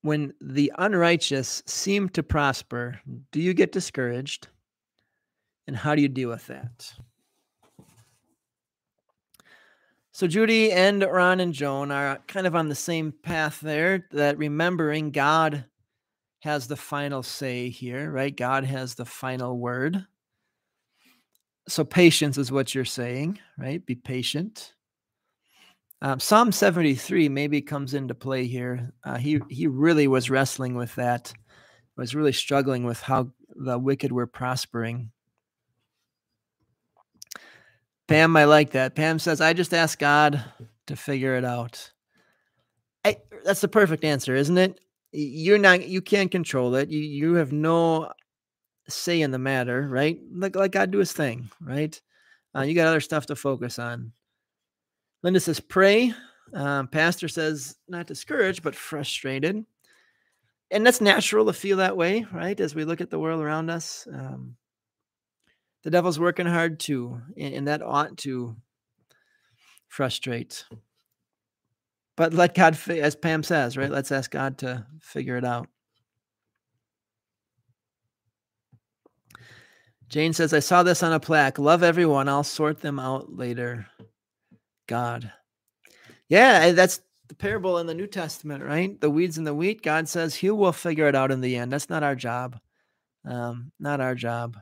When 0.06 0.34
the 0.40 0.72
unrighteous 0.78 1.64
seem 1.66 2.10
to 2.10 2.22
prosper, 2.22 3.00
do 3.32 3.42
you 3.42 3.54
get 3.54 3.72
discouraged? 3.72 4.48
And 5.68 5.76
how 5.76 5.96
do 5.96 6.02
you 6.02 6.08
deal 6.08 6.30
with 6.30 6.46
that? 6.48 6.94
So 10.12 10.28
Judy 10.28 10.72
and 10.72 11.02
Ron 11.04 11.40
and 11.40 11.54
Joan 11.54 11.92
are 11.92 12.20
kind 12.28 12.46
of 12.46 12.56
on 12.56 12.70
the 12.70 12.76
same 12.76 13.12
path 13.12 13.60
there 13.62 14.08
that 14.12 14.38
remembering 14.38 15.12
God 15.12 15.66
has 16.40 16.68
the 16.68 16.78
final 16.78 17.24
say 17.24 17.70
here, 17.70 18.12
right? 18.12 18.36
God 18.36 18.64
has 18.64 18.96
the 18.96 19.06
final 19.06 19.58
word 19.58 20.06
so 21.68 21.84
patience 21.84 22.38
is 22.38 22.52
what 22.52 22.76
you're 22.76 22.86
saying, 22.86 23.40
right? 23.58 23.86
Be 23.86 23.96
patient. 23.96 24.75
Um, 26.02 26.20
Psalm 26.20 26.52
73 26.52 27.30
maybe 27.30 27.62
comes 27.62 27.94
into 27.94 28.14
play 28.14 28.48
here. 28.48 28.92
Uh, 29.04 29.18
he 29.18 29.40
he 29.50 29.68
really 29.68 30.08
was 30.08 30.30
wrestling 30.30 30.76
with 30.76 30.94
that, 30.96 31.34
was 31.98 32.14
really 32.14 32.34
struggling 32.34 32.84
with 32.84 33.02
how 33.02 33.32
the 33.56 33.80
wicked 33.80 34.12
were 34.12 34.28
prospering. 34.28 35.12
Pam, 38.08 38.36
I 38.36 38.46
like 38.46 38.72
that. 38.72 38.96
Pam 38.96 39.20
says, 39.20 39.42
"I 39.42 39.54
just 39.54 39.74
ask 39.74 39.98
God 39.98 40.44
to 40.88 40.96
figure 40.96 41.36
it 41.36 41.46
out." 41.46 41.92
I, 43.04 43.18
that's 43.44 43.62
the 43.62 43.68
perfect 43.68 44.04
answer, 44.04 44.36
isn't 44.36 44.58
it? 44.58 44.80
You're 45.12 45.58
not. 45.58 45.88
You 45.88 46.02
can't 46.02 46.30
control 46.32 46.76
it. 46.76 46.90
You 46.90 47.00
you 47.00 47.34
have 47.36 47.52
no 47.52 48.12
say 48.90 49.22
in 49.22 49.32
the 49.32 49.40
matter, 49.40 49.88
right? 49.88 50.20
Like 50.32 50.56
let 50.56 50.72
God 50.72 50.92
do 50.92 51.00
his 51.00 51.14
thing, 51.14 51.50
right? 51.62 52.00
Uh, 52.56 52.62
you 52.62 52.76
got 52.76 52.88
other 52.88 53.02
stuff 53.02 53.26
to 53.28 53.36
focus 53.36 53.80
on. 53.80 54.12
Linda 55.26 55.40
says, 55.40 55.60
pray. 55.60 56.14
Um, 56.54 56.88
Pastor 56.88 57.28
says, 57.28 57.76
not 57.88 58.06
discouraged, 58.06 58.62
but 58.62 58.76
frustrated. 58.76 59.66
And 60.70 60.86
that's 60.86 61.02
natural 61.02 61.48
to 61.48 61.54
feel 61.54 61.78
that 61.78 61.98
way, 61.98 62.28
right? 62.32 62.60
As 62.60 62.76
we 62.76 62.86
look 62.86 63.02
at 63.02 63.10
the 63.10 63.18
world 63.18 63.42
around 63.42 63.72
us. 63.72 64.08
Um, 64.14 64.56
the 65.84 65.90
devil's 65.90 66.20
working 66.20 66.46
hard 66.46 66.80
too, 66.80 67.22
and, 67.36 67.56
and 67.56 67.68
that 67.68 67.82
ought 67.82 68.18
to 68.18 68.56
frustrate. 69.88 70.66
But 72.16 72.36
let 72.36 72.54
God, 72.54 72.78
as 72.88 73.16
Pam 73.16 73.42
says, 73.42 73.78
right? 73.78 73.90
Let's 73.90 74.12
ask 74.12 74.30
God 74.30 74.60
to 74.60 74.86
figure 75.02 75.38
it 75.38 75.44
out. 75.44 75.68
Jane 80.08 80.34
says, 80.34 80.54
I 80.54 80.60
saw 80.60 80.84
this 80.84 81.02
on 81.02 81.14
a 81.14 81.20
plaque. 81.20 81.58
Love 81.58 81.82
everyone. 81.82 82.30
I'll 82.30 82.44
sort 82.44 82.82
them 82.82 83.00
out 83.00 83.34
later. 83.36 83.88
God. 84.88 85.32
Yeah, 86.28 86.72
that's 86.72 87.02
the 87.28 87.36
parable 87.36 87.80
in 87.80 87.88
the 87.88 87.94
New 87.94 88.08
Testament, 88.08 88.64
right? 88.64 89.00
The 89.00 89.10
weeds 89.10 89.38
and 89.38 89.46
the 89.46 89.54
wheat. 89.54 89.82
God 89.82 90.08
says 90.08 90.36
He 90.36 90.50
will 90.50 90.72
figure 90.72 91.08
it 91.08 91.16
out 91.16 91.32
in 91.32 91.42
the 91.42 91.56
end. 91.56 91.72
That's 91.72 91.90
not 91.90 92.04
our 92.04 92.16
job. 92.16 92.60
Um, 93.26 93.72
not 93.80 94.02
our 94.02 94.16
job. 94.16 94.58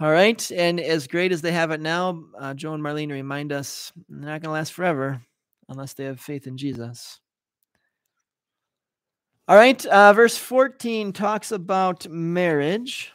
All 0.00 0.12
right. 0.12 0.50
And 0.52 0.78
as 0.78 1.08
great 1.08 1.32
as 1.32 1.42
they 1.42 1.50
have 1.50 1.72
it 1.72 1.80
now, 1.80 2.22
uh, 2.38 2.54
Joe 2.54 2.74
and 2.74 2.82
Marlene 2.82 3.10
remind 3.10 3.52
us 3.52 3.92
they're 4.08 4.30
not 4.30 4.42
going 4.42 4.50
to 4.50 4.50
last 4.50 4.72
forever 4.72 5.20
unless 5.68 5.94
they 5.94 6.04
have 6.04 6.20
faith 6.20 6.46
in 6.46 6.56
Jesus. 6.56 7.18
All 9.48 9.56
right, 9.56 9.82
uh, 9.86 10.12
verse 10.12 10.36
14 10.36 11.10
talks 11.14 11.52
about 11.52 12.06
marriage. 12.06 13.12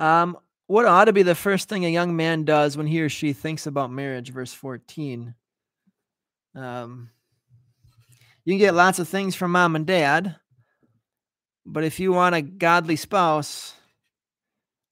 Um, 0.00 0.36
what 0.68 0.84
ought 0.84 1.06
to 1.06 1.14
be 1.14 1.22
the 1.22 1.34
first 1.34 1.68
thing 1.68 1.84
a 1.84 1.88
young 1.88 2.14
man 2.14 2.44
does 2.44 2.76
when 2.76 2.86
he 2.86 3.00
or 3.00 3.08
she 3.08 3.32
thinks 3.32 3.66
about 3.66 3.90
marriage? 3.90 4.30
Verse 4.30 4.52
14. 4.52 5.34
Um, 6.54 7.10
you 8.44 8.52
can 8.52 8.58
get 8.58 8.74
lots 8.74 8.98
of 8.98 9.08
things 9.08 9.34
from 9.34 9.52
mom 9.52 9.76
and 9.76 9.86
dad, 9.86 10.36
but 11.64 11.84
if 11.84 11.98
you 11.98 12.12
want 12.12 12.34
a 12.34 12.42
godly 12.42 12.96
spouse, 12.96 13.74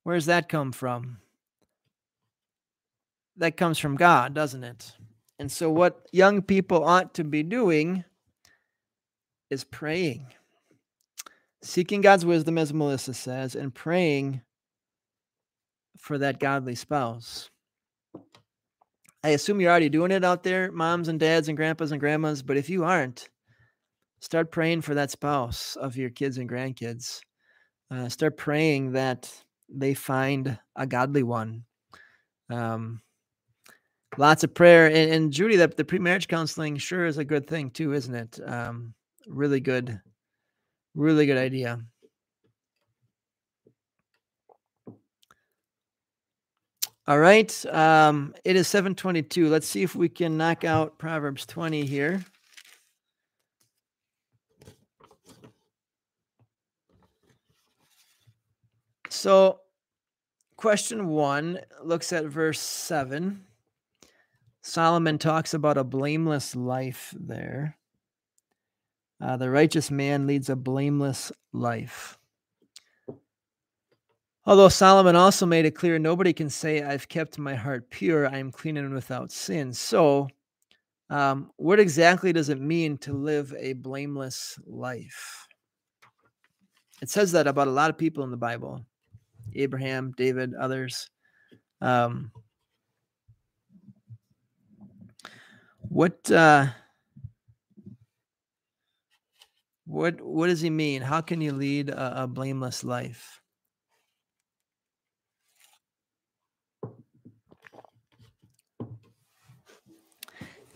where's 0.02 0.26
that 0.26 0.48
come 0.48 0.72
from? 0.72 1.18
That 3.36 3.58
comes 3.58 3.78
from 3.78 3.96
God, 3.96 4.32
doesn't 4.32 4.64
it? 4.64 4.92
And 5.38 5.52
so, 5.52 5.70
what 5.70 6.06
young 6.10 6.40
people 6.40 6.84
ought 6.84 7.12
to 7.14 7.24
be 7.24 7.42
doing 7.42 8.04
is 9.50 9.62
praying, 9.62 10.26
seeking 11.60 12.00
God's 12.00 12.24
wisdom, 12.24 12.56
as 12.56 12.72
Melissa 12.72 13.12
says, 13.12 13.54
and 13.54 13.74
praying 13.74 14.40
for 15.98 16.18
that 16.18 16.40
godly 16.40 16.74
spouse. 16.74 17.50
I 19.24 19.30
assume 19.30 19.60
you're 19.60 19.70
already 19.70 19.88
doing 19.88 20.12
it 20.12 20.24
out 20.24 20.42
there, 20.42 20.70
moms 20.70 21.08
and 21.08 21.18
dads 21.18 21.48
and 21.48 21.56
grandpas 21.56 21.90
and 21.90 22.00
grandmas, 22.00 22.42
but 22.42 22.56
if 22.56 22.70
you 22.70 22.84
aren't, 22.84 23.28
start 24.20 24.52
praying 24.52 24.82
for 24.82 24.94
that 24.94 25.10
spouse 25.10 25.76
of 25.76 25.96
your 25.96 26.10
kids 26.10 26.38
and 26.38 26.48
grandkids. 26.48 27.20
Uh, 27.90 28.08
start 28.08 28.36
praying 28.36 28.92
that 28.92 29.32
they 29.68 29.94
find 29.94 30.58
a 30.76 30.86
godly 30.86 31.22
one. 31.22 31.64
Um, 32.50 33.00
lots 34.18 34.44
of 34.44 34.54
prayer 34.54 34.86
and, 34.86 35.10
and 35.12 35.32
judy 35.32 35.56
the, 35.56 35.68
the 35.68 35.84
pre-marriage 35.84 36.28
counseling 36.28 36.76
sure 36.76 37.06
is 37.06 37.18
a 37.18 37.24
good 37.24 37.46
thing 37.46 37.70
too 37.70 37.92
isn't 37.92 38.14
it 38.14 38.40
um, 38.46 38.94
really 39.26 39.60
good 39.60 40.00
really 40.94 41.26
good 41.26 41.36
idea 41.36 41.80
all 47.08 47.18
right 47.18 47.64
um, 47.66 48.34
it 48.44 48.56
is 48.56 48.68
722 48.68 49.48
let's 49.48 49.66
see 49.66 49.82
if 49.82 49.94
we 49.94 50.08
can 50.08 50.36
knock 50.36 50.64
out 50.64 50.98
proverbs 50.98 51.46
20 51.46 51.84
here 51.86 52.24
so 59.08 59.60
question 60.56 61.08
one 61.08 61.60
looks 61.82 62.12
at 62.12 62.24
verse 62.24 62.60
7 62.60 63.46
Solomon 64.66 65.16
talks 65.16 65.54
about 65.54 65.78
a 65.78 65.84
blameless 65.84 66.56
life 66.56 67.14
there. 67.16 67.76
Uh, 69.20 69.36
the 69.36 69.48
righteous 69.48 69.92
man 69.92 70.26
leads 70.26 70.50
a 70.50 70.56
blameless 70.56 71.30
life. 71.52 72.18
Although 74.46 74.68
Solomon 74.68 75.16
also 75.16 75.44
made 75.44 75.64
it 75.66 75.74
clear 75.74 75.98
nobody 75.98 76.32
can 76.32 76.48
say, 76.48 76.82
I've 76.82 77.08
kept 77.08 77.38
my 77.38 77.54
heart 77.54 77.90
pure, 77.90 78.28
I 78.28 78.38
am 78.38 78.52
clean 78.52 78.76
and 78.76 78.94
without 78.94 79.32
sin. 79.32 79.72
So 79.72 80.28
Um, 81.08 81.52
what 81.56 81.78
exactly 81.78 82.32
does 82.32 82.48
it 82.48 82.60
mean 82.60 82.98
to 82.98 83.12
live 83.12 83.54
a 83.56 83.74
blameless 83.74 84.58
life? 84.66 85.46
It 87.00 87.10
says 87.10 87.30
that 87.30 87.46
about 87.46 87.68
a 87.68 87.70
lot 87.70 87.90
of 87.90 87.98
people 87.98 88.24
in 88.24 88.32
the 88.32 88.36
Bible 88.36 88.84
Abraham, 89.54 90.12
David, 90.16 90.54
others. 90.54 91.08
Um, 91.80 92.32
what 95.78 96.28
uh, 96.30 96.66
what 99.86 100.20
what 100.20 100.48
does 100.48 100.60
he 100.60 100.70
mean? 100.70 101.02
How 101.02 101.20
can 101.20 101.40
you 101.40 101.52
lead 101.52 101.90
a, 101.90 102.24
a 102.24 102.26
blameless 102.26 102.82
life? 102.82 103.40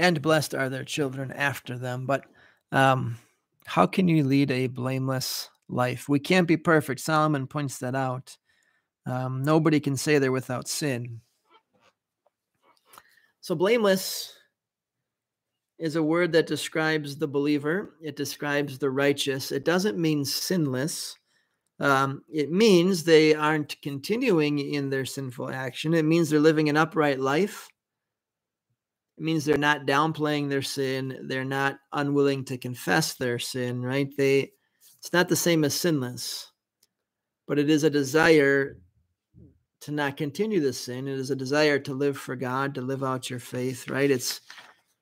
And 0.00 0.22
blessed 0.22 0.54
are 0.54 0.70
their 0.70 0.84
children 0.84 1.30
after 1.30 1.78
them. 1.78 2.06
But 2.06 2.24
um, 2.72 3.18
how 3.66 3.86
can 3.86 4.08
you 4.08 4.24
lead 4.24 4.50
a 4.50 4.66
blameless 4.66 5.50
life? 5.68 6.08
We 6.08 6.18
can't 6.18 6.48
be 6.48 6.56
perfect. 6.56 7.00
Solomon 7.00 7.46
points 7.46 7.78
that 7.78 7.94
out. 7.94 8.36
Um, 9.06 9.42
nobody 9.42 9.78
can 9.78 9.96
say 9.96 10.18
they're 10.18 10.32
without 10.32 10.68
sin. 10.68 11.20
So, 13.42 13.54
blameless 13.54 14.32
is 15.78 15.96
a 15.96 16.02
word 16.02 16.32
that 16.32 16.46
describes 16.46 17.16
the 17.16 17.28
believer, 17.28 17.96
it 18.02 18.16
describes 18.16 18.78
the 18.78 18.90
righteous. 18.90 19.52
It 19.52 19.64
doesn't 19.64 19.98
mean 19.98 20.24
sinless. 20.24 21.16
Um, 21.78 22.22
it 22.28 22.52
means 22.52 23.04
they 23.04 23.34
aren't 23.34 23.80
continuing 23.80 24.58
in 24.58 24.90
their 24.90 25.06
sinful 25.06 25.50
action. 25.50 25.94
It 25.94 26.04
means 26.04 26.28
they're 26.28 26.38
living 26.38 26.68
an 26.68 26.76
upright 26.76 27.18
life. 27.18 27.68
It 29.20 29.24
means 29.24 29.44
they're 29.44 29.58
not 29.58 29.84
downplaying 29.84 30.48
their 30.48 30.62
sin. 30.62 31.18
They're 31.24 31.44
not 31.44 31.78
unwilling 31.92 32.42
to 32.46 32.56
confess 32.56 33.12
their 33.12 33.38
sin, 33.38 33.82
right? 33.82 34.08
They 34.16 34.52
it's 34.96 35.12
not 35.12 35.28
the 35.28 35.36
same 35.36 35.62
as 35.62 35.74
sinless, 35.74 36.50
but 37.46 37.58
it 37.58 37.68
is 37.68 37.84
a 37.84 37.90
desire 37.90 38.78
to 39.82 39.92
not 39.92 40.16
continue 40.16 40.60
the 40.60 40.72
sin. 40.72 41.06
It 41.06 41.18
is 41.18 41.30
a 41.30 41.36
desire 41.36 41.78
to 41.80 41.92
live 41.92 42.16
for 42.16 42.34
God, 42.34 42.74
to 42.76 42.80
live 42.80 43.04
out 43.04 43.28
your 43.28 43.40
faith, 43.40 43.90
right? 43.90 44.10
It's 44.10 44.40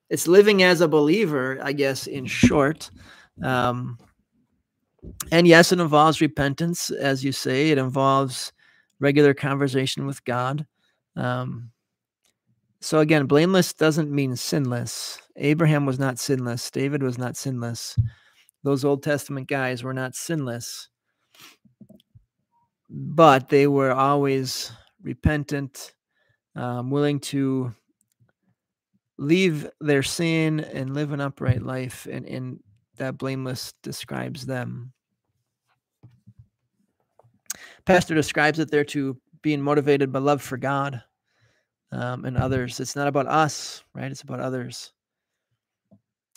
it's 0.09 0.27
living 0.27 0.63
as 0.63 0.81
a 0.81 0.87
believer, 0.89 1.57
I 1.63 1.71
guess, 1.71 2.05
in 2.05 2.25
short. 2.25 2.91
Um, 3.41 3.97
and 5.31 5.47
yes, 5.47 5.71
it 5.71 5.79
involves 5.79 6.19
repentance, 6.19 6.91
as 6.91 7.23
you 7.23 7.31
say. 7.31 7.69
It 7.69 7.77
involves 7.77 8.51
regular 8.99 9.33
conversation 9.33 10.05
with 10.05 10.21
God. 10.25 10.67
Um, 11.15 11.71
so 12.81 12.99
again, 12.99 13.25
blameless 13.25 13.73
doesn't 13.73 14.09
mean 14.09 14.35
sinless. 14.35 15.19
Abraham 15.35 15.85
was 15.85 15.99
not 15.99 16.17
sinless. 16.17 16.71
David 16.71 17.03
was 17.03 17.17
not 17.17 17.35
sinless. 17.35 17.97
Those 18.63 18.85
Old 18.85 19.03
Testament 19.03 19.47
guys 19.47 19.83
were 19.83 19.93
not 19.93 20.15
sinless. 20.15 20.87
But 22.89 23.49
they 23.49 23.67
were 23.67 23.91
always 23.91 24.71
repentant, 25.01 25.93
um, 26.55 26.89
willing 26.89 27.19
to 27.19 27.73
leave 29.17 29.69
their 29.81 30.03
sin 30.03 30.61
and 30.61 30.93
live 30.93 31.11
an 31.11 31.21
upright 31.21 31.61
life. 31.61 32.07
And, 32.09 32.25
and 32.25 32.59
that 32.97 33.17
blameless 33.17 33.73
describes 33.83 34.45
them. 34.45 34.93
Pastor 37.85 38.15
describes 38.15 38.59
it 38.59 38.71
there 38.71 38.85
to 38.85 39.17
being 39.41 39.61
motivated 39.61 40.11
by 40.11 40.19
love 40.19 40.41
for 40.41 40.57
God 40.57 41.03
um, 41.91 42.25
and 42.25 42.37
others. 42.37 42.79
It's 42.79 42.95
not 42.95 43.07
about 43.07 43.27
us, 43.27 43.83
right? 43.93 44.11
It's 44.11 44.21
about 44.21 44.39
others. 44.39 44.93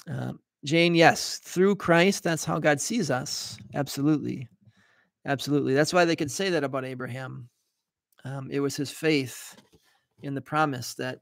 Um, 0.09 0.41
Jane, 0.65 0.95
yes, 0.95 1.39
through 1.39 1.77
Christ, 1.77 2.23
that's 2.23 2.45
how 2.45 2.59
God 2.59 2.81
sees 2.81 3.11
us. 3.11 3.59
Absolutely. 3.75 4.49
Absolutely. 5.27 5.75
That's 5.75 5.93
why 5.93 6.05
they 6.05 6.17
could 6.17 6.31
say 6.31 6.51
that 6.51 6.65
about 6.65 6.85
Abraham. 6.85 7.49
Um, 8.25 8.49
it 8.51 8.61
was 8.61 8.77
his 8.77 8.91
faith 8.91 9.57
in 10.23 10.35
the 10.35 10.41
promise 10.41 10.95
that 10.95 11.21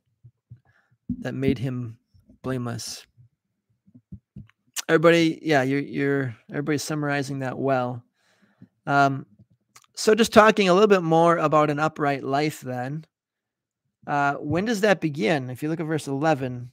that 1.20 1.34
made 1.34 1.58
him 1.58 1.98
blameless. 2.42 3.06
Everybody, 4.88 5.38
yeah, 5.42 5.62
you're 5.62 5.80
you're 5.80 6.36
everybody's 6.50 6.82
summarizing 6.82 7.40
that 7.40 7.58
well. 7.58 8.02
Um, 8.86 9.26
so 9.94 10.14
just 10.14 10.32
talking 10.32 10.68
a 10.68 10.74
little 10.74 10.88
bit 10.88 11.02
more 11.02 11.36
about 11.38 11.70
an 11.70 11.78
upright 11.78 12.24
life 12.24 12.60
then. 12.60 13.04
Uh, 14.07 14.34
when 14.34 14.64
does 14.64 14.80
that 14.80 15.01
begin? 15.01 15.51
If 15.51 15.62
you 15.62 15.68
look 15.68 15.80
at 15.80 15.86
verse 15.86 16.09
11, 16.09 16.72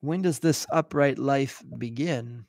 when 0.00 0.22
does 0.22 0.40
this 0.40 0.66
upright 0.72 1.18
life 1.18 1.62
begin? 1.78 2.44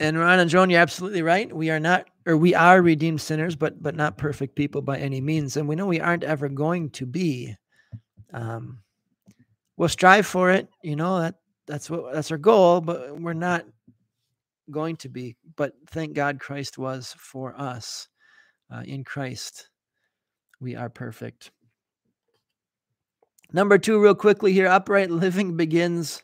And 0.00 0.18
Ron 0.18 0.38
and 0.38 0.50
Joan, 0.50 0.70
you're 0.70 0.80
absolutely 0.80 1.22
right. 1.22 1.54
We 1.54 1.68
are 1.70 1.78
not, 1.78 2.08
or 2.26 2.36
we 2.36 2.54
are 2.54 2.80
redeemed 2.80 3.20
sinners, 3.20 3.54
but 3.54 3.82
but 3.82 3.94
not 3.94 4.16
perfect 4.16 4.56
people 4.56 4.80
by 4.80 4.98
any 4.98 5.20
means, 5.20 5.58
and 5.58 5.68
we 5.68 5.76
know 5.76 5.86
we 5.86 6.00
aren't 6.00 6.24
ever 6.24 6.48
going 6.48 6.88
to 6.90 7.04
be. 7.04 7.54
Um, 8.32 8.78
we'll 9.76 9.90
strive 9.90 10.26
for 10.26 10.50
it, 10.50 10.68
you 10.82 10.96
know 10.96 11.20
that 11.20 11.34
that's 11.66 11.90
what 11.90 12.14
that's 12.14 12.30
our 12.30 12.38
goal, 12.38 12.80
but 12.80 13.20
we're 13.20 13.34
not 13.34 13.64
going 14.70 14.96
to 14.96 15.08
be. 15.08 15.36
But 15.56 15.72
thank 15.88 16.14
God 16.14 16.40
Christ 16.40 16.78
was 16.78 17.14
for 17.18 17.58
us. 17.58 18.08
Uh, 18.72 18.82
in 18.84 19.04
Christ, 19.04 19.68
we 20.60 20.76
are 20.76 20.88
perfect. 20.88 21.50
Number 23.52 23.78
two, 23.78 24.00
real 24.00 24.14
quickly 24.14 24.52
here 24.52 24.68
upright 24.68 25.10
living 25.10 25.56
begins 25.56 26.22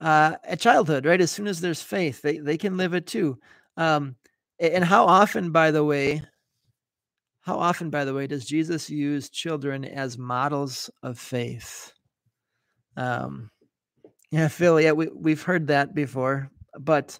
uh, 0.00 0.36
at 0.44 0.60
childhood, 0.60 1.04
right? 1.04 1.20
As 1.20 1.30
soon 1.30 1.46
as 1.46 1.60
there's 1.60 1.82
faith, 1.82 2.22
they, 2.22 2.38
they 2.38 2.56
can 2.56 2.76
live 2.76 2.94
it 2.94 3.06
too. 3.06 3.38
Um, 3.76 4.16
and 4.58 4.82
how 4.82 5.04
often, 5.04 5.52
by 5.52 5.70
the 5.70 5.84
way, 5.84 6.22
how 7.42 7.58
often, 7.58 7.90
by 7.90 8.04
the 8.04 8.14
way, 8.14 8.26
does 8.26 8.44
Jesus 8.44 8.90
use 8.90 9.30
children 9.30 9.84
as 9.84 10.18
models 10.18 10.90
of 11.02 11.18
faith? 11.18 11.92
Um, 12.96 13.50
yeah, 14.30 14.48
Phil, 14.48 14.80
yeah, 14.80 14.92
we, 14.92 15.08
we've 15.08 15.42
heard 15.42 15.68
that 15.68 15.94
before, 15.94 16.50
but 16.78 17.18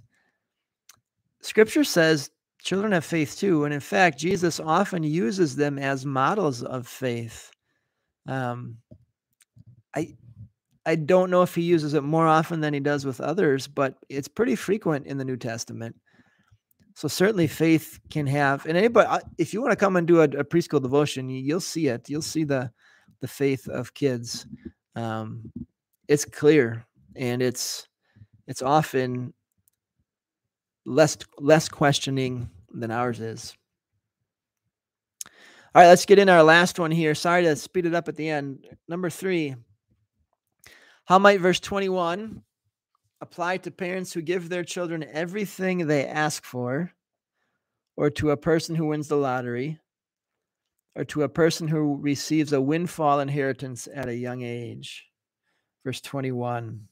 scripture 1.40 1.84
says 1.84 2.30
children 2.60 2.92
have 2.92 3.04
faith 3.04 3.36
too. 3.36 3.64
And 3.64 3.72
in 3.72 3.80
fact, 3.80 4.18
Jesus 4.18 4.60
often 4.60 5.02
uses 5.02 5.56
them 5.56 5.78
as 5.78 6.04
models 6.04 6.62
of 6.62 6.86
faith. 6.86 7.50
Um, 8.26 8.78
I, 9.94 10.16
I 10.84 10.96
don't 10.96 11.30
know 11.30 11.42
if 11.42 11.54
he 11.54 11.62
uses 11.62 11.94
it 11.94 12.02
more 12.02 12.26
often 12.26 12.60
than 12.60 12.74
he 12.74 12.80
does 12.80 13.04
with 13.04 13.20
others, 13.20 13.68
but 13.68 13.94
it's 14.08 14.28
pretty 14.28 14.56
frequent 14.56 15.06
in 15.06 15.18
the 15.18 15.24
New 15.24 15.36
Testament. 15.36 15.96
So 16.94 17.06
certainly 17.06 17.46
faith 17.46 18.00
can 18.10 18.26
have, 18.26 18.66
and 18.66 18.76
anybody, 18.76 19.06
uh, 19.06 19.20
if 19.38 19.54
you 19.54 19.62
want 19.62 19.70
to 19.70 19.76
come 19.76 19.96
and 19.96 20.06
do 20.06 20.20
a, 20.20 20.24
a 20.24 20.44
preschool 20.44 20.82
devotion, 20.82 21.28
you'll 21.28 21.60
see 21.60 21.86
it. 21.86 22.08
You'll 22.10 22.22
see 22.22 22.44
the 22.44 22.72
the 23.20 23.28
faith 23.28 23.68
of 23.68 23.94
kids. 23.94 24.46
Um, 24.96 25.52
it's 26.08 26.24
clear, 26.24 26.86
and 27.14 27.40
it's 27.40 27.86
it's 28.48 28.62
often 28.62 29.32
less 30.84 31.16
less 31.38 31.68
questioning 31.68 32.50
than 32.72 32.90
ours 32.90 33.20
is. 33.20 33.56
All 35.74 35.82
right, 35.82 35.88
let's 35.88 36.06
get 36.06 36.18
in 36.18 36.28
our 36.28 36.42
last 36.42 36.78
one 36.78 36.90
here. 36.90 37.14
Sorry 37.14 37.42
to 37.44 37.54
speed 37.54 37.86
it 37.86 37.94
up 37.94 38.08
at 38.08 38.16
the 38.16 38.28
end. 38.28 38.66
Number 38.88 39.10
three. 39.10 39.54
How 41.04 41.18
might 41.18 41.40
verse 41.40 41.60
21 41.60 42.42
apply 43.20 43.56
to 43.58 43.70
parents 43.70 44.12
who 44.12 44.22
give 44.22 44.48
their 44.48 44.64
children 44.64 45.04
everything 45.12 45.86
they 45.86 46.06
ask 46.06 46.44
for, 46.44 46.92
or 47.96 48.10
to 48.10 48.30
a 48.30 48.36
person 48.36 48.74
who 48.74 48.86
wins 48.86 49.08
the 49.08 49.16
lottery, 49.16 49.78
or 50.94 51.04
to 51.04 51.22
a 51.22 51.28
person 51.28 51.68
who 51.68 51.96
receives 51.96 52.52
a 52.52 52.60
windfall 52.60 53.20
inheritance 53.20 53.88
at 53.92 54.08
a 54.08 54.14
young 54.14 54.42
age? 54.42 55.06
Verse 55.84 56.00
21. 56.00 56.88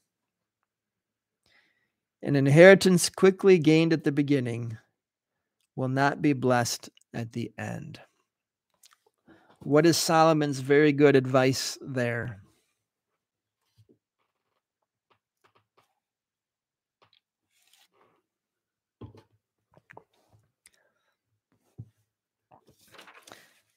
An 2.22 2.34
inheritance 2.34 3.08
quickly 3.08 3.58
gained 3.58 3.92
at 3.92 4.04
the 4.04 4.12
beginning 4.12 4.78
will 5.76 5.88
not 5.88 6.22
be 6.22 6.32
blessed 6.32 6.90
at 7.12 7.32
the 7.32 7.52
end. 7.58 8.00
What 9.60 9.86
is 9.86 9.96
Solomon's 9.96 10.60
very 10.60 10.92
good 10.92 11.16
advice 11.16 11.76
there? 11.80 12.40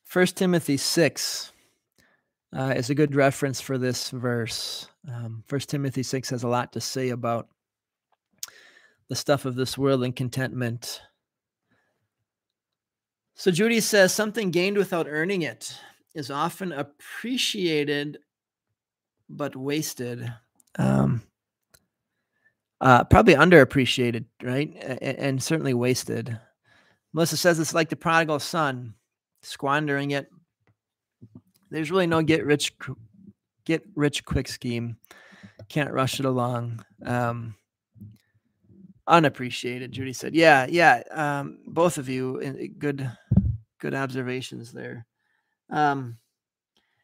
First 0.04 0.38
Timothy 0.38 0.78
6 0.78 1.52
uh, 2.58 2.74
is 2.76 2.90
a 2.90 2.96
good 2.96 3.14
reference 3.14 3.62
for 3.62 3.78
this 3.78 4.10
verse. 4.10 4.88
Um, 5.08 5.44
First 5.48 5.70
Timothy 5.70 6.02
6 6.02 6.32
has 6.32 6.42
a 6.42 6.48
lot 6.48 6.74
to 6.74 6.82
say 6.82 7.10
about 7.10 7.48
the 9.10 9.16
stuff 9.16 9.46
of 9.46 9.56
this 9.56 9.78
world 9.78 10.04
and 10.04 10.16
contentment. 10.16 11.02
So 13.36 13.52
Judy 13.52 13.80
says 13.80 14.14
something 14.14 14.52
gained 14.52 14.78
without 14.78 15.08
earning 15.10 15.42
it 15.42 15.78
is 16.14 16.32
often 16.32 16.72
appreciated 16.72 18.20
but 19.30 19.56
wasted. 19.56 20.34
Um, 20.78 21.22
uh, 22.82 23.04
probably 23.06 23.36
underappreciated, 23.36 24.26
right? 24.42 24.76
And, 24.82 25.20
and 25.20 25.44
certainly 25.44 25.74
wasted. 25.74 26.40
Melissa 27.14 27.38
says 27.38 27.60
it's 27.60 27.74
like 27.74 27.90
the 27.90 27.96
prodigal 27.96 28.40
son, 28.40 28.94
squandering 29.42 30.12
it. 30.12 30.30
There's 31.70 31.92
really 31.92 32.08
no 32.08 32.22
get 32.22 32.46
rich 32.46 32.74
get 33.66 33.84
rich 33.96 34.26
quick 34.26 34.48
scheme. 34.48 34.98
Can't 35.68 35.94
rush 35.94 36.20
it 36.20 36.26
along. 36.26 36.84
Um, 37.06 37.56
unappreciated. 39.10 39.92
Judy 39.92 40.14
said, 40.14 40.34
"Yeah, 40.34 40.66
yeah." 40.70 41.04
Um, 41.12 41.60
both 41.68 41.98
of 41.98 42.08
you, 42.08 42.42
eh, 42.42 42.68
good, 42.78 43.10
good 43.80 43.94
observations 43.94 44.72
there. 44.72 45.06
Um, 45.70 46.18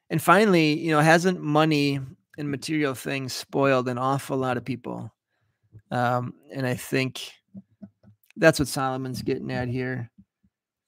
and 0.09 0.21
finally, 0.21 0.79
you 0.79 0.91
know, 0.91 1.01
hasn't 1.01 1.41
money 1.41 1.99
and 2.37 2.51
material 2.51 2.93
things 2.93 3.33
spoiled 3.33 3.89
an 3.89 3.97
awful 3.97 4.37
lot 4.37 4.57
of 4.57 4.63
people? 4.65 5.11
Um, 5.91 6.33
and 6.53 6.65
I 6.65 6.75
think 6.75 7.21
that's 8.37 8.59
what 8.59 8.67
Solomon's 8.67 9.21
getting 9.21 9.51
at 9.51 9.67
here. 9.67 10.09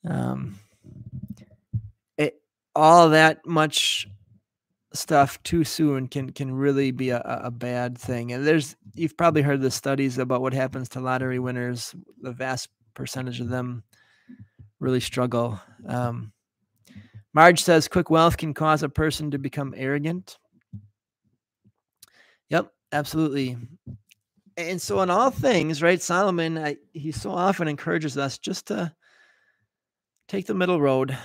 Um, 0.08 0.60
it, 2.18 2.42
all 2.76 3.10
that 3.10 3.46
much 3.46 4.08
stuff 4.98 5.42
too 5.44 5.64
soon 5.64 6.08
can 6.08 6.32
can 6.32 6.54
really 6.54 6.92
be 6.92 7.10
a, 7.10 7.22
a 7.44 7.52
bad 7.52 7.98
thing. 7.98 8.32
And 8.32 8.46
there's 8.46 8.76
you've 8.94 9.18
probably 9.18 9.42
heard 9.42 9.62
the 9.62 9.72
studies 9.72 10.18
about 10.18 10.42
what 10.42 10.54
happens 10.54 10.90
to 10.90 11.00
lottery 11.00 11.40
winners. 11.40 11.96
The 12.22 12.32
vast 12.32 12.70
percentage 12.94 13.40
of 13.40 13.50
them 13.50 13.84
really 14.80 15.00
struggle. 15.00 15.60
Um, 15.88 16.32
Marge 17.34 17.62
says 17.62 17.88
quick 17.88 18.10
wealth 18.10 18.38
can 18.38 18.54
cause 18.54 18.84
a 18.84 18.90
person 18.90 19.32
to 19.32 19.38
become 19.38 19.74
arrogant. 19.78 20.38
Yep, 22.50 22.72
absolutely. 22.92 23.58
And 24.56 24.82
so, 24.82 25.02
in 25.02 25.12
all 25.12 25.30
things, 25.30 25.84
right, 25.84 26.02
Solomon, 26.02 26.58
I, 26.58 26.78
he 26.94 27.12
so 27.12 27.32
often 27.32 27.68
encourages 27.68 28.18
us 28.18 28.40
just 28.40 28.68
to 28.68 28.92
take 30.28 30.48
the 30.48 30.56
middle 30.56 30.82
road, 30.82 31.16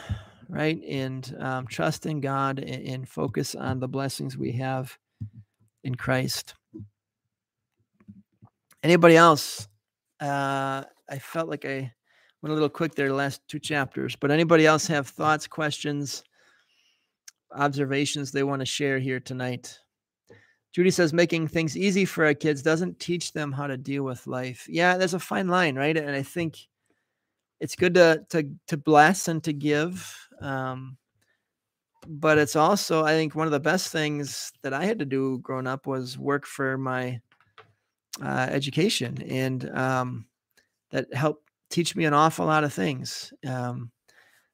right, 0.53 0.81
and 0.87 1.35
um, 1.41 1.67
trust 1.67 2.05
in 2.07 2.21
God 2.21 2.59
and, 2.59 2.87
and 2.87 3.09
focus 3.09 3.55
on 3.55 3.81
the 3.81 3.89
blessings 3.89 4.37
we 4.37 4.53
have 4.53 4.97
in 5.83 5.95
Christ. 5.95 6.55
Anybody 8.83 9.17
else? 9.17 9.69
Uh, 10.21 10.85
I 11.09 11.19
felt 11.19 11.49
like 11.49 11.65
I 11.65 11.93
went 12.43 12.51
a 12.51 12.55
little 12.55 12.69
quick 12.69 12.95
there 12.95 13.09
the 13.09 13.15
last 13.15 13.41
two 13.49 13.59
chapters, 13.59 14.15
but 14.15 14.31
anybody 14.31 14.67
else 14.67 14.87
have 14.87 15.09
thoughts, 15.09 15.47
questions, 15.47 16.23
observations 17.55 18.31
they 18.31 18.43
want 18.43 18.61
to 18.61 18.67
share 18.67 18.99
here 18.99 19.21
tonight? 19.21 19.79
Judy 20.73 20.91
says 20.91 21.13
making 21.13 21.49
things 21.49 21.77
easy 21.77 22.05
for 22.05 22.25
our 22.25 22.35
kids 22.35 22.63
doesn't 22.63 22.99
teach 22.99 23.33
them 23.33 23.53
how 23.53 23.67
to 23.67 23.77
deal 23.77 24.05
with 24.05 24.27
life. 24.27 24.67
Yeah, 24.69 24.97
there's 24.97 25.15
a 25.15 25.19
fine 25.19 25.49
line, 25.49 25.77
right? 25.77 25.97
And 25.97 26.11
I 26.11 26.23
think 26.23 26.57
it's 27.61 27.77
good 27.77 27.95
to 27.95 28.25
to 28.31 28.51
to 28.69 28.77
bless 28.77 29.29
and 29.29 29.43
to 29.45 29.53
give. 29.53 30.29
Um, 30.43 30.97
but 32.07 32.39
it's 32.39 32.57
also, 32.57 33.05
I 33.05 33.13
think, 33.13 33.35
one 33.35 33.47
of 33.47 33.53
the 33.53 33.61
best 33.61 33.93
things 33.93 34.53
that 34.63 34.75
I 34.75 34.85
had 34.85 34.99
to 34.99 35.05
do 35.05 35.39
growing 35.39 35.67
up 35.67 35.87
was 35.87 36.19
work 36.19 36.47
for 36.47 36.77
my 36.77 37.21
uh, 38.23 38.49
education, 38.51 39.23
and 39.23 39.71
um, 39.77 40.27
that 40.91 41.13
helped 41.15 41.49
teach 41.71 41.97
me 41.97 42.05
an 42.05 42.15
awful 42.15 42.47
lot 42.47 42.65
of 42.65 42.73
things. 42.73 43.33
Um, 43.47 43.91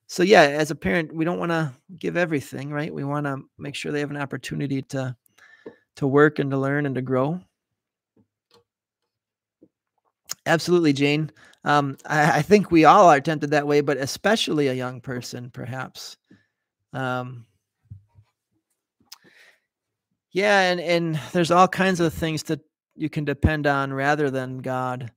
so 0.06 0.22
yeah, 0.22 0.42
as 0.42 0.70
a 0.70 0.74
parent, 0.74 1.14
we 1.14 1.24
don't 1.24 1.38
want 1.38 1.52
to 1.52 1.72
give 1.98 2.16
everything, 2.16 2.70
right? 2.70 2.92
We 2.92 3.04
want 3.04 3.26
to 3.26 3.42
make 3.58 3.74
sure 3.74 3.92
they 3.92 4.00
have 4.00 4.10
an 4.10 4.16
opportunity 4.16 4.82
to 4.82 5.16
to 5.96 6.06
work 6.06 6.38
and 6.38 6.50
to 6.50 6.58
learn 6.58 6.86
and 6.86 6.94
to 6.94 7.02
grow. 7.02 7.40
Absolutely, 10.48 10.92
Jane. 10.92 11.30
Um, 11.64 11.96
I, 12.06 12.38
I, 12.38 12.42
think 12.42 12.70
we 12.70 12.84
all 12.84 13.08
are 13.08 13.20
tempted 13.20 13.50
that 13.50 13.66
way, 13.66 13.80
but 13.80 13.98
especially 13.98 14.68
a 14.68 14.72
young 14.72 15.00
person, 15.00 15.50
perhaps. 15.50 16.16
Um, 16.92 17.46
yeah, 20.32 20.60
and 20.70 20.80
and 20.80 21.20
there's 21.32 21.50
all 21.50 21.68
kinds 21.68 22.00
of 22.00 22.14
things 22.14 22.44
that 22.44 22.60
you 22.94 23.10
can 23.10 23.24
depend 23.24 23.66
on 23.66 23.92
rather 23.92 24.30
than 24.30 24.58
God. 24.58 25.12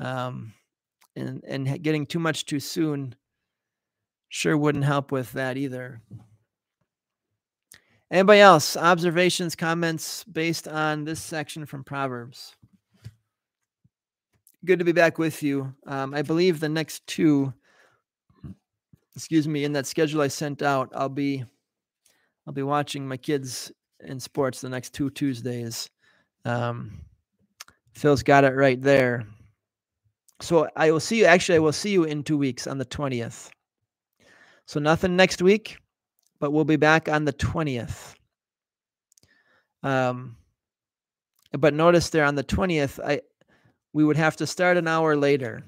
Um, 0.00 0.54
and 1.14 1.42
and 1.46 1.82
getting 1.82 2.06
too 2.06 2.18
much 2.18 2.46
too 2.46 2.60
soon 2.60 3.14
sure 4.32 4.56
wouldn't 4.56 4.84
help 4.84 5.12
with 5.12 5.30
that 5.32 5.58
either. 5.58 6.00
Anybody 8.10 8.40
else? 8.40 8.76
Observations, 8.76 9.54
comments 9.54 10.24
based 10.24 10.66
on 10.66 11.04
this 11.04 11.20
section 11.20 11.66
from 11.66 11.84
Proverbs? 11.84 12.54
Good 14.64 14.78
to 14.78 14.84
be 14.84 14.92
back 14.92 15.18
with 15.18 15.42
you. 15.42 15.74
Um, 15.86 16.14
I 16.14 16.22
believe 16.22 16.60
the 16.60 16.68
next 16.68 17.04
two, 17.08 17.52
excuse 19.16 19.48
me, 19.48 19.64
in 19.64 19.72
that 19.72 19.86
schedule 19.86 20.20
I 20.20 20.28
sent 20.28 20.62
out, 20.62 20.88
I'll 20.94 21.08
be, 21.08 21.44
I'll 22.46 22.52
be 22.52 22.62
watching 22.62 23.06
my 23.06 23.16
kids 23.16 23.72
in 24.04 24.20
sports 24.20 24.60
the 24.60 24.68
next 24.68 24.94
two 24.94 25.10
Tuesdays. 25.10 25.90
Um, 26.44 27.00
Phil's 27.92 28.22
got 28.22 28.44
it 28.44 28.54
right 28.54 28.80
there. 28.80 29.26
So 30.40 30.68
I 30.76 30.92
will 30.92 31.00
see 31.00 31.18
you. 31.18 31.24
Actually, 31.24 31.56
I 31.56 31.60
will 31.60 31.72
see 31.72 31.90
you 31.90 32.04
in 32.04 32.22
two 32.22 32.38
weeks 32.38 32.68
on 32.68 32.78
the 32.78 32.84
20th. 32.84 33.50
So 34.66 34.78
nothing 34.78 35.16
next 35.16 35.42
week, 35.42 35.76
but 36.38 36.52
we'll 36.52 36.64
be 36.64 36.76
back 36.76 37.08
on 37.08 37.24
the 37.24 37.32
20th. 37.32 38.14
Um, 39.82 40.36
but 41.52 41.74
notice 41.74 42.10
there 42.10 42.24
on 42.24 42.36
the 42.36 42.44
20th, 42.44 43.04
I 43.04 43.22
we 43.92 44.04
would 44.04 44.16
have 44.16 44.36
to 44.36 44.46
start 44.46 44.76
an 44.76 44.88
hour 44.88 45.16
later. 45.16 45.62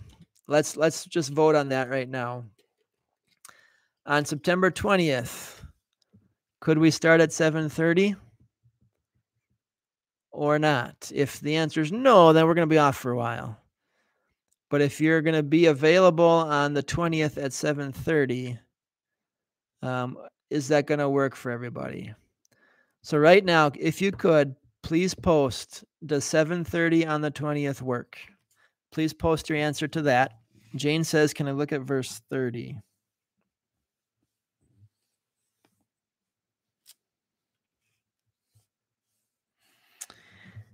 Let's 0.46 0.76
let's 0.76 1.04
just 1.04 1.30
vote 1.30 1.54
on 1.54 1.70
that 1.70 1.90
right 1.90 2.08
now. 2.08 2.44
On 4.06 4.24
September 4.24 4.70
20th, 4.70 5.64
could 6.60 6.78
we 6.78 6.90
start 6.90 7.20
at 7.20 7.30
7:30 7.30 8.16
or 10.30 10.58
not? 10.58 11.10
If 11.14 11.40
the 11.40 11.56
answer 11.56 11.80
is 11.80 11.92
no, 11.92 12.32
then 12.32 12.46
we're 12.46 12.54
going 12.54 12.68
to 12.68 12.74
be 12.74 12.78
off 12.78 12.96
for 12.96 13.12
a 13.12 13.16
while. 13.16 13.58
But 14.70 14.80
if 14.80 15.00
you're 15.00 15.22
going 15.22 15.36
to 15.36 15.42
be 15.42 15.66
available 15.66 16.24
on 16.24 16.74
the 16.74 16.82
20th 16.82 17.42
at 17.42 17.52
7:30, 17.52 18.58
um, 19.82 20.18
is 20.50 20.68
that 20.68 20.86
going 20.86 21.00
to 21.00 21.08
work 21.08 21.34
for 21.34 21.50
everybody? 21.50 22.14
So 23.02 23.18
right 23.18 23.44
now, 23.44 23.70
if 23.78 24.00
you 24.00 24.12
could, 24.12 24.56
please 24.82 25.14
post 25.14 25.84
does 26.04 26.24
7:30 26.24 27.06
on 27.06 27.20
the 27.20 27.30
20th 27.30 27.82
work? 27.82 28.18
Please 28.92 29.12
post 29.12 29.48
your 29.48 29.58
answer 29.58 29.88
to 29.88 30.02
that. 30.02 30.38
Jane 30.76 31.04
says, 31.04 31.34
"Can 31.34 31.48
I 31.48 31.52
look 31.52 31.72
at 31.72 31.82
verse 31.82 32.20
30?" 32.30 32.80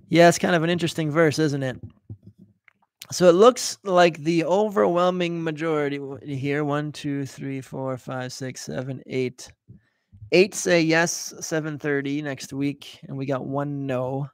Yeah, 0.09 0.29
it's 0.29 0.39
kind 0.39 0.57
of 0.57 0.65
an 0.65 0.71
interesting 0.71 1.11
verse, 1.11 1.39
isn't 1.39 1.63
it? 1.63 1.81
So 3.13 3.29
it 3.29 3.33
looks 3.33 3.79
like 3.85 4.19
the 4.19 4.45
overwhelming 4.45 5.43
majority 5.43 6.01
here 6.25 6.65
one, 6.65 6.91
two, 6.93 7.27
three, 7.27 7.61
four, 7.61 7.97
five, 7.97 8.33
six, 8.33 8.63
seven, 8.63 9.03
eight. 9.07 9.53
Eight 10.33 10.55
say 10.55 10.81
yes, 10.81 11.33
7:30 11.41 12.23
next 12.23 12.53
week, 12.53 13.01
and 13.09 13.17
we 13.17 13.27
got 13.27 13.47
one 13.47 13.87
no. 13.87 14.29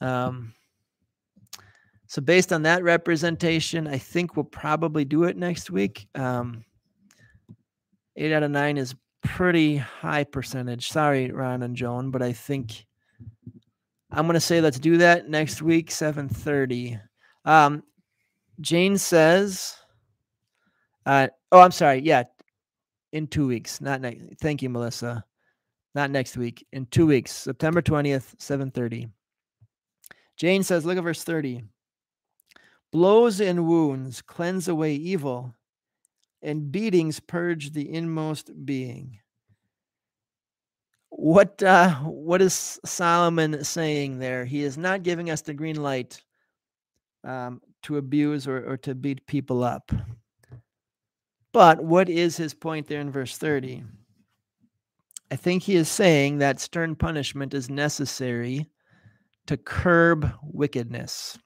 Um, 0.00 0.54
so 2.06 2.22
based 2.22 2.52
on 2.52 2.62
that 2.62 2.82
representation, 2.82 3.86
I 3.86 3.98
think 3.98 4.36
we'll 4.36 4.44
probably 4.44 5.04
do 5.04 5.24
it 5.24 5.36
next 5.36 5.70
week. 5.70 6.08
Um, 6.14 6.64
eight 8.16 8.32
out 8.32 8.42
of 8.42 8.50
nine 8.50 8.78
is 8.78 8.94
pretty 9.22 9.76
high 9.76 10.24
percentage. 10.24 10.90
Sorry, 10.90 11.30
Ron 11.30 11.62
and 11.62 11.76
Joan, 11.76 12.10
but 12.10 12.22
I 12.22 12.32
think 12.32 12.86
I'm 14.10 14.26
gonna 14.26 14.40
say 14.40 14.60
let's 14.60 14.78
do 14.78 14.96
that 14.98 15.28
next 15.28 15.60
week, 15.60 15.90
7:30. 15.90 16.98
Um, 17.44 17.82
Jane 18.60 18.96
says, 18.96 19.76
uh, 21.06 21.28
oh, 21.52 21.60
I'm 21.60 21.70
sorry. 21.70 22.00
Yeah. 22.00 22.24
In 23.12 23.26
two 23.26 23.46
weeks, 23.46 23.80
not 23.80 24.00
next. 24.00 24.20
Thank 24.40 24.62
you, 24.62 24.68
Melissa. 24.68 25.24
Not 25.94 26.10
next 26.10 26.36
week. 26.36 26.66
In 26.72 26.84
two 26.86 27.06
weeks, 27.06 27.32
September 27.32 27.80
20th, 27.80 28.36
7:30. 28.38 29.10
Jane 30.38 30.62
says, 30.62 30.86
look 30.86 30.96
at 30.96 31.04
verse 31.04 31.24
30. 31.24 31.64
Blows 32.92 33.40
and 33.40 33.66
wounds 33.66 34.22
cleanse 34.22 34.68
away 34.68 34.94
evil, 34.94 35.54
and 36.40 36.72
beatings 36.72 37.20
purge 37.20 37.72
the 37.72 37.92
inmost 37.92 38.50
being. 38.64 39.18
What 41.10 41.62
uh, 41.62 41.96
what 41.96 42.40
is 42.40 42.78
Solomon 42.84 43.64
saying 43.64 44.20
there? 44.20 44.44
He 44.44 44.62
is 44.62 44.78
not 44.78 45.02
giving 45.02 45.30
us 45.30 45.42
the 45.42 45.52
green 45.52 45.82
light 45.82 46.22
um, 47.24 47.60
to 47.82 47.96
abuse 47.96 48.46
or, 48.46 48.72
or 48.72 48.76
to 48.78 48.94
beat 48.94 49.26
people 49.26 49.64
up. 49.64 49.90
But 51.52 51.82
what 51.82 52.08
is 52.08 52.36
his 52.36 52.54
point 52.54 52.86
there 52.86 53.00
in 53.00 53.10
verse 53.10 53.36
30? 53.36 53.82
I 55.30 55.36
think 55.36 55.62
he 55.62 55.76
is 55.76 55.88
saying 55.88 56.38
that 56.38 56.60
stern 56.60 56.94
punishment 56.94 57.52
is 57.52 57.68
necessary 57.68 58.70
to 59.48 59.56
curb 59.56 60.30
wickedness. 60.42 61.38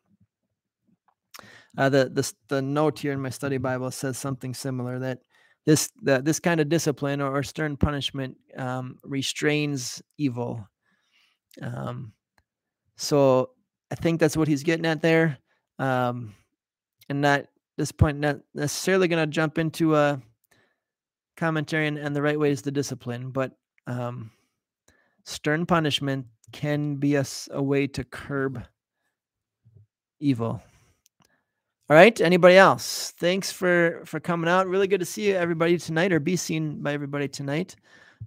Uh, 1.78 1.88
the, 1.88 2.10
the 2.12 2.32
the 2.48 2.60
note 2.60 2.98
here 2.98 3.12
in 3.12 3.20
my 3.20 3.30
study 3.30 3.56
Bible 3.56 3.90
says 3.90 4.18
something 4.18 4.52
similar 4.52 4.98
that 4.98 5.20
this 5.64 5.90
that 6.02 6.24
this 6.24 6.38
kind 6.38 6.60
of 6.60 6.68
discipline 6.68 7.20
or, 7.20 7.34
or 7.34 7.42
stern 7.42 7.76
punishment 7.76 8.36
um, 8.58 8.98
restrains 9.04 10.02
evil. 10.18 10.68
Um, 11.62 12.12
so 12.96 13.50
I 13.90 13.94
think 13.94 14.20
that's 14.20 14.36
what 14.36 14.48
he's 14.48 14.64
getting 14.64 14.84
at 14.84 15.00
there, 15.00 15.38
um, 15.78 16.34
and 17.08 17.20
not 17.20 17.46
this 17.78 17.92
point 17.92 18.18
not 18.18 18.40
necessarily 18.54 19.08
going 19.08 19.24
to 19.24 19.32
jump 19.32 19.58
into 19.58 19.96
a 19.96 20.20
commentary 21.36 21.86
and, 21.86 21.96
and, 21.96 22.14
the 22.14 22.20
right 22.20 22.38
ways 22.38 22.62
to 22.62 22.70
discipline, 22.70 23.30
but 23.30 23.52
um, 23.86 24.30
stern 25.24 25.64
punishment 25.64 26.26
can 26.52 26.96
be 26.96 27.16
a, 27.16 27.24
a 27.50 27.62
way 27.62 27.86
to 27.88 28.04
curb 28.04 28.62
evil. 30.20 30.62
All 31.90 31.96
right. 31.96 32.18
Anybody 32.20 32.56
else? 32.56 33.12
Thanks 33.18 33.52
for 33.52 34.02
for 34.04 34.20
coming 34.20 34.48
out. 34.48 34.66
Really 34.66 34.86
good 34.86 35.00
to 35.00 35.06
see 35.06 35.28
you, 35.28 35.34
everybody 35.34 35.76
tonight, 35.76 36.12
or 36.12 36.20
be 36.20 36.36
seen 36.36 36.82
by 36.82 36.92
everybody 36.92 37.28
tonight. 37.28 37.76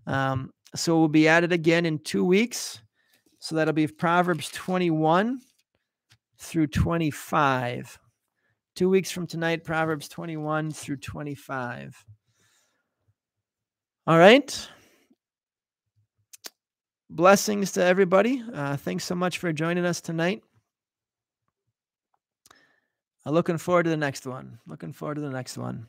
Um, 0.05 0.51
so 0.75 0.99
we'll 0.99 1.07
be 1.07 1.27
at 1.27 1.43
it 1.43 1.51
again 1.51 1.85
in 1.85 1.99
two 1.99 2.23
weeks. 2.25 2.81
So 3.39 3.55
that'll 3.55 3.73
be 3.73 3.87
Proverbs 3.87 4.49
21 4.51 5.39
through 6.37 6.67
25. 6.67 7.99
Two 8.75 8.89
weeks 8.89 9.09
from 9.09 9.25
tonight, 9.25 9.63
Proverbs 9.63 10.09
21 10.09 10.71
through 10.71 10.97
25. 10.97 12.05
All 14.07 14.17
right. 14.17 14.69
Blessings 17.09 17.71
to 17.73 17.83
everybody. 17.83 18.43
Uh, 18.53 18.77
thanks 18.77 19.05
so 19.05 19.15
much 19.15 19.37
for 19.37 19.53
joining 19.53 19.85
us 19.85 20.01
tonight. 20.01 20.43
I'm 23.25 23.33
looking 23.33 23.57
forward 23.57 23.83
to 23.83 23.89
the 23.89 23.97
next 23.97 24.25
one. 24.25 24.59
Looking 24.67 24.91
forward 24.91 25.15
to 25.15 25.21
the 25.21 25.29
next 25.29 25.57
one. 25.57 25.87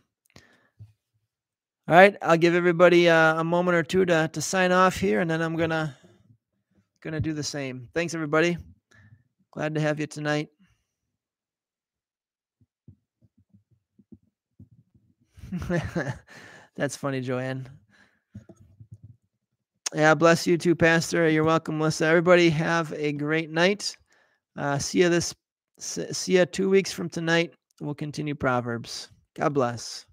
All 1.89 1.95
right, 1.95 2.17
I'll 2.21 2.37
give 2.37 2.55
everybody 2.55 3.09
uh, 3.09 3.41
a 3.41 3.45
moment 3.45 3.77
or 3.77 3.83
two 3.83 4.05
to 4.07 4.29
to 4.33 4.43
sign 4.43 4.73
off 4.73 4.97
here, 4.97 5.21
and 5.21 5.31
then 5.31 5.41
I'm 5.41 5.57
gonna 5.57 5.97
gonna 7.01 7.21
do 7.21 7.33
the 7.33 7.43
same. 7.43 7.89
Thanks, 7.95 8.15
everybody. 8.15 8.57
Glad 9.53 9.75
to 9.77 9.81
have 9.81 10.01
you 10.01 10.07
tonight. 10.07 10.49
That's 16.77 16.97
funny, 16.97 17.21
Joanne. 17.21 17.69
Yeah, 19.95 20.15
bless 20.15 20.47
you 20.47 20.59
too, 20.59 20.75
Pastor. 20.75 21.29
You're 21.29 21.45
welcome, 21.45 21.79
Melissa. 21.79 22.07
Everybody 22.07 22.51
have 22.51 22.93
a 22.95 23.13
great 23.13 23.51
night. 23.51 23.97
Uh, 24.57 24.79
see 24.79 25.01
you 25.03 25.09
this 25.09 25.35
See 25.79 26.39
you 26.39 26.47
two 26.47 26.71
weeks 26.71 26.93
from 26.93 27.09
tonight. 27.09 27.55
We'll 27.81 27.95
continue 27.95 28.35
Proverbs. 28.35 29.11
God 29.35 29.53
bless. 29.53 30.07